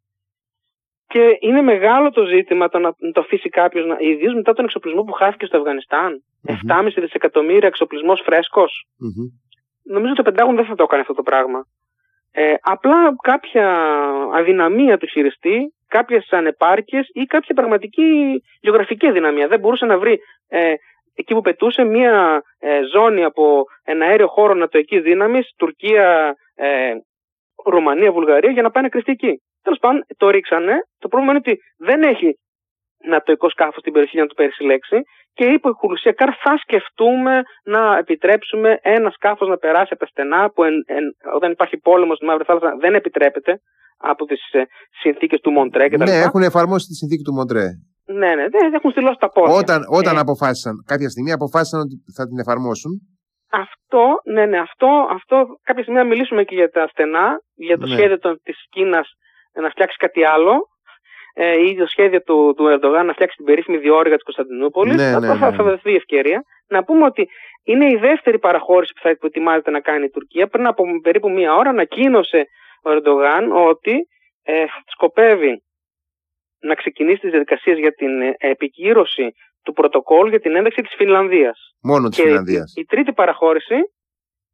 και 1.08 1.38
είναι 1.40 1.62
μεγάλο 1.62 2.10
το 2.12 2.26
ζήτημα 2.26 2.70
το 2.70 2.80
να 2.80 2.92
το 3.14 3.20
αφήσει 3.22 3.50
κάποιος, 3.50 3.86
ιδίως 4.00 4.34
μετά 4.34 4.54
τον 4.54 4.66
εξοπλισμό 4.66 5.04
που 5.04 5.12
χάθηκε 5.12 5.46
στο 5.46 5.58
Αφγανιστάν. 5.58 6.24
Mm-hmm. 6.48 6.84
7,5 6.84 6.92
δισεκατομμύρια 6.96 7.68
εξοπλισμός 7.68 8.22
φρέσκος. 8.26 8.86
Mm-hmm. 8.88 9.28
Νομίζω 9.84 10.12
ότι 10.12 10.24
το 10.24 10.30
Πεντάγωνο 10.30 10.58
δεν 10.58 10.66
θα 10.66 10.76
το 10.76 10.84
έκανε 10.84 11.02
αυτό 11.02 11.14
το 11.14 11.24
πράγμα. 11.24 11.66
Ε, 12.32 12.54
απλά 12.62 13.16
κάποια 13.22 13.68
αδυναμία 14.34 14.98
του 14.98 15.08
χειριστή, 15.08 15.74
κάποιες 15.98 16.28
ανεπάρκειες 16.32 17.10
ή 17.14 17.24
κάποια 17.26 17.56
πραγματική 17.56 18.08
γεωγραφική 18.62 19.08
αδυναμία. 19.08 19.48
Δεν 19.48 19.60
μπορούσε 19.60 19.86
να 19.86 19.98
βρει 19.98 20.20
ε, 20.48 20.74
εκεί 21.16 21.34
που 21.34 21.42
πετούσε 21.42 21.84
μία 21.84 22.42
ε, 22.60 22.80
ζώνη 22.94 23.24
από 23.24 23.66
ένα 23.84 24.06
αέριο 24.06 24.28
χώρο 24.28 24.54
νατοική 24.54 25.00
δύναμης, 25.00 25.54
Τουρκία, 25.58 26.36
ε, 26.56 26.94
Ρουμανία, 27.66 28.12
Βουλγαρία, 28.12 28.52
για 28.52 28.62
να 28.62 28.72
πάει 28.72 28.84
να 28.84 28.90
κρυφτεί 28.90 29.12
εκεί. 29.12 29.42
Τέλος 29.62 29.80
πάντων, 29.80 30.06
το 30.18 30.30
ρίξανε. 30.30 30.74
Το 31.00 31.08
πρόβλημα 31.08 31.34
είναι 31.34 31.44
ότι 31.46 31.60
δεν 31.78 32.04
έχει 32.04 32.40
νατοϊκό 33.04 33.50
σκάφος 33.50 33.82
στην 33.82 33.94
περιοχή 33.94 34.16
για 34.16 34.24
να 34.24 34.30
το 34.30 34.34
περισυλλέξει 34.34 34.98
και 35.34 35.46
είπε 35.46 35.68
η 35.70 35.78
Χουρουσία 35.80 36.14
θα 36.44 36.58
σκεφτούμε 36.64 37.42
να 37.64 37.98
επιτρέψουμε 37.98 38.80
ένα 38.82 39.10
σκάφος 39.10 39.48
να 39.48 39.58
περάσει 39.58 39.90
από 39.94 40.00
τα 40.00 40.06
στενά 40.06 40.52
που 40.52 40.64
εν, 40.64 40.74
εν, 40.86 41.04
όταν 41.36 41.52
υπάρχει 41.52 41.78
πόλεμος 41.78 42.18
στη 42.18 42.26
Μαύρη 42.26 42.44
Θάλασσα 42.44 42.76
δεν 42.80 42.94
επιτρέπεται 42.94 43.60
από 43.98 44.26
τις 44.26 44.42
ε, 44.52 44.62
συνθήκες 45.02 45.40
του 45.40 45.52
Μοντρέ 45.52 45.88
κτλ. 45.90 46.04
Ναι, 46.04 46.20
έχουν 46.28 46.42
εφαρμόσει 46.42 46.88
τη 46.88 46.94
συνθήκη 46.94 47.24
του 47.24 47.34
Μοντρέ. 47.34 47.68
Ναι, 48.06 48.36
ναι, 48.36 48.46
δεν 48.50 48.74
έχουν 48.74 48.92
στυλώσει 48.92 49.20
τα 49.20 49.30
πόδια. 49.30 49.56
Όταν, 49.56 49.80
όταν 50.00 50.16
ε, 50.16 50.20
αποφάσισαν, 50.20 50.74
κάποια 50.86 51.10
στιγμή 51.10 51.32
αποφάσισαν 51.32 51.80
ότι 51.80 51.96
θα 52.16 52.24
την 52.28 52.40
εφαρμόσουν. 52.40 52.92
Αυτό, 53.66 54.04
ναι, 54.34 54.46
ναι, 54.46 54.60
αυτό, 54.60 54.90
αυτό 55.18 55.36
κάποια 55.64 55.84
στιγμή 55.84 56.00
να 56.00 56.08
μιλήσουμε 56.12 56.44
και 56.44 56.56
για 56.56 56.70
τα 56.70 56.88
στενά, 56.92 57.28
για 57.54 57.78
το 57.78 57.88
ναι. 57.88 57.96
σχέδιο 57.96 58.18
της 58.44 58.58
Κίνας 58.70 59.08
να 59.62 59.70
φτιάξει 59.70 59.98
κάτι 59.98 60.24
άλλο 60.24 60.54
ε, 61.34 61.70
ή 61.70 61.76
το 61.76 61.86
σχέδιο 61.88 62.22
του, 62.22 62.54
του 62.58 62.68
Ερντογάν 62.68 63.06
να 63.06 63.14
φτιάξει 63.14 63.36
την 63.36 63.46
περίφημη 63.46 63.78
διόρυγα 63.78 64.16
της 64.16 64.24
Κωνσταντινούπολης. 64.24 64.96
Ναι, 64.96 65.20
ναι, 65.20 65.36
θα, 65.36 65.52
θα 65.52 65.64
δοθεί 65.64 65.96
ευκαιρία. 65.96 66.44
Να 66.68 66.84
πούμε 66.84 67.06
ότι 67.06 67.28
είναι 67.64 67.86
η 67.86 67.96
δεύτερη 67.96 68.40
παραχώρηση 68.40 68.94
που 68.94 69.02
θα 69.02 69.10
ετοιμάζεται 69.28 69.72
να 69.72 69.80
κάνει 69.80 70.06
η 70.06 70.10
Τουρκία. 70.10 70.48
Πριν 70.48 70.68
από 70.68 70.84
περίπου 71.02 71.30
μία 71.30 71.56
ώρα 71.56 71.70
ανακοίνωσε 71.70 72.46
ο 72.84 72.90
Ερντογάν 72.92 73.52
ότι 73.52 74.08
ε, 74.44 74.66
σκοπεύει 74.86 75.64
να 76.60 76.76
ξεκινήσει 76.76 77.20
τις 77.20 77.30
διαδικασίες 77.30 77.78
για 77.78 77.92
την 77.92 78.22
ε, 78.22 78.36
επικύρωση 78.38 79.32
του 79.64 79.74
πρωτοκόλλου 79.74 80.30
για 80.30 80.40
την 80.40 80.56
ένταξη 80.56 80.82
της 80.82 80.94
Φινλανδίας. 80.98 81.76
Μόνο 81.82 82.10
της 82.10 82.22
Φινλανδία. 82.22 82.64
Η, 82.76 82.82
η, 82.82 82.86
τρίτη 82.86 83.14
παραχώρηση 83.14 83.76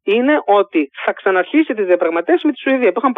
είναι 0.02 0.34
ότι 0.46 0.90
θα 1.04 1.12
ξαναρχίσει 1.12 1.74
τις 1.74 1.86
διαπραγματεύσεις 1.86 2.44
με 2.44 2.52
τη 2.52 2.58
Σουηδία 2.58 2.92
που 2.92 2.98
είχαν 2.98 3.12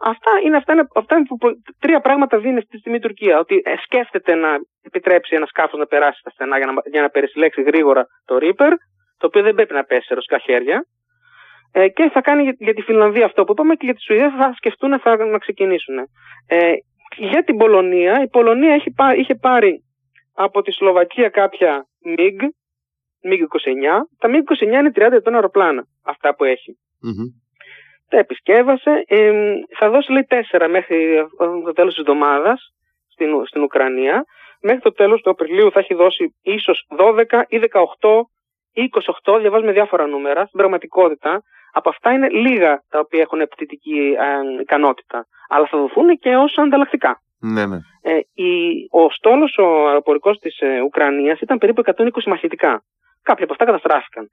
Αυτά 0.00 0.30
είναι, 0.44 0.56
αυτά 0.56 0.72
είναι, 0.72 0.86
αυτά 0.94 1.16
είναι 1.16 1.24
που, 1.26 1.36
τρία 1.78 2.00
πράγματα 2.00 2.38
δίνει 2.38 2.58
αυτή 2.58 2.70
τη 2.70 2.78
στιγμή 2.78 2.98
η 2.98 3.00
Τουρκία. 3.00 3.38
Ότι 3.38 3.62
ε, 3.64 3.74
σκέφτεται 3.82 4.34
να 4.34 4.48
επιτρέψει 4.82 5.34
ένα 5.34 5.46
σκάφος 5.46 5.78
να 5.78 5.86
περάσει 5.86 6.18
στα 6.20 6.30
στενά 6.30 6.56
για 6.56 6.66
να, 6.66 6.72
για 6.90 7.00
να 7.00 7.08
περισυλλέξει 7.08 7.62
γρήγορα 7.62 8.06
το 8.24 8.38
Reaper, 8.40 8.72
το 9.18 9.26
οποίο 9.26 9.42
δεν 9.42 9.54
πρέπει 9.54 9.74
να 9.74 9.84
πέσει 9.84 10.06
σε 10.06 10.14
ρωσικά 10.14 10.38
χέρια. 10.38 10.86
Ε, 11.72 11.88
και 11.88 12.10
θα 12.12 12.20
κάνει 12.20 12.42
για, 12.42 12.56
για, 12.58 12.74
τη 12.74 12.82
Φιλανδία 12.82 13.24
αυτό 13.24 13.44
που 13.44 13.52
είπαμε 13.52 13.74
και 13.74 13.84
για 13.84 13.94
τη 13.94 14.02
Σουηδία 14.02 14.34
θα 14.38 14.52
σκεφτούν 14.56 15.00
θα, 15.00 15.16
να 15.16 15.38
ξεκινήσουν. 15.38 15.98
Ε, 16.46 16.72
για 17.16 17.44
την 17.44 17.56
Πολωνία, 17.56 18.22
η 18.22 18.28
Πολωνία 18.28 18.74
έχει, 18.74 18.94
είχε 19.16 19.34
πάρει 19.34 19.84
από 20.34 20.62
τη 20.62 20.72
Σλοβακία 20.72 21.28
κάποια 21.28 21.86
MiG, 22.18 22.40
MiG-29. 23.30 23.42
Τα 24.18 24.28
MiG-29 24.28 24.62
είναι 24.62 24.92
30 24.94 25.12
ετών 25.12 25.34
αεροπλάνα, 25.34 25.86
αυτά 26.02 26.34
που 26.34 26.44
έχει 26.44 26.78
τα 28.14 28.20
επισκέβασε. 28.20 29.04
Ε, 29.06 29.32
θα 29.78 29.90
δώσει 29.90 30.12
λέει 30.12 30.24
τέσσερα 30.24 30.68
μέχρι 30.68 31.26
το 31.64 31.72
τέλος 31.72 31.94
της 31.94 32.02
εβδομάδας 32.02 32.72
στην, 33.12 33.46
στην 33.46 33.62
Ουκρανία. 33.62 34.24
Μέχρι 34.60 34.80
το 34.80 34.92
τέλος 34.92 35.20
του 35.20 35.30
Απριλίου 35.30 35.70
θα 35.70 35.80
έχει 35.80 35.94
δώσει 35.94 36.34
ίσως 36.42 36.86
12 36.98 37.42
ή 37.48 37.58
18 37.58 38.20
ή 38.72 38.90
28, 39.24 39.38
διαβάζουμε 39.40 39.72
διάφορα 39.72 40.06
νούμερα. 40.06 40.46
Στην 40.46 40.58
πραγματικότητα 40.58 41.42
από 41.72 41.88
αυτά 41.88 42.12
είναι 42.12 42.28
λίγα 42.28 42.82
τα 42.88 42.98
οποία 42.98 43.20
έχουν 43.20 43.40
επιθετική 43.40 44.16
ε, 44.18 44.60
ικανότητα. 44.60 45.26
Αλλά 45.48 45.66
θα 45.66 45.78
δοθούν 45.78 46.18
και 46.18 46.36
ως 46.36 46.58
ανταλλακτικά. 46.58 47.20
Ναι, 47.40 47.66
ναι. 47.66 47.78
Ε, 48.02 48.18
η, 48.34 48.52
ο 48.90 49.10
στόλος 49.10 49.56
ο 49.58 49.86
αεροπορικός 49.86 50.38
της 50.38 50.58
ε, 50.60 50.80
Ουκρανίας 50.80 51.40
ήταν 51.40 51.58
περίπου 51.58 51.82
120 51.96 52.08
μαχητικά. 52.26 52.82
Κάποια 53.22 53.44
από 53.44 53.52
αυτά 53.52 53.64
καταστράφηκαν. 53.64 54.28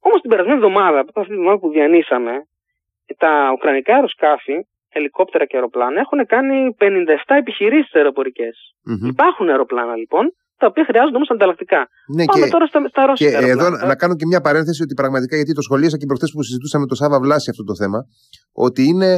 Όμως 0.00 0.20
την 0.20 0.30
περασμένη 0.30 0.58
εβδομάδα, 0.58 0.98
αυτή 0.98 1.12
τη 1.12 1.20
εβδομάδα 1.20 1.58
που 1.58 1.70
διανύσαμε, 1.70 2.32
τα 3.16 3.32
ουκρανικά 3.54 3.94
αεροσκάφη, 3.94 4.56
ελικόπτερα 4.88 5.44
και 5.44 5.56
αεροπλάνα 5.56 6.00
έχουν 6.00 6.26
κάνει 6.26 6.56
57 6.78 7.34
επιχειρήσεις 7.42 7.94
αεροπορικές. 7.94 8.56
Mm-hmm. 8.88 9.08
Υπάρχουν 9.14 9.48
αεροπλάνα 9.48 9.96
λοιπόν, 9.96 10.24
τα 10.56 10.66
οποία 10.66 10.84
χρειάζονται 10.84 11.16
όμως 11.16 11.30
ανταλλακτικά. 11.30 11.80
Ναι, 12.16 12.24
Πάμε 12.24 12.44
και, 12.44 12.50
τώρα 12.50 12.66
στα, 12.66 12.88
στα 12.88 13.06
ρώσικα. 13.06 13.38
Και 13.38 13.50
εδώ 13.54 13.68
να 13.70 13.96
κάνω 13.96 14.14
και 14.14 14.26
μια 14.26 14.40
παρένθεση 14.40 14.82
ότι 14.82 14.94
πραγματικά, 14.94 15.36
γιατί 15.36 15.52
το 15.52 15.62
σχολίασα 15.62 15.96
και 15.96 16.06
προχθές 16.06 16.30
που 16.34 16.42
συζητούσαμε 16.42 16.86
το 16.86 16.94
Σάβα 16.94 17.18
Βλάση 17.20 17.50
αυτό 17.50 17.64
το 17.64 17.74
θέμα, 17.74 18.00
ότι 18.52 18.82
είναι 18.82 19.10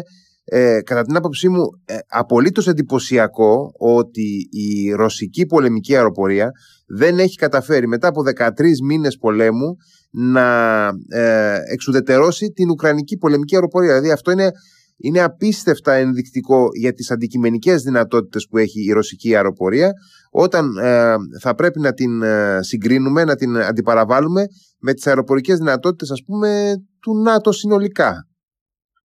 ε, 0.44 0.80
κατά 0.82 1.02
την 1.02 1.16
άποψή 1.16 1.48
μου 1.48 1.62
ε, 1.84 1.96
απολύτως 2.08 2.66
εντυπωσιακό 2.66 3.72
ότι 3.78 4.48
η 4.50 4.92
ρωσική 4.92 5.46
πολεμική 5.46 5.96
αεροπορία 5.96 6.50
δεν 6.86 7.18
έχει 7.18 7.36
καταφέρει 7.36 7.86
μετά 7.88 8.08
από 8.08 8.20
13 8.38 8.50
μήνες 8.84 9.16
πολέμου 9.16 9.76
να 10.10 10.86
ε, 11.08 11.56
εξουδετερώσει 11.72 12.46
την 12.50 12.70
Ουκρανική 12.70 13.16
πολεμική 13.16 13.54
αεροπορία. 13.54 13.88
Δηλαδή 13.88 14.12
αυτό 14.12 14.30
είναι, 14.30 14.50
είναι 14.96 15.22
απίστευτα 15.22 15.92
ενδεικτικό 15.92 16.68
για 16.80 16.92
τις 16.92 17.10
αντικειμενικές 17.10 17.82
δυνατότητες 17.82 18.46
που 18.50 18.58
έχει 18.58 18.80
η 18.88 18.92
ρωσική 18.92 19.36
αεροπορία 19.36 19.90
όταν 20.32 20.76
ε, 20.76 21.14
θα 21.40 21.54
πρέπει 21.54 21.80
να 21.80 21.92
την 21.92 22.22
ε, 22.22 22.62
συγκρίνουμε, 22.62 23.24
να 23.24 23.34
την 23.34 23.56
αντιπαραβάλουμε 23.56 24.44
με 24.80 24.92
τις 24.92 25.06
αεροπορικές 25.06 25.58
δυνατότητες 25.58 26.10
ας 26.10 26.22
πούμε 26.26 26.74
του 27.02 27.22
ΝΑΤΟ 27.22 27.52
συνολικά. 27.52 28.12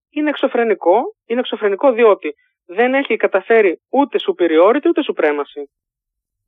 Είναι 0.09 0.29
εξωφρενικό, 0.29 0.97
είναι 1.25 1.39
εξωφρενικό 1.39 1.91
διότι 1.91 2.33
δεν 2.65 2.93
έχει 2.93 3.15
καταφέρει 3.15 3.81
ούτε 3.89 4.17
superiority 4.27 4.85
ούτε 4.89 5.01
supremacy. 5.09 5.63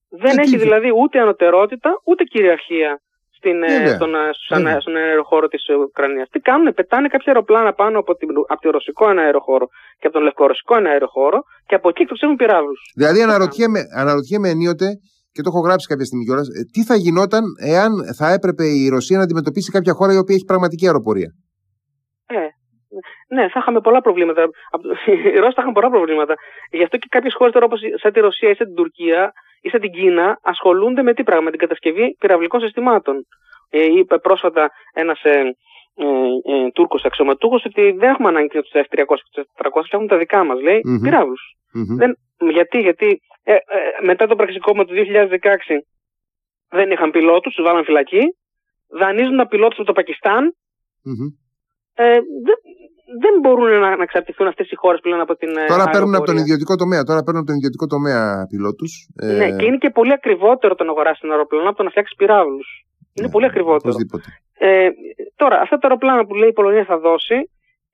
Δεν 0.09 0.37
έχει 0.37 0.57
δηλαδή 0.57 0.89
ούτε 1.01 1.19
ανωτερότητα 1.19 2.01
ούτε 2.03 2.23
κυριαρχία 2.23 3.01
στην, 3.38 3.57
ε, 3.63 3.95
στον, 3.95 4.11
ε, 4.15 4.23
στον, 4.45 4.63
στον 4.83 4.95
αεροχώρο 4.95 5.47
της 5.53 5.63
Ουκρανίας. 5.85 6.27
Τι 6.33 6.39
κάνουν, 6.39 6.73
πετάνε 6.79 7.07
κάποια 7.13 7.29
αεροπλάνα 7.31 7.71
πάνω 7.81 7.95
από, 7.99 8.11
την, 8.19 8.29
από 8.53 8.61
το 8.61 8.69
ρωσικό 8.77 9.09
ένα 9.09 9.21
αεροχώρο 9.21 9.65
και 9.99 10.07
από 10.07 10.15
τον 10.17 10.23
λευκορωσικό 10.27 10.73
ένα 10.81 10.89
αεροχώρο 10.89 11.39
και 11.67 11.75
από 11.75 11.89
εκεί 11.89 12.01
εκτοξεύουν 12.01 12.35
πυράβλους. 12.35 12.79
Δηλαδή 12.95 13.19
αναρωτιέμαι, 13.27 13.81
αναρωτιέμαι 14.01 14.49
ενίοτε 14.49 14.88
και 15.33 15.41
το 15.43 15.49
έχω 15.51 15.61
γράψει 15.67 15.88
κάποια 15.91 16.05
στιγμή 16.05 16.23
κιόλας, 16.25 16.47
ε, 16.47 16.61
τι 16.73 16.81
θα 16.89 16.95
γινόταν 16.95 17.43
εάν 17.75 17.91
θα 18.19 18.27
έπρεπε 18.38 18.65
η 18.81 18.89
Ρωσία 18.95 19.17
να 19.17 19.23
αντιμετωπίσει 19.23 19.69
κάποια 19.71 19.93
χώρα 19.93 20.11
η 20.13 20.19
οποία 20.23 20.35
έχει 20.35 20.45
πραγματική 20.45 20.85
αεροπορία; 20.85 21.29
Ε, 23.27 23.35
ναι, 23.35 23.49
θα 23.49 23.59
είχαμε 23.59 23.79
πολλά 23.81 24.01
προβλήματα. 24.01 24.41
Οι 25.33 25.39
Ρώσοι 25.41 25.53
θα 25.53 25.61
είχαν 25.61 25.73
πολλά 25.73 25.89
προβλήματα. 25.89 26.33
Γι' 26.71 26.83
αυτό 26.83 26.97
και 26.97 27.07
κάποιες 27.09 27.33
χώρες 27.37 27.53
τώρα 27.53 27.65
όπως 27.65 27.79
σαν 28.01 28.11
τη 28.13 28.19
Ρωσία 28.19 28.49
ή 28.49 28.55
σαν 28.55 28.67
την 28.67 28.75
Τουρκία 28.75 29.31
ή 29.61 29.69
σαν 29.69 29.79
την 29.79 29.91
Κίνα 29.91 30.39
ασχολούνται 30.41 31.01
με 31.01 31.13
τι 31.13 31.23
πράγμα, 31.23 31.43
με 31.43 31.49
την 31.49 31.59
κατασκευή 31.59 32.15
πυραυλικών 32.19 32.59
συστημάτων. 32.59 33.15
Ε, 33.69 33.83
είπε 33.83 34.17
πρόσφατα 34.17 34.69
ένας 34.93 35.23
ε, 35.23 35.29
ε, 35.29 36.05
ε, 36.53 36.71
Τούρκος 36.73 37.03
αξιωματούχος 37.03 37.65
ότι 37.65 37.91
δεν 37.91 38.09
έχουμε 38.09 38.27
ανάγκη 38.27 38.47
τους 38.47 38.71
F-300 38.73 38.85
και 38.89 39.31
τους 39.31 39.43
F-400, 39.55 39.81
έχουμε 39.89 40.07
τα 40.07 40.17
δικά 40.17 40.43
μας, 40.43 40.61
λέει, 40.61 40.79
mm-hmm. 40.83 41.01
πυραυλους 41.03 41.57
γιατί, 42.39 42.79
γιατί 42.79 43.21
ε, 43.43 43.53
ε, 43.53 43.59
μετά 44.03 44.27
το 44.27 44.35
πραξικόπημα 44.35 44.85
του 44.85 44.93
2016 44.93 44.97
δεν 46.69 46.91
είχαν 46.91 47.11
πιλότους, 47.11 47.53
τους 47.53 47.65
βάλαν 47.65 47.83
φυλακή. 47.83 48.21
Δανείζουν 48.89 49.37
τα 49.37 49.47
πιλότου 49.47 49.75
από 49.75 49.83
το 49.83 49.93
πακισταν 49.93 50.55
Ε, 52.03 52.19
δεν, 52.47 52.57
δεν 53.23 53.33
μπορούν 53.41 53.69
να, 53.83 53.89
να 53.95 54.03
εξαρτηθούν 54.03 54.47
αυτές 54.47 54.71
οι 54.71 54.75
χώρες 54.75 54.99
πλέον 54.99 55.21
από 55.25 55.35
την. 55.35 55.51
Ε, 55.57 55.65
τώρα 55.65 55.85
παίρνουν 55.89 56.15
από 56.15 56.25
τον 56.25 56.37
ιδιωτικό 56.37 56.75
τομέα. 56.75 57.03
Τώρα 57.03 57.21
παίρνουν 57.23 57.41
από 57.41 57.49
τον 57.51 57.57
ιδιωτικό 57.59 57.85
τομέα 57.87 58.47
πιλότους. 58.51 58.91
Ε... 59.21 59.37
Ναι, 59.39 59.47
και 59.57 59.65
είναι 59.65 59.77
και 59.77 59.89
πολύ 59.89 60.13
ακριβότερο 60.13 60.75
το 60.75 60.83
να 60.83 60.91
αγοράσει 60.91 61.19
ένα 61.23 61.33
αεροπλάνο 61.33 61.67
από 61.69 61.77
το 61.77 61.83
να 61.83 61.89
φτιάξει 61.89 62.13
πυράβλους. 62.17 62.67
Είναι 63.13 63.27
ναι, 63.27 63.31
πολύ 63.33 63.45
ακριβότερο. 63.45 63.95
Ε, 64.59 64.89
τώρα, 65.35 65.55
αυτά 65.61 65.77
τα 65.77 65.87
αεροπλάνα 65.87 66.25
που 66.25 66.35
λέει 66.35 66.49
η 66.49 66.53
Πολωνία 66.53 66.85
θα 66.85 66.97
δώσει 66.99 67.37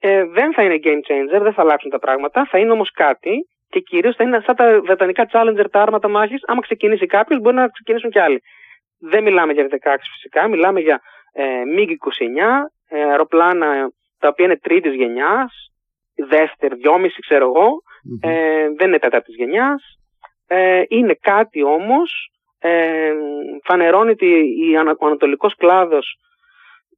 ε, 0.06 0.24
δεν 0.38 0.54
θα 0.54 0.62
είναι 0.64 0.80
game 0.84 1.04
changer, 1.08 1.42
δεν 1.42 1.54
θα 1.54 1.62
αλλάξουν 1.62 1.90
τα 1.90 2.00
πράγματα. 2.00 2.48
Θα 2.52 2.58
είναι 2.60 2.72
όμως 2.72 2.92
κάτι 2.92 3.34
και 3.70 3.80
κυρίως 3.80 4.16
θα 4.16 4.24
είναι 4.24 4.42
σαν 4.46 4.56
τα 4.56 4.82
βρετανικά 4.82 5.24
challenger, 5.32 5.66
τα 5.72 5.82
άρματα 5.82 6.08
μάχης. 6.08 6.42
Άμα 6.46 6.62
ξεκινήσει 6.62 7.06
κάποιος, 7.06 7.40
μπορεί 7.42 7.56
να 7.56 7.68
ξεκινήσουν 7.68 8.10
κι 8.10 8.20
άλλοι. 8.20 8.40
Δεν 9.00 9.24
μιλάμε 9.24 9.54
για 9.54 9.68
16 9.70 9.98
φυσικά, 10.14 10.48
μιλάμε 10.48 10.80
για 10.80 11.02
ε, 11.34 11.44
MiG-29, 11.76 11.88
ε, 12.83 12.83
αεροπλάνα 12.94 13.92
τα 14.20 14.28
οποία 14.28 14.46
είναι 14.46 14.58
τρίτης 14.58 14.94
γενιάς, 14.94 15.72
δεύτερη, 16.16 16.76
δυόμιση 16.76 17.22
ξέρω 17.22 17.46
εγώ, 17.46 17.82
ε, 18.22 18.68
δεν 18.78 18.88
είναι 18.88 19.00
τέταρτη 19.00 19.32
γενιάς. 19.32 19.84
Ε, 20.48 20.84
είναι 20.88 21.14
κάτι 21.22 21.64
όμως, 21.64 22.32
ε, 22.60 23.14
φανερώνει 23.64 24.12
ότι 24.12 24.76
ο 25.02 25.06
ανατολικός 25.06 25.56
κλάδος 25.56 26.18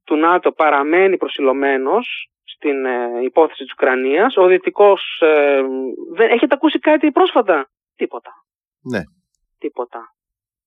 του 0.04 0.16
ΝΑΤΟ 0.16 0.52
παραμένει 0.52 1.16
προσιλωμένος 1.16 2.30
στην 2.44 2.84
ε, 2.84 3.22
υπόθεση 3.22 3.62
της 3.62 3.72
Ουκρανίας. 3.72 4.36
Ο 4.36 4.46
Δυτικός 4.46 5.20
ε, 5.20 5.62
δεν... 6.14 6.30
Έχετε 6.30 6.54
ακούσει 6.54 6.78
κάτι 6.78 7.10
πρόσφατα; 7.10 7.68
Τίποτα. 7.96 8.30
Ναι. 8.92 9.00
Τίποτα. 9.58 10.15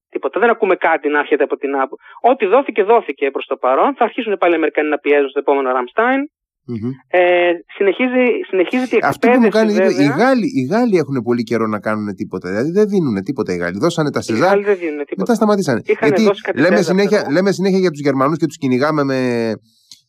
Τίποτα. 0.09 0.39
Δεν 0.39 0.49
ακούμε 0.49 0.75
κάτι 0.75 1.09
να 1.09 1.19
έρχεται 1.19 1.43
από 1.43 1.55
την 1.57 1.75
ΑΠΟ. 1.75 1.95
Ό,τι 2.31 2.45
δόθηκε, 2.45 2.83
δόθηκε 2.83 3.31
προς 3.31 3.45
το 3.45 3.55
παρόν. 3.55 3.95
Θα 3.97 4.03
αρχίσουν 4.03 4.37
πάλι 4.37 4.53
οι 4.53 4.55
Αμερικανοί 4.55 4.89
να 4.89 4.97
πιέζουν 4.97 5.29
στο 5.29 5.39
επόμενο 5.39 5.71
Ραμστάιν. 5.71 6.21
Mm-hmm. 6.71 6.93
Ε, 7.07 7.51
συνεχίζει, 7.77 8.23
συνεχίζεται 8.49 8.95
η 8.95 8.99
Αυτό 9.03 9.29
που 9.29 9.39
μου 9.39 9.49
κάνει 9.49 9.73
οι, 9.73 10.11
Γάλλοι, 10.19 10.47
οι 10.57 10.63
Γάλλοι 10.71 10.97
έχουν 10.97 11.21
πολύ 11.23 11.43
καιρό 11.43 11.67
να 11.67 11.79
κάνουν 11.79 12.15
τίποτα. 12.15 12.49
Δηλαδή 12.49 12.71
δεν 12.71 12.87
δίνουν 12.87 13.23
τίποτα 13.23 13.53
οι 13.53 13.57
Γάλλοι. 13.57 13.77
Δώσανε 13.77 14.11
τα 14.11 14.21
Σεζάρ. 14.21 14.57
Μετά 15.17 15.33
σταματήσανε. 15.33 15.81
Γιατί 15.99 16.23
λέμε 16.55 16.81
συνέχεια, 16.81 17.25
λέμε 17.31 17.51
συνέχεια 17.51 17.79
για 17.79 17.91
τους 17.91 17.99
Γερμανούς 17.99 18.37
και 18.37 18.45
τους 18.45 18.57
κυνηγάμε 18.57 19.03
με. 19.03 19.19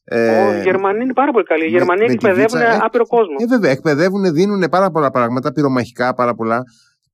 Ε, 0.04 0.58
οι 0.58 0.62
Γερμανοί 0.62 1.02
είναι 1.02 1.12
πάρα 1.12 1.32
πολύ 1.32 1.44
καλοί. 1.44 1.64
Οι 1.64 1.68
Γερμανοί 1.68 2.04
εκπαιδεύουν 2.04 2.60
ε, 2.60 2.78
άπειρο 2.80 3.06
κόσμο. 3.06 3.36
Ε, 3.38 3.46
βέβαια, 3.46 3.70
εκπαιδεύουν, 3.70 4.32
δίνουν 4.32 4.68
πάρα 4.70 4.90
πολλά 4.90 5.10
πράγματα, 5.10 5.52
πυρομαχικά 5.52 6.14
πάρα 6.14 6.34
πολλά. 6.34 6.62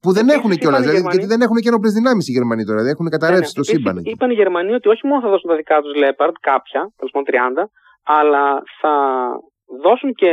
Που 0.07 0.13
δεν 0.19 0.29
έχουν 0.37 0.51
κιόλας. 0.61 0.81
Δηλαδή, 0.81 1.01
γιατί 1.15 1.27
δεν 1.33 1.41
έχουν 1.47 1.57
και 1.63 1.69
ενόπλε 1.73 1.91
δυνάμεις 1.99 2.25
οι 2.29 2.33
Γερμανοί 2.39 2.63
τώρα. 2.69 2.79
Δηλαδή 2.81 2.95
έχουν 2.97 3.09
καταρρεύσει 3.17 3.53
ναι, 3.53 3.61
ναι. 3.61 3.61
το 3.61 3.65
σύμπαν. 3.71 3.97
Είπαν 4.13 4.31
οι 4.31 4.39
Γερμανοί 4.43 4.73
ότι 4.79 4.89
όχι 4.95 5.05
μόνο 5.09 5.21
θα 5.25 5.29
δώσουν 5.33 5.49
τα 5.53 5.57
δικά 5.61 5.77
τους 5.83 5.95
Leopard, 6.03 6.37
κάποια, 6.51 6.81
τέλος 6.99 7.13
πάντων 7.13 7.27
30, 7.31 7.65
αλλά 8.19 8.45
θα 8.81 8.95
δώσουν 9.85 10.11
και 10.21 10.31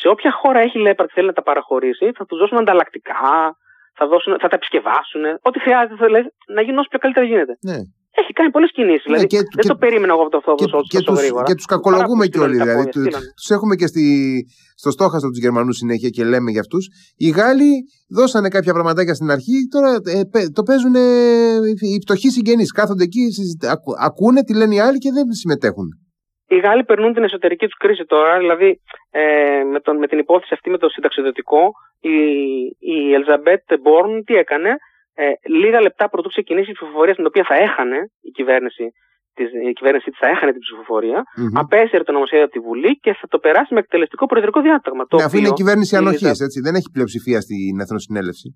σε 0.00 0.06
όποια 0.08 0.32
χώρα 0.40 0.58
έχει 0.66 0.78
Leopard 0.86 1.06
και 1.08 1.16
θέλει 1.16 1.26
να 1.26 1.38
τα 1.38 1.42
παραχωρήσει, 1.42 2.06
θα 2.18 2.24
τους 2.26 2.38
δώσουν 2.38 2.58
ανταλλακτικά, 2.58 3.56
θα, 3.98 4.04
δώσουν, 4.10 4.32
θα 4.42 4.48
τα 4.48 4.56
επισκευάσουν. 4.60 5.22
Ό,τι 5.48 5.58
χρειάζεται 5.64 6.06
δηλαδή, 6.06 6.28
να 6.56 6.60
γίνει 6.62 6.78
όσο 6.82 6.88
πιο 6.92 6.98
καλύτερα 6.98 7.26
γίνεται. 7.26 7.54
Ναι. 7.70 7.78
Έχει 8.22 8.32
κάνει 8.38 8.50
πολλές 8.56 8.70
κινήσεις. 8.76 9.04
Ναι, 9.04 9.10
δηλαδή, 9.16 9.26
και- 9.32 9.36
δεν 9.58 9.64
και- 9.64 9.68
το 9.68 9.76
περίμενα 9.82 10.12
εγώ 10.14 10.22
από 10.26 10.30
το 10.30 10.40
Και, 10.54 10.64
αυτό 10.64 10.78
και, 10.92 10.98
τόσο 10.98 11.10
τους, 11.10 11.20
γρήγορα. 11.20 11.44
και 11.48 11.54
τους 11.58 11.68
κακολογούμε 11.74 12.24
Πάρα 12.24 12.32
και 12.32 12.38
όλοι. 12.44 12.56
πολύ 12.56 12.62
Δηλαδή. 12.62 12.82
στείλανε 12.88 13.10
τα 13.10 13.18
Του, 13.18 13.18
πόδια, 13.24 13.34
τους 13.38 13.48
έχουμε 13.56 13.74
και 13.80 13.86
στη, 13.92 14.04
στο 14.82 14.90
στόχαστρο 14.96 15.28
τους 15.30 15.40
Γερμανούς 15.44 15.76
συνέχεια 15.76 16.08
και 16.16 16.22
λέμε 16.32 16.50
για 16.54 16.60
αυτούς. 16.66 16.84
Οι 17.24 17.28
Γάλλοι 17.38 17.70
δώσανε 18.18 18.48
κάποια 18.56 18.72
πραγματάκια 18.76 19.14
στην 19.18 19.30
αρχή. 19.36 19.56
Τώρα 19.74 19.90
ε, 20.16 20.20
παι- 20.32 20.50
το 20.56 20.62
παίζουν 20.68 20.94
ε, 20.94 21.04
οι 21.94 21.98
φτωχοί 22.04 22.28
συγγενείς. 22.36 22.70
Κάθονται 22.78 23.04
εκεί, 23.08 23.22
συζητα- 23.36 23.70
ακου- 23.74 23.98
ακούνε 24.08 24.40
τι 24.46 24.52
λένε 24.60 24.74
οι 24.74 24.80
άλλοι 24.86 24.98
και 25.04 25.10
δεν 25.16 25.26
συμμετέχουν. 25.40 25.88
Οι 26.52 26.58
Γάλλοι 26.64 26.84
περνούν 26.84 27.12
την 27.14 27.22
εσωτερική 27.24 27.66
τους 27.66 27.76
κρίση 27.82 28.04
τώρα. 28.04 28.38
Δηλαδή, 28.38 28.80
ε, 29.10 29.22
με, 29.72 29.80
τον, 29.80 29.96
με 29.98 30.06
την 30.06 30.18
υπόθεση 30.18 30.50
αυτή 30.54 30.70
με 30.70 30.78
το 30.78 30.88
συνταξιδοτικό, 30.88 31.62
η, 32.00 32.16
η 32.94 32.96
Ελζαμπέτ 33.14 33.62
Μπόρν 33.82 34.24
τι 34.24 34.34
έκανε; 34.34 34.70
Ε, 35.14 35.24
λίγα 35.60 35.80
λεπτά 35.80 36.08
πρωτού 36.08 36.28
ξεκινήσει 36.28 36.70
η 36.70 36.72
ψηφοφορία 36.78 37.12
στην 37.12 37.26
οποία 37.26 37.44
θα 37.48 37.54
έχανε 37.54 37.98
η 38.28 38.30
κυβέρνηση 38.30 38.84
της, 39.34 39.48
η 39.70 39.72
κυβέρνησή 39.72 40.08
της 40.10 40.18
θα 40.22 40.28
έχανε 40.34 40.50
την 40.56 40.60
ψηφοφορία, 40.66 41.22
Μμμ. 41.36 41.58
απέσυρε 41.62 42.02
το 42.02 42.12
νομοσχέδιο 42.12 42.44
από 42.44 42.52
τη 42.52 42.60
Βουλή 42.68 42.92
και 43.04 43.12
θα 43.20 43.26
το 43.32 43.38
περάσει 43.38 43.74
με 43.74 43.80
εκτελεστικό 43.80 44.26
προεδρικό 44.26 44.60
διάταγμα. 44.66 45.02
Το 45.06 45.16
Ναι, 45.16 45.22
αφού 45.22 45.36
είναι 45.36 45.48
οποίο 45.48 45.58
κυβέρνηση 45.60 45.94
η 45.94 45.98
ανοχής, 45.98 46.22
Ελίζα- 46.22 46.44
έτσι. 46.44 46.58
Δεν 46.66 46.74
έχει 46.74 46.88
πλειοψηφία 46.92 47.40
στην 47.40 47.80
Εθνοσυνέλευση. 47.84 48.48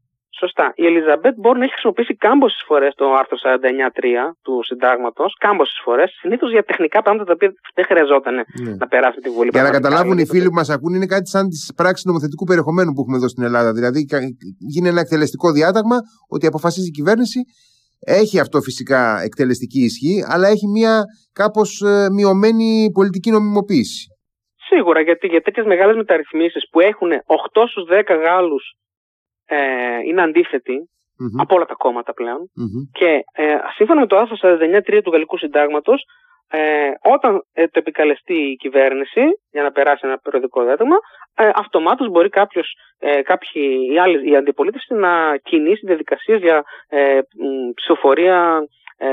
Σωστά. 0.42 0.72
Η 0.74 0.84
Ελιζαμπέτ 0.86 1.34
μπορεί 1.42 1.58
να 1.58 1.64
έχει 1.64 1.72
χρησιμοποιήσει 1.72 2.14
κάμποσες 2.24 2.62
φορές 2.66 2.92
το 2.94 3.06
άρθρο 3.20 3.36
49.3 3.44 4.36
του 4.44 4.54
συντάγματος. 4.68 5.30
Κάμποσες 5.44 5.80
φορές. 5.84 6.10
Συνήθως 6.20 6.50
για 6.50 6.62
τεχνικά 6.62 7.02
πράγματα 7.02 7.24
τα 7.24 7.32
οποία 7.36 7.50
δεν 7.74 7.84
χρειαζόταν 7.84 8.34
Ναι. 8.34 8.74
να 8.82 8.86
περάσει 8.86 9.18
τη 9.24 9.28
Βουλή. 9.36 9.48
Για 9.52 9.62
να 9.62 9.68
Πραγματικά, 9.68 9.80
καταλάβουν 9.88 10.12
οι 10.18 10.22
δηλαδή, 10.22 10.32
φίλοι 10.38 10.48
που 10.48 10.58
μας 10.60 10.70
ακούνε, 10.70 10.96
είναι 10.96 11.06
κάτι 11.16 11.28
σαν 11.28 11.48
τις 11.48 11.72
πράξεις 11.76 12.04
νομοθετικού 12.04 12.44
περιεχομένου 12.44 12.90
που 12.92 13.00
έχουμε 13.02 13.16
εδώ 13.16 13.28
στην 13.28 13.42
Ελλάδα. 13.48 13.70
Δηλαδή, 13.72 14.04
κα- 14.04 14.18
γίνει 14.72 14.88
ένα 14.88 15.00
εκτελεστικό 15.00 15.48
διάταγμα 15.58 15.96
ότι 16.34 16.46
αποφασίζει 16.46 16.88
η 16.88 16.96
κυβέρνηση. 16.98 17.40
Έχει 18.22 18.36
αυτό 18.40 18.60
φυσικά 18.60 19.00
εκτελεστική 19.22 19.80
ισχύ, 19.84 20.14
αλλά 20.32 20.46
έχει 20.48 20.66
μια 20.76 21.02
κάπως 21.32 21.82
μειωμένη 22.16 22.90
πολιτική 22.92 23.30
νομιμοποίηση. 23.30 24.06
Σίγουρα 24.68 25.00
γιατί 25.00 25.26
για 25.26 25.40
τέτοιες 25.42 25.66
μεγάλες 25.66 25.96
μεταρρυθμίσεις 25.96 26.62
που 26.70 26.80
έχουν 26.80 27.10
8 27.26 27.66
στους 27.70 27.84
10 27.90 28.14
Γάλλους 28.24 28.64
ε, 29.46 29.98
είναι 30.06 30.22
αντίθετοι 30.22 30.88
Μμμ, 31.18 31.40
από 31.40 31.54
όλα 31.54 31.64
τα 31.64 31.74
κόμματα 31.74 32.12
πλέον. 32.12 32.50
μμμ. 32.54 32.82
Και 32.92 33.24
ε, 33.32 33.56
σύμφωνα 33.74 34.00
με 34.00 34.06
το 34.06 34.16
άρθρο 34.18 34.36
49.3 34.40 35.00
του 35.04 35.10
Γαλλικού 35.10 35.38
Συντάγματος, 35.38 36.04
ε, 36.48 36.90
όταν 37.02 37.42
ε, 37.52 37.66
το 37.66 37.78
επικαλεστεί 37.78 38.34
η 38.34 38.56
κυβέρνηση 38.56 39.22
για 39.50 39.62
να 39.62 39.72
περάσει 39.72 40.06
ένα 40.06 40.18
περιοδικό 40.18 40.64
διάταγμα, 40.64 40.96
ε, 41.36 41.50
αυτομάτως 41.54 42.08
μπορεί 42.08 42.28
κάποιος, 42.28 42.76
ε, 42.98 43.22
κάποιοι, 43.22 43.88
η, 43.92 43.98
άλλη, 43.98 44.30
η 44.30 44.36
αντιπολίτευση 44.36 44.94
να 44.94 45.36
κινήσει 45.36 45.86
διαδικασίες 45.86 46.40
για 46.40 46.64
ε, 46.88 47.18
μ, 47.18 47.72
ψηφοφορία 47.74 48.66
ε, 48.96 49.08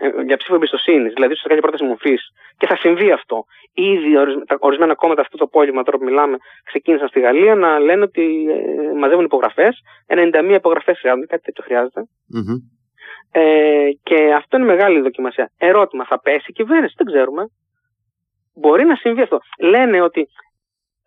ε, 0.00 0.22
για 0.26 0.36
ψήφο 0.36 0.54
εμπιστοσύνης, 0.54 1.12
δηλαδή 1.12 1.32
ίσως 1.32 1.46
κάνει 1.48 1.60
πρόταση 1.60 1.84
μορφής. 1.84 2.22
Και 2.58 2.66
θα 2.66 2.76
συμβεί 2.76 3.12
αυτό. 3.12 3.44
Ήδη 3.72 4.16
ορισ- 4.16 4.44
τα 4.46 4.56
ορισμένα 4.60 4.94
κόμματα 4.94 5.20
αυτό 5.20 5.36
το 5.36 5.44
απόγευμα 5.44 5.82
τώρα 5.82 5.98
που 5.98 6.04
μιλάμε 6.04 6.36
ξεκίνησαν 6.64 7.08
στη 7.08 7.20
Γαλλία 7.20 7.54
να 7.54 7.78
λένε 7.78 8.02
ότι 8.02 8.46
ε, 8.50 8.92
μαζεύουν 8.98 9.24
υπογραφές. 9.24 9.78
91 10.06 10.54
υπογραφές 10.54 10.98
χρειάζονται, 10.98 11.26
κάτι 11.26 11.42
τέτοιο 11.42 11.64
χρειάζεται. 11.64 12.00
Μμμ. 12.26 12.56
Ε, 13.32 13.88
και 14.02 14.32
αυτό 14.36 14.56
είναι 14.56 14.66
μεγάλη 14.66 15.00
δοκιμασία. 15.00 15.50
Ερώτημα, 15.58 16.04
θα 16.04 16.20
πέσει 16.20 16.44
η 16.46 16.52
κυβέρνηση, 16.52 16.94
δεν 16.96 17.06
ξέρουμε. 17.06 17.42
Μπορεί 18.54 18.84
να 18.84 18.94
συμβεί 18.94 19.22
αυτό. 19.22 19.38
Λένε 19.60 20.00
ότι 20.02 20.26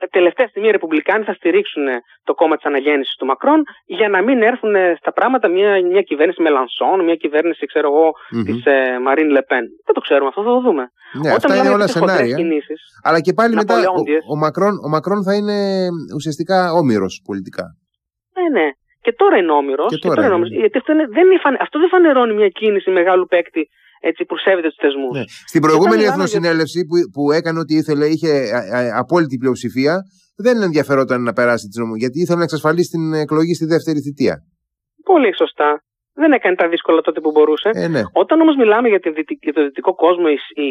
τελευταία 0.07 0.47
στιγμή 0.47 0.67
οι 0.67 0.71
Ρεπουμπλικάνοι 0.71 1.23
θα 1.23 1.33
στηρίξουν 1.33 1.83
το 2.23 2.33
κόμμα 2.33 2.55
της 2.55 2.65
αναγέννησης 2.65 3.15
του 3.15 3.25
Μακρόν 3.25 3.63
για 3.85 4.09
να 4.09 4.21
μην 4.23 4.41
έρθουν 4.41 4.73
στα 4.97 5.11
πράγματα 5.13 5.47
μια, 5.47 5.71
μια 5.93 6.01
κυβέρνηση 6.01 6.41
με 6.41 6.49
Λανσόν, 6.49 7.03
μια 7.03 7.15
κυβέρνηση, 7.15 7.65
ξέρω 7.65 7.87
εγώ, 7.87 8.11
Μμμ. 8.31 8.43
της 8.43 8.65
ε, 8.65 8.99
Μαρίν 9.05 9.29
Λεπέν. 9.29 9.63
Δεν 9.85 9.93
το 9.93 10.01
ξέρουμε 10.01 10.27
αυτό, 10.27 10.41
θα 10.43 10.49
το 10.49 10.59
δούμε. 10.59 10.83
Ναι, 11.21 11.29
αυτά 11.31 11.55
είναι 11.55 11.69
όλα 11.69 11.87
σενάρια. 11.87 12.35
Κινήσεις, 12.35 12.81
Αλλά 13.03 13.19
και 13.21 13.33
πάλι 13.33 13.55
μετά 13.55 13.73
ο, 13.73 13.77
Ναπολεόντιες. 13.77 14.23
ο, 14.33 14.35
Μακρόν, 14.37 14.73
ο 14.85 14.89
Μακρόν 14.89 15.23
θα 15.23 15.33
είναι 15.35 15.57
ουσιαστικά 16.15 16.71
όμοιρος 16.81 17.21
πολιτικά. 17.25 17.65
ναι, 18.37 18.59
ναι. 18.59 18.69
Και 19.01 19.13
τώρα 19.13 19.37
είναι 19.37 19.51
όμοιρος. 19.51 19.87
Και 19.89 20.07
τώρα 20.07 20.25
είναι. 20.25 20.47
Γιατί 20.47 20.77
αυτό, 20.77 20.91
είναι, 20.93 21.05
δεν 21.07 21.25
είναι, 21.29 21.39
φανε- 21.43 21.61
αυτό 21.61 21.79
δεν 21.79 21.89
φανερώνει 21.89 22.33
μια 22.33 22.47
κίνηση 22.59 22.89
μεγάλου 22.91 23.25
παίκτη 23.25 23.69
έτσι, 23.99 24.25
που 24.25 24.37
σέβεται 24.37 24.69
του 24.69 24.79
θεσμούς. 24.83 25.17
Ναι. 25.17 25.23
Στην 25.51 25.61
προηγούμενη 25.61 25.95
μιλάμε 25.95 26.13
εθνοσυνέλευση 26.13 26.79
που, 26.87 26.95
που 27.13 27.31
έκανε 27.31 27.59
ό,τι 27.59 27.73
ήθελε, 27.75 28.05
είχε 28.05 28.31
α, 28.57 28.59
α, 28.77 28.99
απόλυτη 29.03 29.37
πλειοψηφία, 29.37 29.95
δεν 30.45 30.61
ενδιαφερόταν 30.61 31.23
να 31.23 31.33
περάσει 31.33 31.67
τη 31.67 31.79
νομο, 31.79 31.95
γιατί 31.95 32.21
ήθελε 32.21 32.37
να 32.37 32.43
εξασφαλίσει 32.43 32.89
την 32.89 33.13
εκλογή 33.13 33.53
στη 33.53 33.65
δεύτερη 33.65 33.99
θητεία. 33.99 34.35
Πολύ 35.03 35.35
σωστά. 35.35 35.83
Δεν 36.13 36.31
έκανε 36.31 36.55
τα 36.55 36.67
δύσκολα 36.67 37.01
τότε 37.01 37.19
που 37.21 37.31
μπορούσε. 37.31 37.69
Ε, 37.73 37.87
ναι. 37.87 38.01
Όταν 38.13 38.41
όμως 38.41 38.55
μιλάμε 38.55 38.87
για, 38.87 38.99
τη 38.99 39.09
δυτικ- 39.09 39.43
για 39.43 39.53
το 39.53 39.61
δυτικό 39.63 39.95
κόσμο, 39.95 40.25
η, 40.35 40.63
η, 40.65 40.67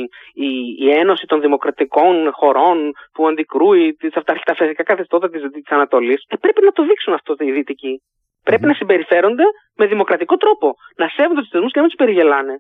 η, 0.47 0.49
η 0.87 0.91
ένωση 1.03 1.27
των 1.27 1.41
δημοκρατικών 1.41 2.15
χωρών 2.33 2.79
που 3.13 3.29
αντικρούει 3.29 3.95
τις 4.01 4.17
αυταρχικά 4.17 4.55
φυσικά 4.55 4.83
καθεστώτα 4.83 5.31
της 5.31 5.41
της 5.53 5.71
Ανατολής, 5.79 6.21
ε, 6.29 6.37
πρέπει 6.37 6.61
να 6.65 6.73
το 6.73 6.83
δείξουν 6.87 7.13
αυτό 7.13 7.35
οι 7.39 7.53
δυτικοί. 7.53 7.95
Πρέπει 8.43 8.63
Μμμ. 8.63 8.69
να 8.69 8.75
συμπεριφέρονται 8.75 9.47
με 9.77 9.87
δημοκρατικό 9.87 10.37
τρόπο. 10.37 10.75
Να 10.97 11.07
σέβονται 11.09 11.41
τους 11.41 11.49
θεσμούς 11.49 11.73
και 11.73 11.79
να 11.81 11.85
μην 11.85 11.91
τους 11.93 12.01
περιγελάνε. 12.05 12.55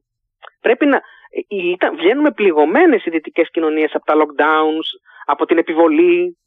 Πρέπει 0.61 0.87
να. 0.87 0.97
ε, 0.97 1.01
Ήταν, 1.49 1.97
βγαίνουμε 1.97 2.31
πληγωμένες 2.31 3.05
οι 3.05 3.11
δυτικές 3.11 3.51
κοινωνίες 3.51 3.95
από 3.95 4.05
τα 4.05 4.15
lockdowns, 4.15 4.89
από 5.27 5.47
την 5.47 5.59
επιβολή. 5.59 6.39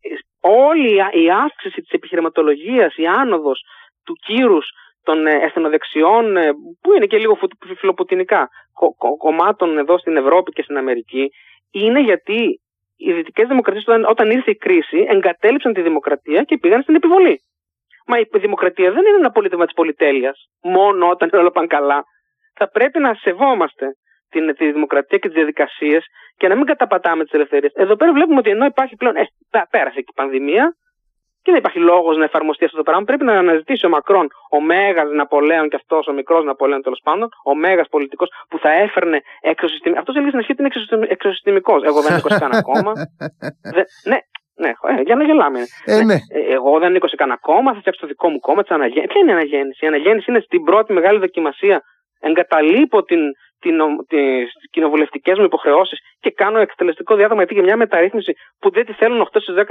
Ε, 0.00 0.08
Όλη 0.44 0.88
η- 0.90 1.22
η 1.24 1.30
αύξηση 1.30 1.80
της 1.80 1.90
επιχειρηματολογίας, 1.90 2.96
η 2.96 3.06
άνοδος 3.06 3.64
του 4.04 4.14
κύρους 4.26 4.70
των 5.04 5.26
ε, 5.26 5.34
εθνοδεξιών, 5.34 6.36
ε, 6.36 6.52
που 6.80 6.92
είναι 6.96 7.06
και 7.06 7.18
λίγο 7.18 7.34
φου- 7.34 7.76
φιλοπουτινικά, 7.78 8.48
κο- 8.72 8.94
κο- 8.94 9.16
κομμάτων 9.16 9.78
εδώ 9.78 9.98
στην 9.98 10.16
Ευρώπη 10.16 10.52
και 10.52 10.62
στην 10.62 10.76
Αμερική, 10.76 11.30
είναι 11.70 12.00
γιατί 12.00 12.60
οι 12.96 13.12
δυτικές 13.12 13.48
δημοκρατίες, 13.48 13.84
όταν, 13.86 14.04
όταν 14.04 14.30
ήρθε 14.30 14.50
η 14.50 14.56
κρίση, 14.56 15.06
εγκατέλειψαν 15.08 15.72
τη 15.72 15.82
δημοκρατία 15.82 16.42
και 16.42 16.58
πήγαν 16.58 16.82
στην 16.82 16.94
επιβολή. 16.94 17.40
Μα 18.06 18.18
η 18.18 18.26
δημοκρατία 18.32 18.90
δεν 18.92 19.04
είναι 19.06 19.16
ένα 19.16 19.30
πολίτευμα 19.30 19.64
της 19.64 19.74
πολυτέλειας, 19.74 20.48
μόνο 20.62 21.08
όταν 21.08 21.30
όλα 21.32 21.50
πάνε 21.50 21.66
καλά. 21.66 22.04
Θα 22.54 22.68
πρέπει 22.70 22.98
να 22.98 23.14
σεβόμαστε 23.14 23.86
την, 24.30 24.54
τη 24.54 24.72
δημοκρατία 24.72 25.18
και 25.18 25.28
τις 25.28 25.36
διαδικασίες 25.36 26.04
και 26.36 26.48
να 26.48 26.54
μην 26.56 26.64
καταπατάμε 26.66 27.22
τις 27.24 27.32
ελευθερίες. 27.32 27.72
Εδώ 27.74 27.96
πέρα 27.96 28.12
βλέπουμε 28.12 28.38
ότι 28.38 28.50
ενώ 28.50 28.64
υπάρχει 28.64 28.96
πλέον. 28.96 29.16
Ε, 29.16 29.24
πέ- 29.50 29.68
πέρασε 29.70 29.94
και 30.00 30.10
η 30.14 30.14
πανδημία 30.14 30.74
και 31.42 31.50
δεν 31.50 31.60
υπάρχει 31.60 31.78
λόγος 31.78 32.16
να 32.16 32.24
εφαρμοστεί 32.24 32.64
αυτό 32.64 32.76
το 32.76 32.82
πράγμα. 32.82 33.04
Πρέπει 33.04 33.24
να 33.24 33.32
αναζητήσει 33.32 33.86
ο 33.86 33.88
Μακρόν, 33.88 34.26
ο 34.50 34.60
μέγας 34.60 35.10
Ναπολέον 35.10 35.68
και 35.68 35.76
αυτός, 35.76 36.06
ο 36.06 36.12
μικρός 36.12 36.44
Ναπολέον 36.44 36.82
τέλος 36.82 37.00
πάντων, 37.04 37.28
ο 37.44 37.54
μέγας 37.54 37.88
πολιτικός 37.88 38.28
που 38.48 38.58
θα 38.58 38.70
έφερνε 38.70 39.20
εξωσυστημικό. 39.40 40.00
Αυτός 40.00 40.14
έλεγε 40.14 40.30
στην 40.30 40.40
αρχή 40.40 40.52
ότι 40.52 40.94
είναι 40.94 41.06
εξωσυστημικός. 41.08 41.82
Εγώ 41.82 42.00
δεν 42.02 42.12
ανήκω 42.12 42.28
σε 42.28 42.38
κανένα 42.38 42.62
κόμμα. 42.62 42.92
Δε- 43.76 43.84
ναι, 44.10 44.18
ναι, 44.62 44.68
ε, 44.98 45.00
για 45.02 45.14
να 45.16 45.24
γελάμε. 45.24 45.60
Ε, 45.84 46.04
ναι. 46.04 46.14
Ε, 46.14 46.52
εγώ 46.52 46.78
δεν 46.78 46.88
ανήκω 46.88 47.08
σε 47.08 47.16
κανένα 47.16 47.38
κόμμα, 47.40 47.72
θα 47.72 47.78
φτιάξω 47.80 48.00
το 48.00 48.06
δικό 48.06 48.28
μου 48.28 48.38
κόμμα 48.38 48.62
τη 48.62 48.74
αναγέννηση. 48.74 49.06
Ποια 49.12 49.20
είναι 49.20 49.30
η 49.30 49.34
αναγέννηση; 49.34 49.84
Η 49.84 49.88
αναγέννηση 49.88 50.30
είναι 50.30 50.40
στην 50.40 50.62
πρώτη 50.62 50.92
μεγάλη 50.92 51.18
δοκιμασία. 51.18 51.82
Εγκαταλείπω 52.28 53.02
την, 53.02 53.22
την, 53.62 53.76
τις 54.08 54.48
κοινοβουλευτικές 54.70 55.38
μου 55.38 55.44
υποχρεώσεις 55.44 55.98
και 56.22 56.30
κάνω 56.30 56.58
εκτελεστικό 56.58 57.12
διάδομα 57.16 57.38
γιατί 57.38 57.54
για 57.54 57.62
μια 57.62 57.76
μεταρρύθμιση 57.76 58.32
που 58.60 58.70
δεν 58.70 58.84
τη 58.86 58.92
θέλουν 58.92 59.28
8 59.32 59.36
στις 59.40 59.54
10. 59.58 59.62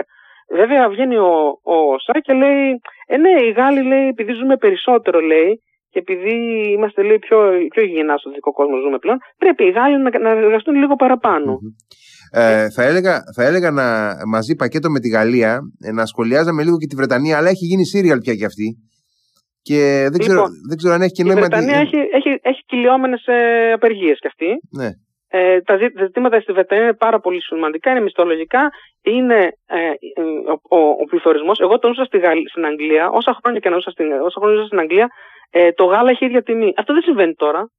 Βέβαια 0.60 0.90
βγαίνει 0.90 1.18
ο, 1.18 1.32
ο 1.74 1.76
Σά 2.06 2.20
και 2.20 2.34
λέει: 2.34 2.82
Ε, 3.08 3.18
ναι, 3.18 3.34
οι 3.46 3.52
Γάλλοι 3.52 3.84
λέει, 3.84 4.08
επειδή 4.08 4.32
ζούμε 4.34 4.58
περισσότερο, 4.58 5.20
λέει, 5.20 5.62
και 5.92 6.00
επειδή 6.00 6.34
είμαστε 6.76 7.02
λέει, 7.04 7.20
πιο, 7.20 7.38
πιο 7.74 7.82
υγιεινά 7.84 8.18
στο 8.18 8.30
δικό 8.32 8.52
κόσμο 8.52 8.76
ζούμε 8.84 8.98
πλέον, 8.98 9.18
πρέπει 9.38 9.64
οι 9.64 9.72
Γάλλοι 9.72 9.98
να, 10.02 10.20
να 10.20 10.30
εργαστούν 10.30 10.76
λίγο 10.76 10.96
παραπάνω. 10.96 11.52
Μμμ. 11.52 11.74
Ε, 12.34 12.70
θα, 12.70 12.84
έλεγα, 12.84 13.22
θα 13.36 13.44
έλεγα 13.44 13.72
να 13.72 14.14
μαζί 14.28 14.56
πακέτο 14.56 14.90
με 14.90 15.00
τη 15.00 15.10
Γαλλία 15.10 15.60
ε, 15.80 15.92
να 15.92 16.06
σχολιάζαμε 16.06 16.64
λίγο 16.64 16.78
και 16.78 16.86
τη 16.86 16.96
Βρετανία, 16.96 17.38
αλλά 17.38 17.50
έχει 17.50 17.66
γίνει 17.66 17.86
σύριαλ 17.86 18.20
πια 18.20 18.36
κι 18.36 18.46
αυτή. 18.46 18.78
Και 19.62 20.08
δεν, 20.12 20.20
ξέρω, 20.20 20.34
Λοιπόν, 20.36 20.52
δεν 20.70 20.78
ξέρω 20.78 20.94
αν 20.94 21.02
έχει 21.02 21.12
και 21.12 21.22
Η 21.22 21.26
νόημα. 21.26 21.40
Βρετανία 21.42 21.80
τι- 21.80 21.82
έχει, 21.86 21.98
έχει, 22.12 22.40
έχει 22.42 22.62
κυλιόμενες 22.66 23.26
ε, 23.26 23.72
απεργίες 23.72 24.20
κι 24.20 24.28
αυτή. 24.28 24.50
Ναι. 24.80 24.90
Ε, 25.34 25.62
τα 25.62 25.78
ζη- 25.78 25.94
τα 25.98 26.06
ζητήματα 26.06 26.40
στη 26.40 26.52
Βρετανία 26.52 26.84
είναι 26.84 26.94
πάρα 26.94 27.20
πολύ 27.20 27.42
σημαντικά, 27.42 27.92
είναι 27.92 28.02
μισθολογικά, 28.02 28.70
είναι 29.02 29.40
ε, 29.68 29.78
ε, 30.22 30.22
ο, 30.70 30.78
ο, 30.78 30.80
ο 31.02 31.06
πληθωρισμός. 31.10 31.60
Εγώ 31.60 31.80
τον 31.80 31.90
ζούσα 31.94 32.06
στη 32.06 32.18
Γαλλ- 32.18 32.50
στην 32.50 32.66
Αγγλία, 32.66 33.10
όσα 33.10 33.38
χρόνια 33.40 33.60
και 33.60 33.70
να 33.70 33.76
ζούσα 33.76 33.92
στην, 33.92 34.12
όσα 34.12 34.38
χρόνια 34.40 34.56
ζούσα 34.56 34.68
στην 34.68 34.80
Αγγλία, 34.80 35.08
ε, 35.52 35.72
το 35.72 35.84
γάλα 35.84 36.10
έχει 36.10 36.26
ίδια 36.26 36.44
τιμή. 36.44 36.74
Αυτό 36.78 36.94
δεν 36.94 37.02
συμβαίνει 37.02 37.34
τώρα. 37.34 37.70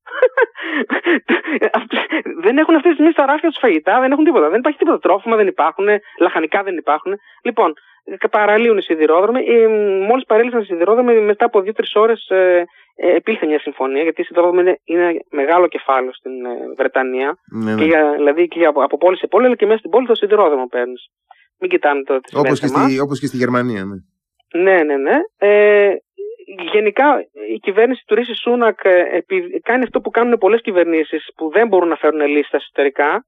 Αυτό- 1.73 1.97
δεν 2.45 2.59
έχουν 2.59 2.75
αυτή 2.75 2.89
τη 2.89 2.95
στιγμή 2.95 3.13
στα 3.13 3.27
ράφια 3.27 3.49
τους 3.49 3.59
φαγητά, 3.61 4.01
δεν 4.01 4.13
έχουν 4.13 4.25
τίποτα. 4.25 4.49
Δεν 4.49 4.59
υπάρχει 4.59 4.79
τίποτα. 4.79 4.99
Τρόφιμα 4.99 5.37
δεν 5.37 5.47
υπάρχουν, 5.47 5.87
λαχανικά 6.21 6.63
δεν 6.63 6.77
υπάρχουν. 6.77 7.13
Λοιπόν, 7.45 7.73
ε, 8.05 8.27
παραλύουν 8.31 8.79
οι 8.79 8.83
σιδηρόδρομοι. 8.83 9.45
Ε, 9.47 9.67
Μόλις 10.09 10.25
παρέλυσαν 10.25 10.61
οι 10.61 10.65
σιδηρόδρομοι, 10.65 11.21
μετά 11.21 11.45
από 11.45 11.61
δύο-τρεις 11.61 11.95
ώρες 11.95 12.27
ε, 12.29 12.65
ε, 12.97 13.15
επήλθε 13.15 13.47
μια 13.47 13.59
συμφωνία, 13.61 14.03
γιατί 14.03 14.21
η 14.21 14.25
σιδηρόδρομη 14.25 14.61
είναι, 14.61 14.79
είναι 14.85 15.19
μεγάλο 15.31 15.67
κεφάλαιο 15.67 16.13
στην 16.13 16.45
ε, 16.45 16.49
Βρετανία. 16.77 17.37
Ναι, 17.53 17.75
Και 17.75 17.81
ναι. 17.81 17.85
για, 17.87 18.13
δηλαδή 18.17 18.49
και 18.49 18.59
για, 18.59 18.69
από, 18.69 18.83
από 18.83 18.97
πόλη 18.99 19.17
σε 19.17 19.27
πόλη, 19.27 19.47
αλλά 19.47 19.55
και 19.57 19.67
μέσα 19.67 19.79
στην 19.79 19.91
πόλη 19.91 20.07
το 20.07 20.15
σιδηρόδρομο 20.15 20.67
παίρνεις. 20.67 21.07
Μην 21.61 21.71
κοιτάνε 21.71 22.03
το 22.03 22.21
τις 22.21 22.33
Όπως, 22.35 22.59
συμβαίνει 22.59 22.61
και 22.61 22.67
σε 22.67 22.75
εμάς. 22.75 22.91
στη, 22.91 23.01
όπως 23.01 23.21
και 23.21 23.27
στη 23.27 23.37
Γερμανία. 23.37 23.85
Ναι. 23.85 23.97
Ναι, 24.63 24.83
ναι, 24.83 24.97
ναι. 24.97 25.17
Ε, 25.39 25.95
γενικά 26.73 27.05
η 27.55 27.59
κυβέρνηση 27.59 28.03
του 28.07 28.15
Ρίση 28.15 28.35
Σούνακ 28.35 28.79
ε, 28.83 29.19
κάνει 29.63 29.83
αυτό 29.83 30.01
που 30.01 30.11
κάνουν 30.11 30.39
πολλές 30.39 30.61
κυβερνήσεις 30.61 31.31
που 31.37 31.51
δεν 31.51 31.69
μπορούν 31.69 31.89
να 31.89 31.97
φέρουν 31.97 32.21
λύσει 32.21 32.49
στα 32.49 32.57
εσωτερικά. 32.57 33.25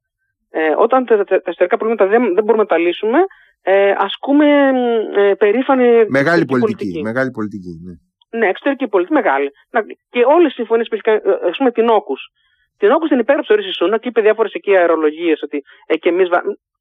Ε, 0.50 0.74
όταν 0.76 1.04
τα, 1.04 1.24
τα, 1.24 1.34
εσωτερικά 1.44 1.76
προβλήματα 1.76 2.06
δεν, 2.06 2.34
δεν 2.34 2.44
μπορούμε 2.44 2.62
να 2.62 2.68
τα 2.68 2.78
λύσουμε, 2.78 3.18
ε, 3.62 3.94
ασκούμε 3.98 4.46
ε, 5.16 5.34
περήφανη 5.34 6.04
μεγάλη 6.08 6.44
πολιτική. 6.44 7.00
Μεγάλη 7.02 7.30
πολιτική 7.30 7.72
ναι. 7.84 8.38
ναι, 8.38 8.48
εξωτερική 8.48 8.88
πολιτική, 8.88 9.14
μεγάλη. 9.14 9.50
Και 10.10 10.20
όλες 10.26 10.50
οι 10.50 10.54
συμφωνίες 10.54 10.88
που 10.88 10.94
έχει 10.94 11.02
κάνει, 11.02 11.20
ε, 11.24 11.48
ας 11.48 11.56
πούμε 11.56 11.70
την 11.70 11.88
Όκους. 11.88 12.22
Την 12.78 12.90
Όκους 12.90 13.08
την 13.08 13.18
υπέγραψε 13.18 13.52
ο 13.52 13.56
Ρίση 13.56 13.72
Σούνακ 13.72 14.00
και 14.00 14.08
είπε 14.08 14.20
διάφορες 14.20 14.52
εκεί 14.52 14.76
αερολογίες 14.76 15.42
ότι 15.42 15.62
ε, 15.86 15.96
και 15.96 16.08
εμείς 16.08 16.28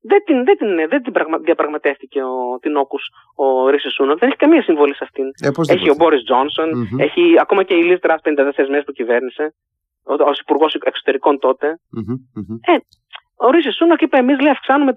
δεν 0.09 0.23
την, 0.25 0.43
δεν 0.43 0.57
την, 0.57 0.69
δεν 0.89 1.01
την 1.03 1.13
διαπραγματεύτηκε 1.43 2.23
ο 2.23 2.59
Τινόκου 2.61 2.99
ο 3.35 3.69
Ρίση 3.69 3.89
Σούνα. 3.89 4.13
Δεν 4.15 4.29
έχει 4.29 4.37
καμία 4.37 4.61
συμβολή 4.61 4.95
σε 4.95 5.03
αυτήν. 5.03 5.25
Ε, 5.25 5.73
έχει 5.73 5.89
ο 5.89 5.95
Μπόρις 5.97 6.23
Τζόνσον, 6.23 6.69
mm-hmm. 6.71 6.99
έχει 6.99 7.23
ακόμα 7.39 7.63
και 7.63 7.73
η 7.73 7.83
Λίζ 7.83 7.99
Τρας 7.99 8.21
54 8.23 8.31
μέρες 8.69 8.83
που 8.85 8.91
κυβέρνησε, 8.91 9.53
ω 10.03 10.33
υπουργός 10.41 10.73
εξωτερικών 10.73 11.39
τότε. 11.39 11.67
Mm-hmm. 11.67 12.73
Ε, 12.73 12.77
ο 13.45 13.49
Ρίση 13.49 13.71
Σούνακ 13.71 14.01
είπε: 14.01 14.17
Εμείς 14.17 14.49
αυξάνουμε 14.49 14.93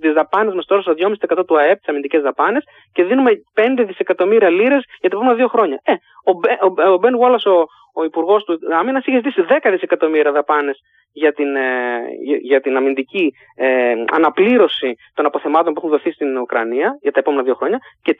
τις 0.00 0.12
δαπάνες 0.12 0.54
μας 0.54 0.66
τώρα 0.66 0.82
στο 0.82 0.94
2,5% 1.28 1.46
του 1.46 1.58
ΑΕΠ, 1.58 1.78
τις 1.78 1.88
αμυντικές 1.88 2.22
δαπάνες, 2.22 2.64
και 2.92 3.04
δίνουμε 3.04 3.30
5 3.54 3.84
δισεκατομμύρια 3.86 4.50
λίρες 4.50 4.84
για 5.00 5.10
τα 5.10 5.16
επόμενα 5.16 5.34
δύο 5.34 5.48
χρόνια. 5.48 5.80
Ε, 5.84 5.92
ο, 6.24 6.32
ο, 6.66 6.92
ο 6.92 6.98
Μπεν 6.98 7.16
Βόλας, 7.16 7.44
ο, 7.46 7.66
ο 7.94 8.04
υπουργός 8.04 8.44
του 8.44 8.58
Άμυνα, 8.78 9.02
είχε 9.04 9.16
ζητήσει 9.16 9.44
10 9.62 9.68
δισεκατομμύρια 9.70 10.32
δαπάνες 10.32 10.78
για 11.12 11.32
την, 11.32 11.56
ε, 11.56 12.00
για 12.42 12.60
την 12.60 12.76
αμυντική 12.76 13.32
ε, 13.56 13.94
αναπλήρωση 14.10 14.94
των 15.14 15.26
αποθεμάτων 15.26 15.72
που 15.72 15.78
έχουν 15.78 15.90
δοθεί 15.90 16.12
στην 16.12 16.38
Ουκρανία 16.38 16.98
για 17.02 17.12
τα 17.12 17.18
επόμενα 17.18 17.42
δύο 17.42 17.54
χρόνια 17.54 17.78
και 18.02 18.16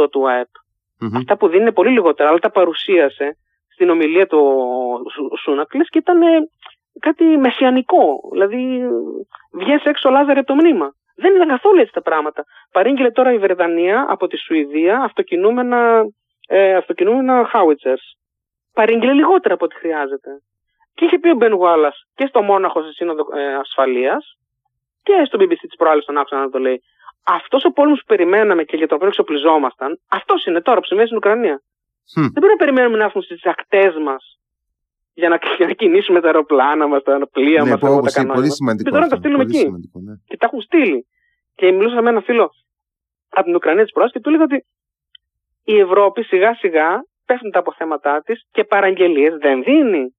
3% 0.00 0.10
του 0.10 0.28
ΑΕΠ. 0.28 0.48
Mm-hmm. 0.48 1.16
Αυτά 1.16 1.36
που 1.36 1.48
δίνει 1.48 1.62
είναι 1.62 1.72
πολύ 1.72 1.90
λιγότερα, 1.90 2.28
αλλά 2.28 2.38
τα 2.38 2.50
παρουσίασε 2.50 3.36
στην 3.72 3.90
ομιλία 3.90 4.26
του 4.26 4.42
Σούνακλης 5.42 5.88
και 5.88 5.98
ήταν 5.98 6.20
κάτι 7.00 7.24
μεσιανικό. 7.24 8.20
Δηλαδή, 8.32 8.56
βγαίνει 9.52 9.80
έξω 9.84 10.10
Λάζαρη 10.10 10.38
από 10.38 10.46
το 10.46 10.54
μνήμα. 10.54 10.94
Δεν 11.16 11.34
ήταν 11.34 11.48
καθόλου 11.48 11.80
έτσι 11.80 11.92
τα 11.92 12.02
πράγματα. 12.02 12.44
Παρήγγειλε 12.72 13.10
τώρα 13.10 13.32
η 13.32 13.38
Βρετανία 13.38 14.06
από 14.08 14.26
τη 14.26 14.36
Σουηδία 14.36 15.00
αυτοκινούμενα, 15.00 16.04
ε, 16.48 16.74
αυτοκινούμενα 16.74 17.50
howitzers. 17.52 18.04
Παρήγγειλε 18.74 19.12
λιγότερα 19.12 19.54
από 19.54 19.64
ό,τι 19.64 19.74
χρειάζεται. 19.74 20.30
Και 20.94 21.04
είχε 21.04 21.18
πει 21.18 21.28
ο 21.28 21.34
Μπεν 21.34 21.52
Γουάλλας 21.52 22.06
και 22.14 22.26
στο 22.26 22.42
Μόναχο 22.42 22.82
στη 22.82 22.92
Σύνοδο 22.92 23.24
ε, 23.38 23.54
Ασφαλείας 23.54 24.38
και 25.02 25.22
στο 25.26 25.38
BBC 25.40 25.60
της 25.60 25.76
προάλλη 25.76 26.02
στον 26.02 26.18
άξονα 26.18 26.40
να 26.40 26.50
το 26.50 26.58
λέει. 26.58 26.82
Αυτός 27.26 27.64
ο 27.64 27.70
πόλεμος 27.70 27.98
που 27.98 28.06
περιμέναμε 28.06 28.62
και 28.64 28.76
για 28.76 28.86
τον 28.86 28.96
οποίο 28.96 29.08
εξοπλιζόμασταν, 29.08 30.00
αυτός 30.08 30.44
είναι 30.44 30.60
τώρα 30.60 30.78
που 30.80 30.86
συμβαίνει 30.86 31.08
στην 31.08 31.18
Ουκρανία. 31.18 31.62
Δεν 32.14 32.32
πρέπει 32.32 32.46
να 32.46 32.56
περιμένουμε 32.56 32.96
να 32.96 33.04
έρθουν 33.04 33.22
στις 33.22 33.44
ακτές 33.44 33.94
μας 33.96 34.38
για 35.14 35.28
να, 35.28 35.38
για 35.58 35.66
να 35.66 35.72
κινήσουμε 35.72 36.20
τα 36.20 36.26
αεροπλάνα 36.26 36.86
μας, 36.86 37.02
τα 37.02 37.28
πλοία 37.32 37.62
ναι, 37.62 37.70
μας, 37.70 37.80
τα 37.80 38.10
κανόνια. 38.12 38.34
Πολύ 38.34 38.52
σημαντικό. 38.52 38.84
Και 38.84 38.90
τώρα 38.90 39.04
να 39.04 39.10
τα 39.10 39.16
στείλουμε 39.16 39.42
εκεί. 39.42 39.64
Ναι. 39.68 40.14
Και 40.24 40.36
τα 40.36 40.46
έχουν 40.46 40.60
στείλει. 40.60 41.06
Και 41.54 41.72
μιλούσα 41.72 42.02
με 42.02 42.10
ένα 42.10 42.20
φίλο 42.20 42.50
από 43.28 43.44
την 43.44 43.54
Ουκρανία 43.54 43.82
της 43.82 43.92
Πρόσφατη 43.92 44.16
και 44.16 44.22
του 44.22 44.28
έλεγα 44.28 44.44
ότι 44.44 44.66
η 45.64 45.78
Ευρώπη 45.78 46.22
σιγά 46.22 46.54
σιγά 46.54 47.04
πέφτουν 47.26 47.50
τα 47.50 47.58
αποθέματά 47.58 48.22
της 48.22 48.46
και 48.50 48.64
παραγγελίες 48.64 49.36
δεν 49.36 49.62
δίνει 49.62 50.16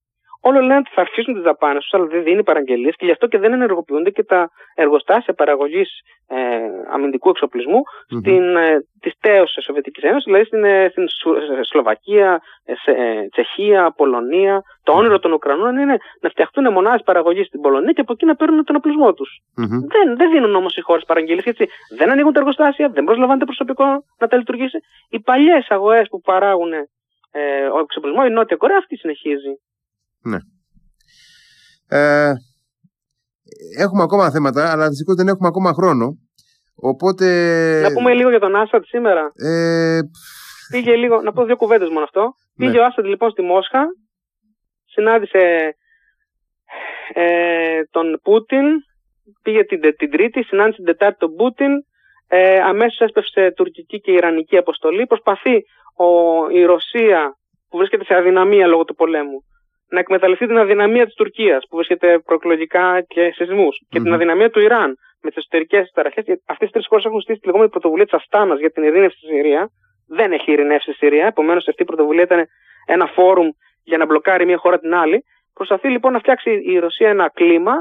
όλο 0.47 0.59
λένε 0.59 0.77
ότι 0.83 0.91
θα 0.93 1.01
αρχίσουν 1.01 1.33
τις 1.33 1.43
δαπάνες 1.43 1.81
τους, 1.83 1.93
αλλά 1.93 2.05
δεν 2.05 2.23
δίνει 2.23 2.43
παραγγελίες 2.43 2.95
και 2.95 3.05
γι' 3.05 3.11
αυτό 3.11 3.27
και 3.27 3.37
δεν 3.37 3.53
ενεργοποιούνται 3.53 4.09
και 4.09 4.23
τα 4.23 4.49
εργοστάσια 4.75 5.33
παραγωγής 5.33 5.89
ε, 6.27 6.37
αμυντικού 6.93 7.29
εξοπλισμού 7.29 7.79
mm-hmm. 7.83 8.17
στην, 8.19 8.55
ε, 8.55 8.87
της 8.99 9.13
τέωση 9.19 9.61
Σοβιετικής 9.61 10.03
Ένωσης, 10.03 10.23
δηλαδή 10.25 10.45
στην, 10.45 10.63
ε, 10.63 10.89
στην 10.89 11.05
Σλοβακία, 11.61 12.41
ε, 12.65 12.73
σε, 12.75 12.91
ε, 12.91 13.27
Τσεχία, 13.31 13.93
Πολωνία. 13.97 14.61
Το 14.83 14.91
όνειρο 14.91 15.19
των 15.19 15.31
Ουκρανών 15.31 15.77
είναι 15.77 15.97
να 16.21 16.29
φτιαχτούν 16.29 16.71
μονάδες 16.71 17.01
παραγωγής 17.05 17.47
στην 17.47 17.61
Πολωνία 17.61 17.91
και 17.91 18.01
από 18.01 18.13
εκεί 18.13 18.25
να 18.25 18.35
παίρνουν 18.35 18.63
τον 18.63 18.75
οπλισμό 18.75 19.13
τους. 19.13 19.29
Mm-hmm. 19.61 19.81
Δεν, 19.93 20.17
δεν 20.17 20.31
δίνουν 20.31 20.55
όμως 20.55 20.75
οι 20.75 20.81
χώρες 20.81 21.03
παραγγελίες, 21.03 21.43
γιατί 21.43 21.65
δεν 21.97 22.11
ανοίγουν 22.11 22.33
τα 22.33 22.39
εργοστάσια, 22.39 22.89
δεν 22.89 23.03
προσλαμβάνεται 23.03 23.45
προσωπικό 23.45 23.85
να 24.19 24.27
τα 24.27 24.37
λειτουργήσει. 24.37 24.77
Οι 25.09 25.19
παλιές 25.19 25.67
αγωγέ 25.69 26.01
που 26.09 26.21
παράγουν 26.21 26.73
ε, 26.73 27.67
ο 27.75 27.79
εξοπλισμό, 27.79 28.21
η 28.27 28.29
Νότια 28.29 28.55
Κορέα, 28.55 28.77
αυτή 28.77 28.95
συνεχίζει. 28.97 29.53
Ναι. 30.25 30.37
Ε, 31.87 32.33
έχουμε 33.77 34.03
ακόμα 34.03 34.31
θέματα, 34.31 34.71
αλλά 34.71 34.87
δυστυχώς 34.87 35.15
δεν 35.15 35.27
έχουμε 35.27 35.47
ακόμα 35.47 35.73
χρόνο. 35.73 36.17
Οπότε... 36.75 37.25
Να 37.81 37.93
πούμε 37.93 38.13
λίγο 38.13 38.29
για 38.29 38.39
τον 38.39 38.55
Άσαντ 38.55 38.83
σήμερα. 38.85 39.31
Ε... 39.35 39.99
Πήγε 40.71 40.95
λίγο, 40.95 41.21
να 41.21 41.31
πω 41.31 41.45
δύο 41.45 41.55
κουβέντες 41.55 41.89
μόνο 41.89 42.03
αυτό. 42.03 42.21
Ναι. 42.55 42.65
Πήγε 42.65 42.79
ο 42.79 42.85
Άσαντ 42.85 43.05
λοιπόν 43.05 43.29
στη 43.31 43.41
Μόσχα, 43.41 43.85
συνάντησε 44.85 45.75
ε, 47.13 47.83
τον 47.91 48.19
Πούτιν, 48.23 48.65
πήγε 49.41 49.63
την, 49.63 49.79
την 49.97 50.11
Τρίτη, 50.11 50.43
συνάντησε 50.43 50.75
την 50.75 50.85
Τετάρτη 50.85 51.17
τον 51.17 51.35
Πούτιν, 51.35 51.71
ε, 52.27 52.59
αμέσως 52.59 52.99
έσπευσε 52.99 53.53
τουρκική 53.55 53.99
και 53.99 54.11
ιρανική 54.11 54.57
αποστολή. 54.57 55.05
Προσπαθεί 55.05 55.55
ο, 55.95 56.09
η 56.49 56.63
Ρωσία 56.63 57.37
που 57.69 57.77
βρίσκεται 57.77 58.03
σε 58.03 58.15
αδυναμία 58.15 58.67
λόγω 58.67 58.83
του 58.83 58.95
πολέμου 58.95 59.43
να 59.89 59.99
εκμεταλλευτεί 59.99 60.47
την 60.47 60.57
αδυναμία 60.57 61.05
της 61.05 61.13
Τουρκίας 61.13 61.65
που 61.69 61.75
βρίσκεται 61.75 62.19
προεκλογικά 62.19 63.01
και 63.01 63.31
σεισμούς 63.35 63.75
mm-hmm. 63.75 63.87
και 63.89 63.99
την 63.99 64.13
αδυναμία 64.13 64.49
του 64.49 64.59
Ιράν 64.59 64.95
με 65.21 65.29
τις 65.29 65.37
εσωτερικές 65.37 65.91
ταραχές. 65.93 66.25
Αυτές 66.45 66.67
οι 66.67 66.71
τρεις 66.71 66.87
χώρες 66.87 67.05
έχουν 67.05 67.21
στήσει 67.21 67.39
τη 67.39 67.45
λεγόμενη 67.45 67.69
πρωτοβουλία 67.69 68.05
της 68.05 68.13
Αστάνας 68.13 68.59
για 68.59 68.71
την 68.71 68.83
ειρήνευση 68.83 69.17
στη 69.17 69.27
Συρία. 69.27 69.69
Δεν 70.07 70.31
έχει 70.31 70.51
ειρηνεύσει 70.51 70.91
στη 70.91 71.05
Συρία. 71.05 71.25
Επομένως, 71.25 71.67
αυτή 71.67 71.81
η 71.81 71.85
πρωτοβουλία 71.85 72.23
ήταν 72.23 72.45
ένα 72.85 73.05
φόρουμ 73.05 73.49
για 73.83 73.97
να 73.97 74.05
μπλοκάρει 74.05 74.45
μια 74.45 74.57
χώρα 74.57 74.79
την 74.79 74.93
άλλη. 74.93 75.23
Προσπαθεί 75.53 75.89
λοιπόν 75.89 76.11
να 76.11 76.19
φτιάξει 76.19 76.51
η 76.51 76.79
Ρωσία 76.79 77.09
ένα 77.09 77.29
κλίμα 77.33 77.73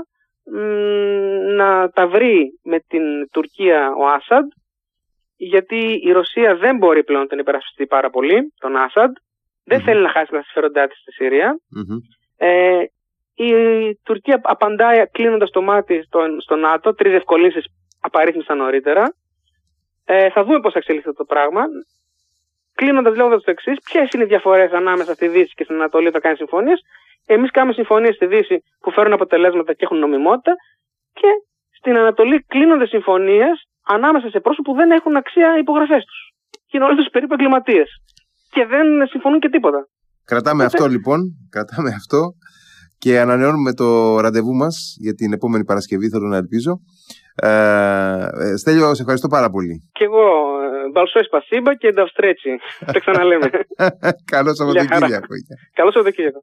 να 1.57 1.91
τα 1.91 2.07
βρει 2.07 2.61
με 2.63 2.81
την 2.81 3.03
Τουρκία 3.31 3.95
ο 3.99 4.07
Άσαντ 4.07 4.47
γιατί 5.37 6.01
η 6.03 6.13
Ρωσία 6.13 6.57
δεν 6.57 6.77
μπορεί 6.77 7.05
πλέον 7.05 7.23
να 7.23 7.29
τον 7.29 7.39
υπερασπιστεί 7.39 7.87
πάρα 7.87 8.11
πολύ, 8.11 8.53
τον 8.59 8.77
Άσαντ 8.77 9.17
δεν 9.65 9.81
θέλει 9.81 10.03
να 10.03 10.11
χάσει 10.11 10.31
τα 10.31 10.43
συμφέροντά 10.43 10.87
της 10.87 10.99
στη 10.99 11.12
συρια 11.12 11.59
Ε, 12.37 12.85
η 13.35 13.51
Τουρκία 14.03 14.41
απαντάει 14.43 15.07
κλείνοντας 15.07 15.51
το 15.51 15.62
μάτι 15.62 16.03
στο, 16.03 16.21
στο 16.39 16.57
ΝΑΤΟ. 16.57 16.95
Τρεις 16.95 17.15
ευκολύνσει 17.15 17.61
απαρίθμησαν 18.01 18.57
νωρίτερα. 18.57 19.15
Ε, 20.05 20.31
θα 20.31 20.45
δούμε 20.45 20.61
πώς 20.61 20.73
θα 20.73 20.79
εξελιχθεί 20.79 21.12
το 21.12 21.25
πράγμα. 21.25 21.62
Κλείνοντας 22.75 23.17
λέγοντας 23.17 23.43
το 23.43 23.51
εξής, 23.51 23.79
ποιες 23.85 24.11
είναι 24.11 24.25
οι 24.25 24.27
διαφορές 24.27 24.73
ανάμεσα 24.73 25.15
στη 25.15 25.29
Δύση 25.29 25.53
και 25.55 25.65
στην 25.65 25.77
Ανατολή 25.77 26.07
όταν 26.07 26.21
κάνει 26.21 26.37
συμφωνίες. 26.37 26.81
Εμείς 27.27 27.51
κάνουμε 27.51 27.75
συμφωνίες 27.75 28.15
στη 28.15 28.27
Δύση 28.27 28.62
που 28.81 28.91
φέρουν 28.91 29.12
αποτελέσματα 29.12 29.73
και 29.73 29.85
έχουν 29.85 29.99
νομιμότητα. 29.99 30.55
Και 31.12 31.29
στην 31.77 31.97
Ανατολή 31.97 32.43
κλείνονται 32.43 32.87
συμφωνίες 32.87 33.69
ανάμεσα 33.87 34.29
σε 34.29 34.41
πρόσωπα 34.41 34.71
που 34.71 34.77
δεν 34.77 34.91
έχουν 34.91 35.17
αξία 35.17 35.59
υπογραφές 35.59 36.05
τους. 36.05 36.33
Και 36.51 36.77
είναι 36.77 36.85
όλοι 36.87 37.05
του 37.05 37.11
περίπου 37.11 37.33
εγκληματίες 37.33 38.04
και 38.55 38.67
δεν 38.67 38.87
συμφωνούν 39.11 39.41
και 39.41 39.49
τίποτα. 39.49 39.81
Κρατάμε 40.25 40.65
αυτό 40.65 40.87
λοιπόν, 40.87 41.21
κρατάμε 41.51 41.91
αυτό 42.01 42.21
και 42.99 43.21
ανανεώνουμε 43.21 43.73
το 43.75 44.21
ραντεβού 44.21 44.55
μας 44.55 44.97
για 45.05 45.15
την 45.15 45.33
επόμενη 45.33 45.65
Παρασκευή, 45.65 46.09
θέλω 46.09 46.29
να 46.29 46.37
ελπίζω. 46.37 46.73
Ε, 47.35 47.51
ε 48.45 48.57
Στέλιο, 48.57 48.95
σε 48.95 49.03
ευχαριστώ 49.03 49.29
πάρα 49.29 49.49
πολύ. 49.51 49.91
Και 49.93 50.05
εγώ, 50.05 50.25
Μπαλσόι 50.93 51.25
Σπασίμπα 51.25 51.75
και 51.75 51.93
Νταυστρέτσι. 51.93 52.53
Τα 52.93 52.99
ξαναλέμε. 53.01 53.49
Καλό 54.35 54.55
Σαββατοκύριακο. 54.55 55.35
Καλό 55.79 55.91
Σαββατοκύριακο. 55.93 56.41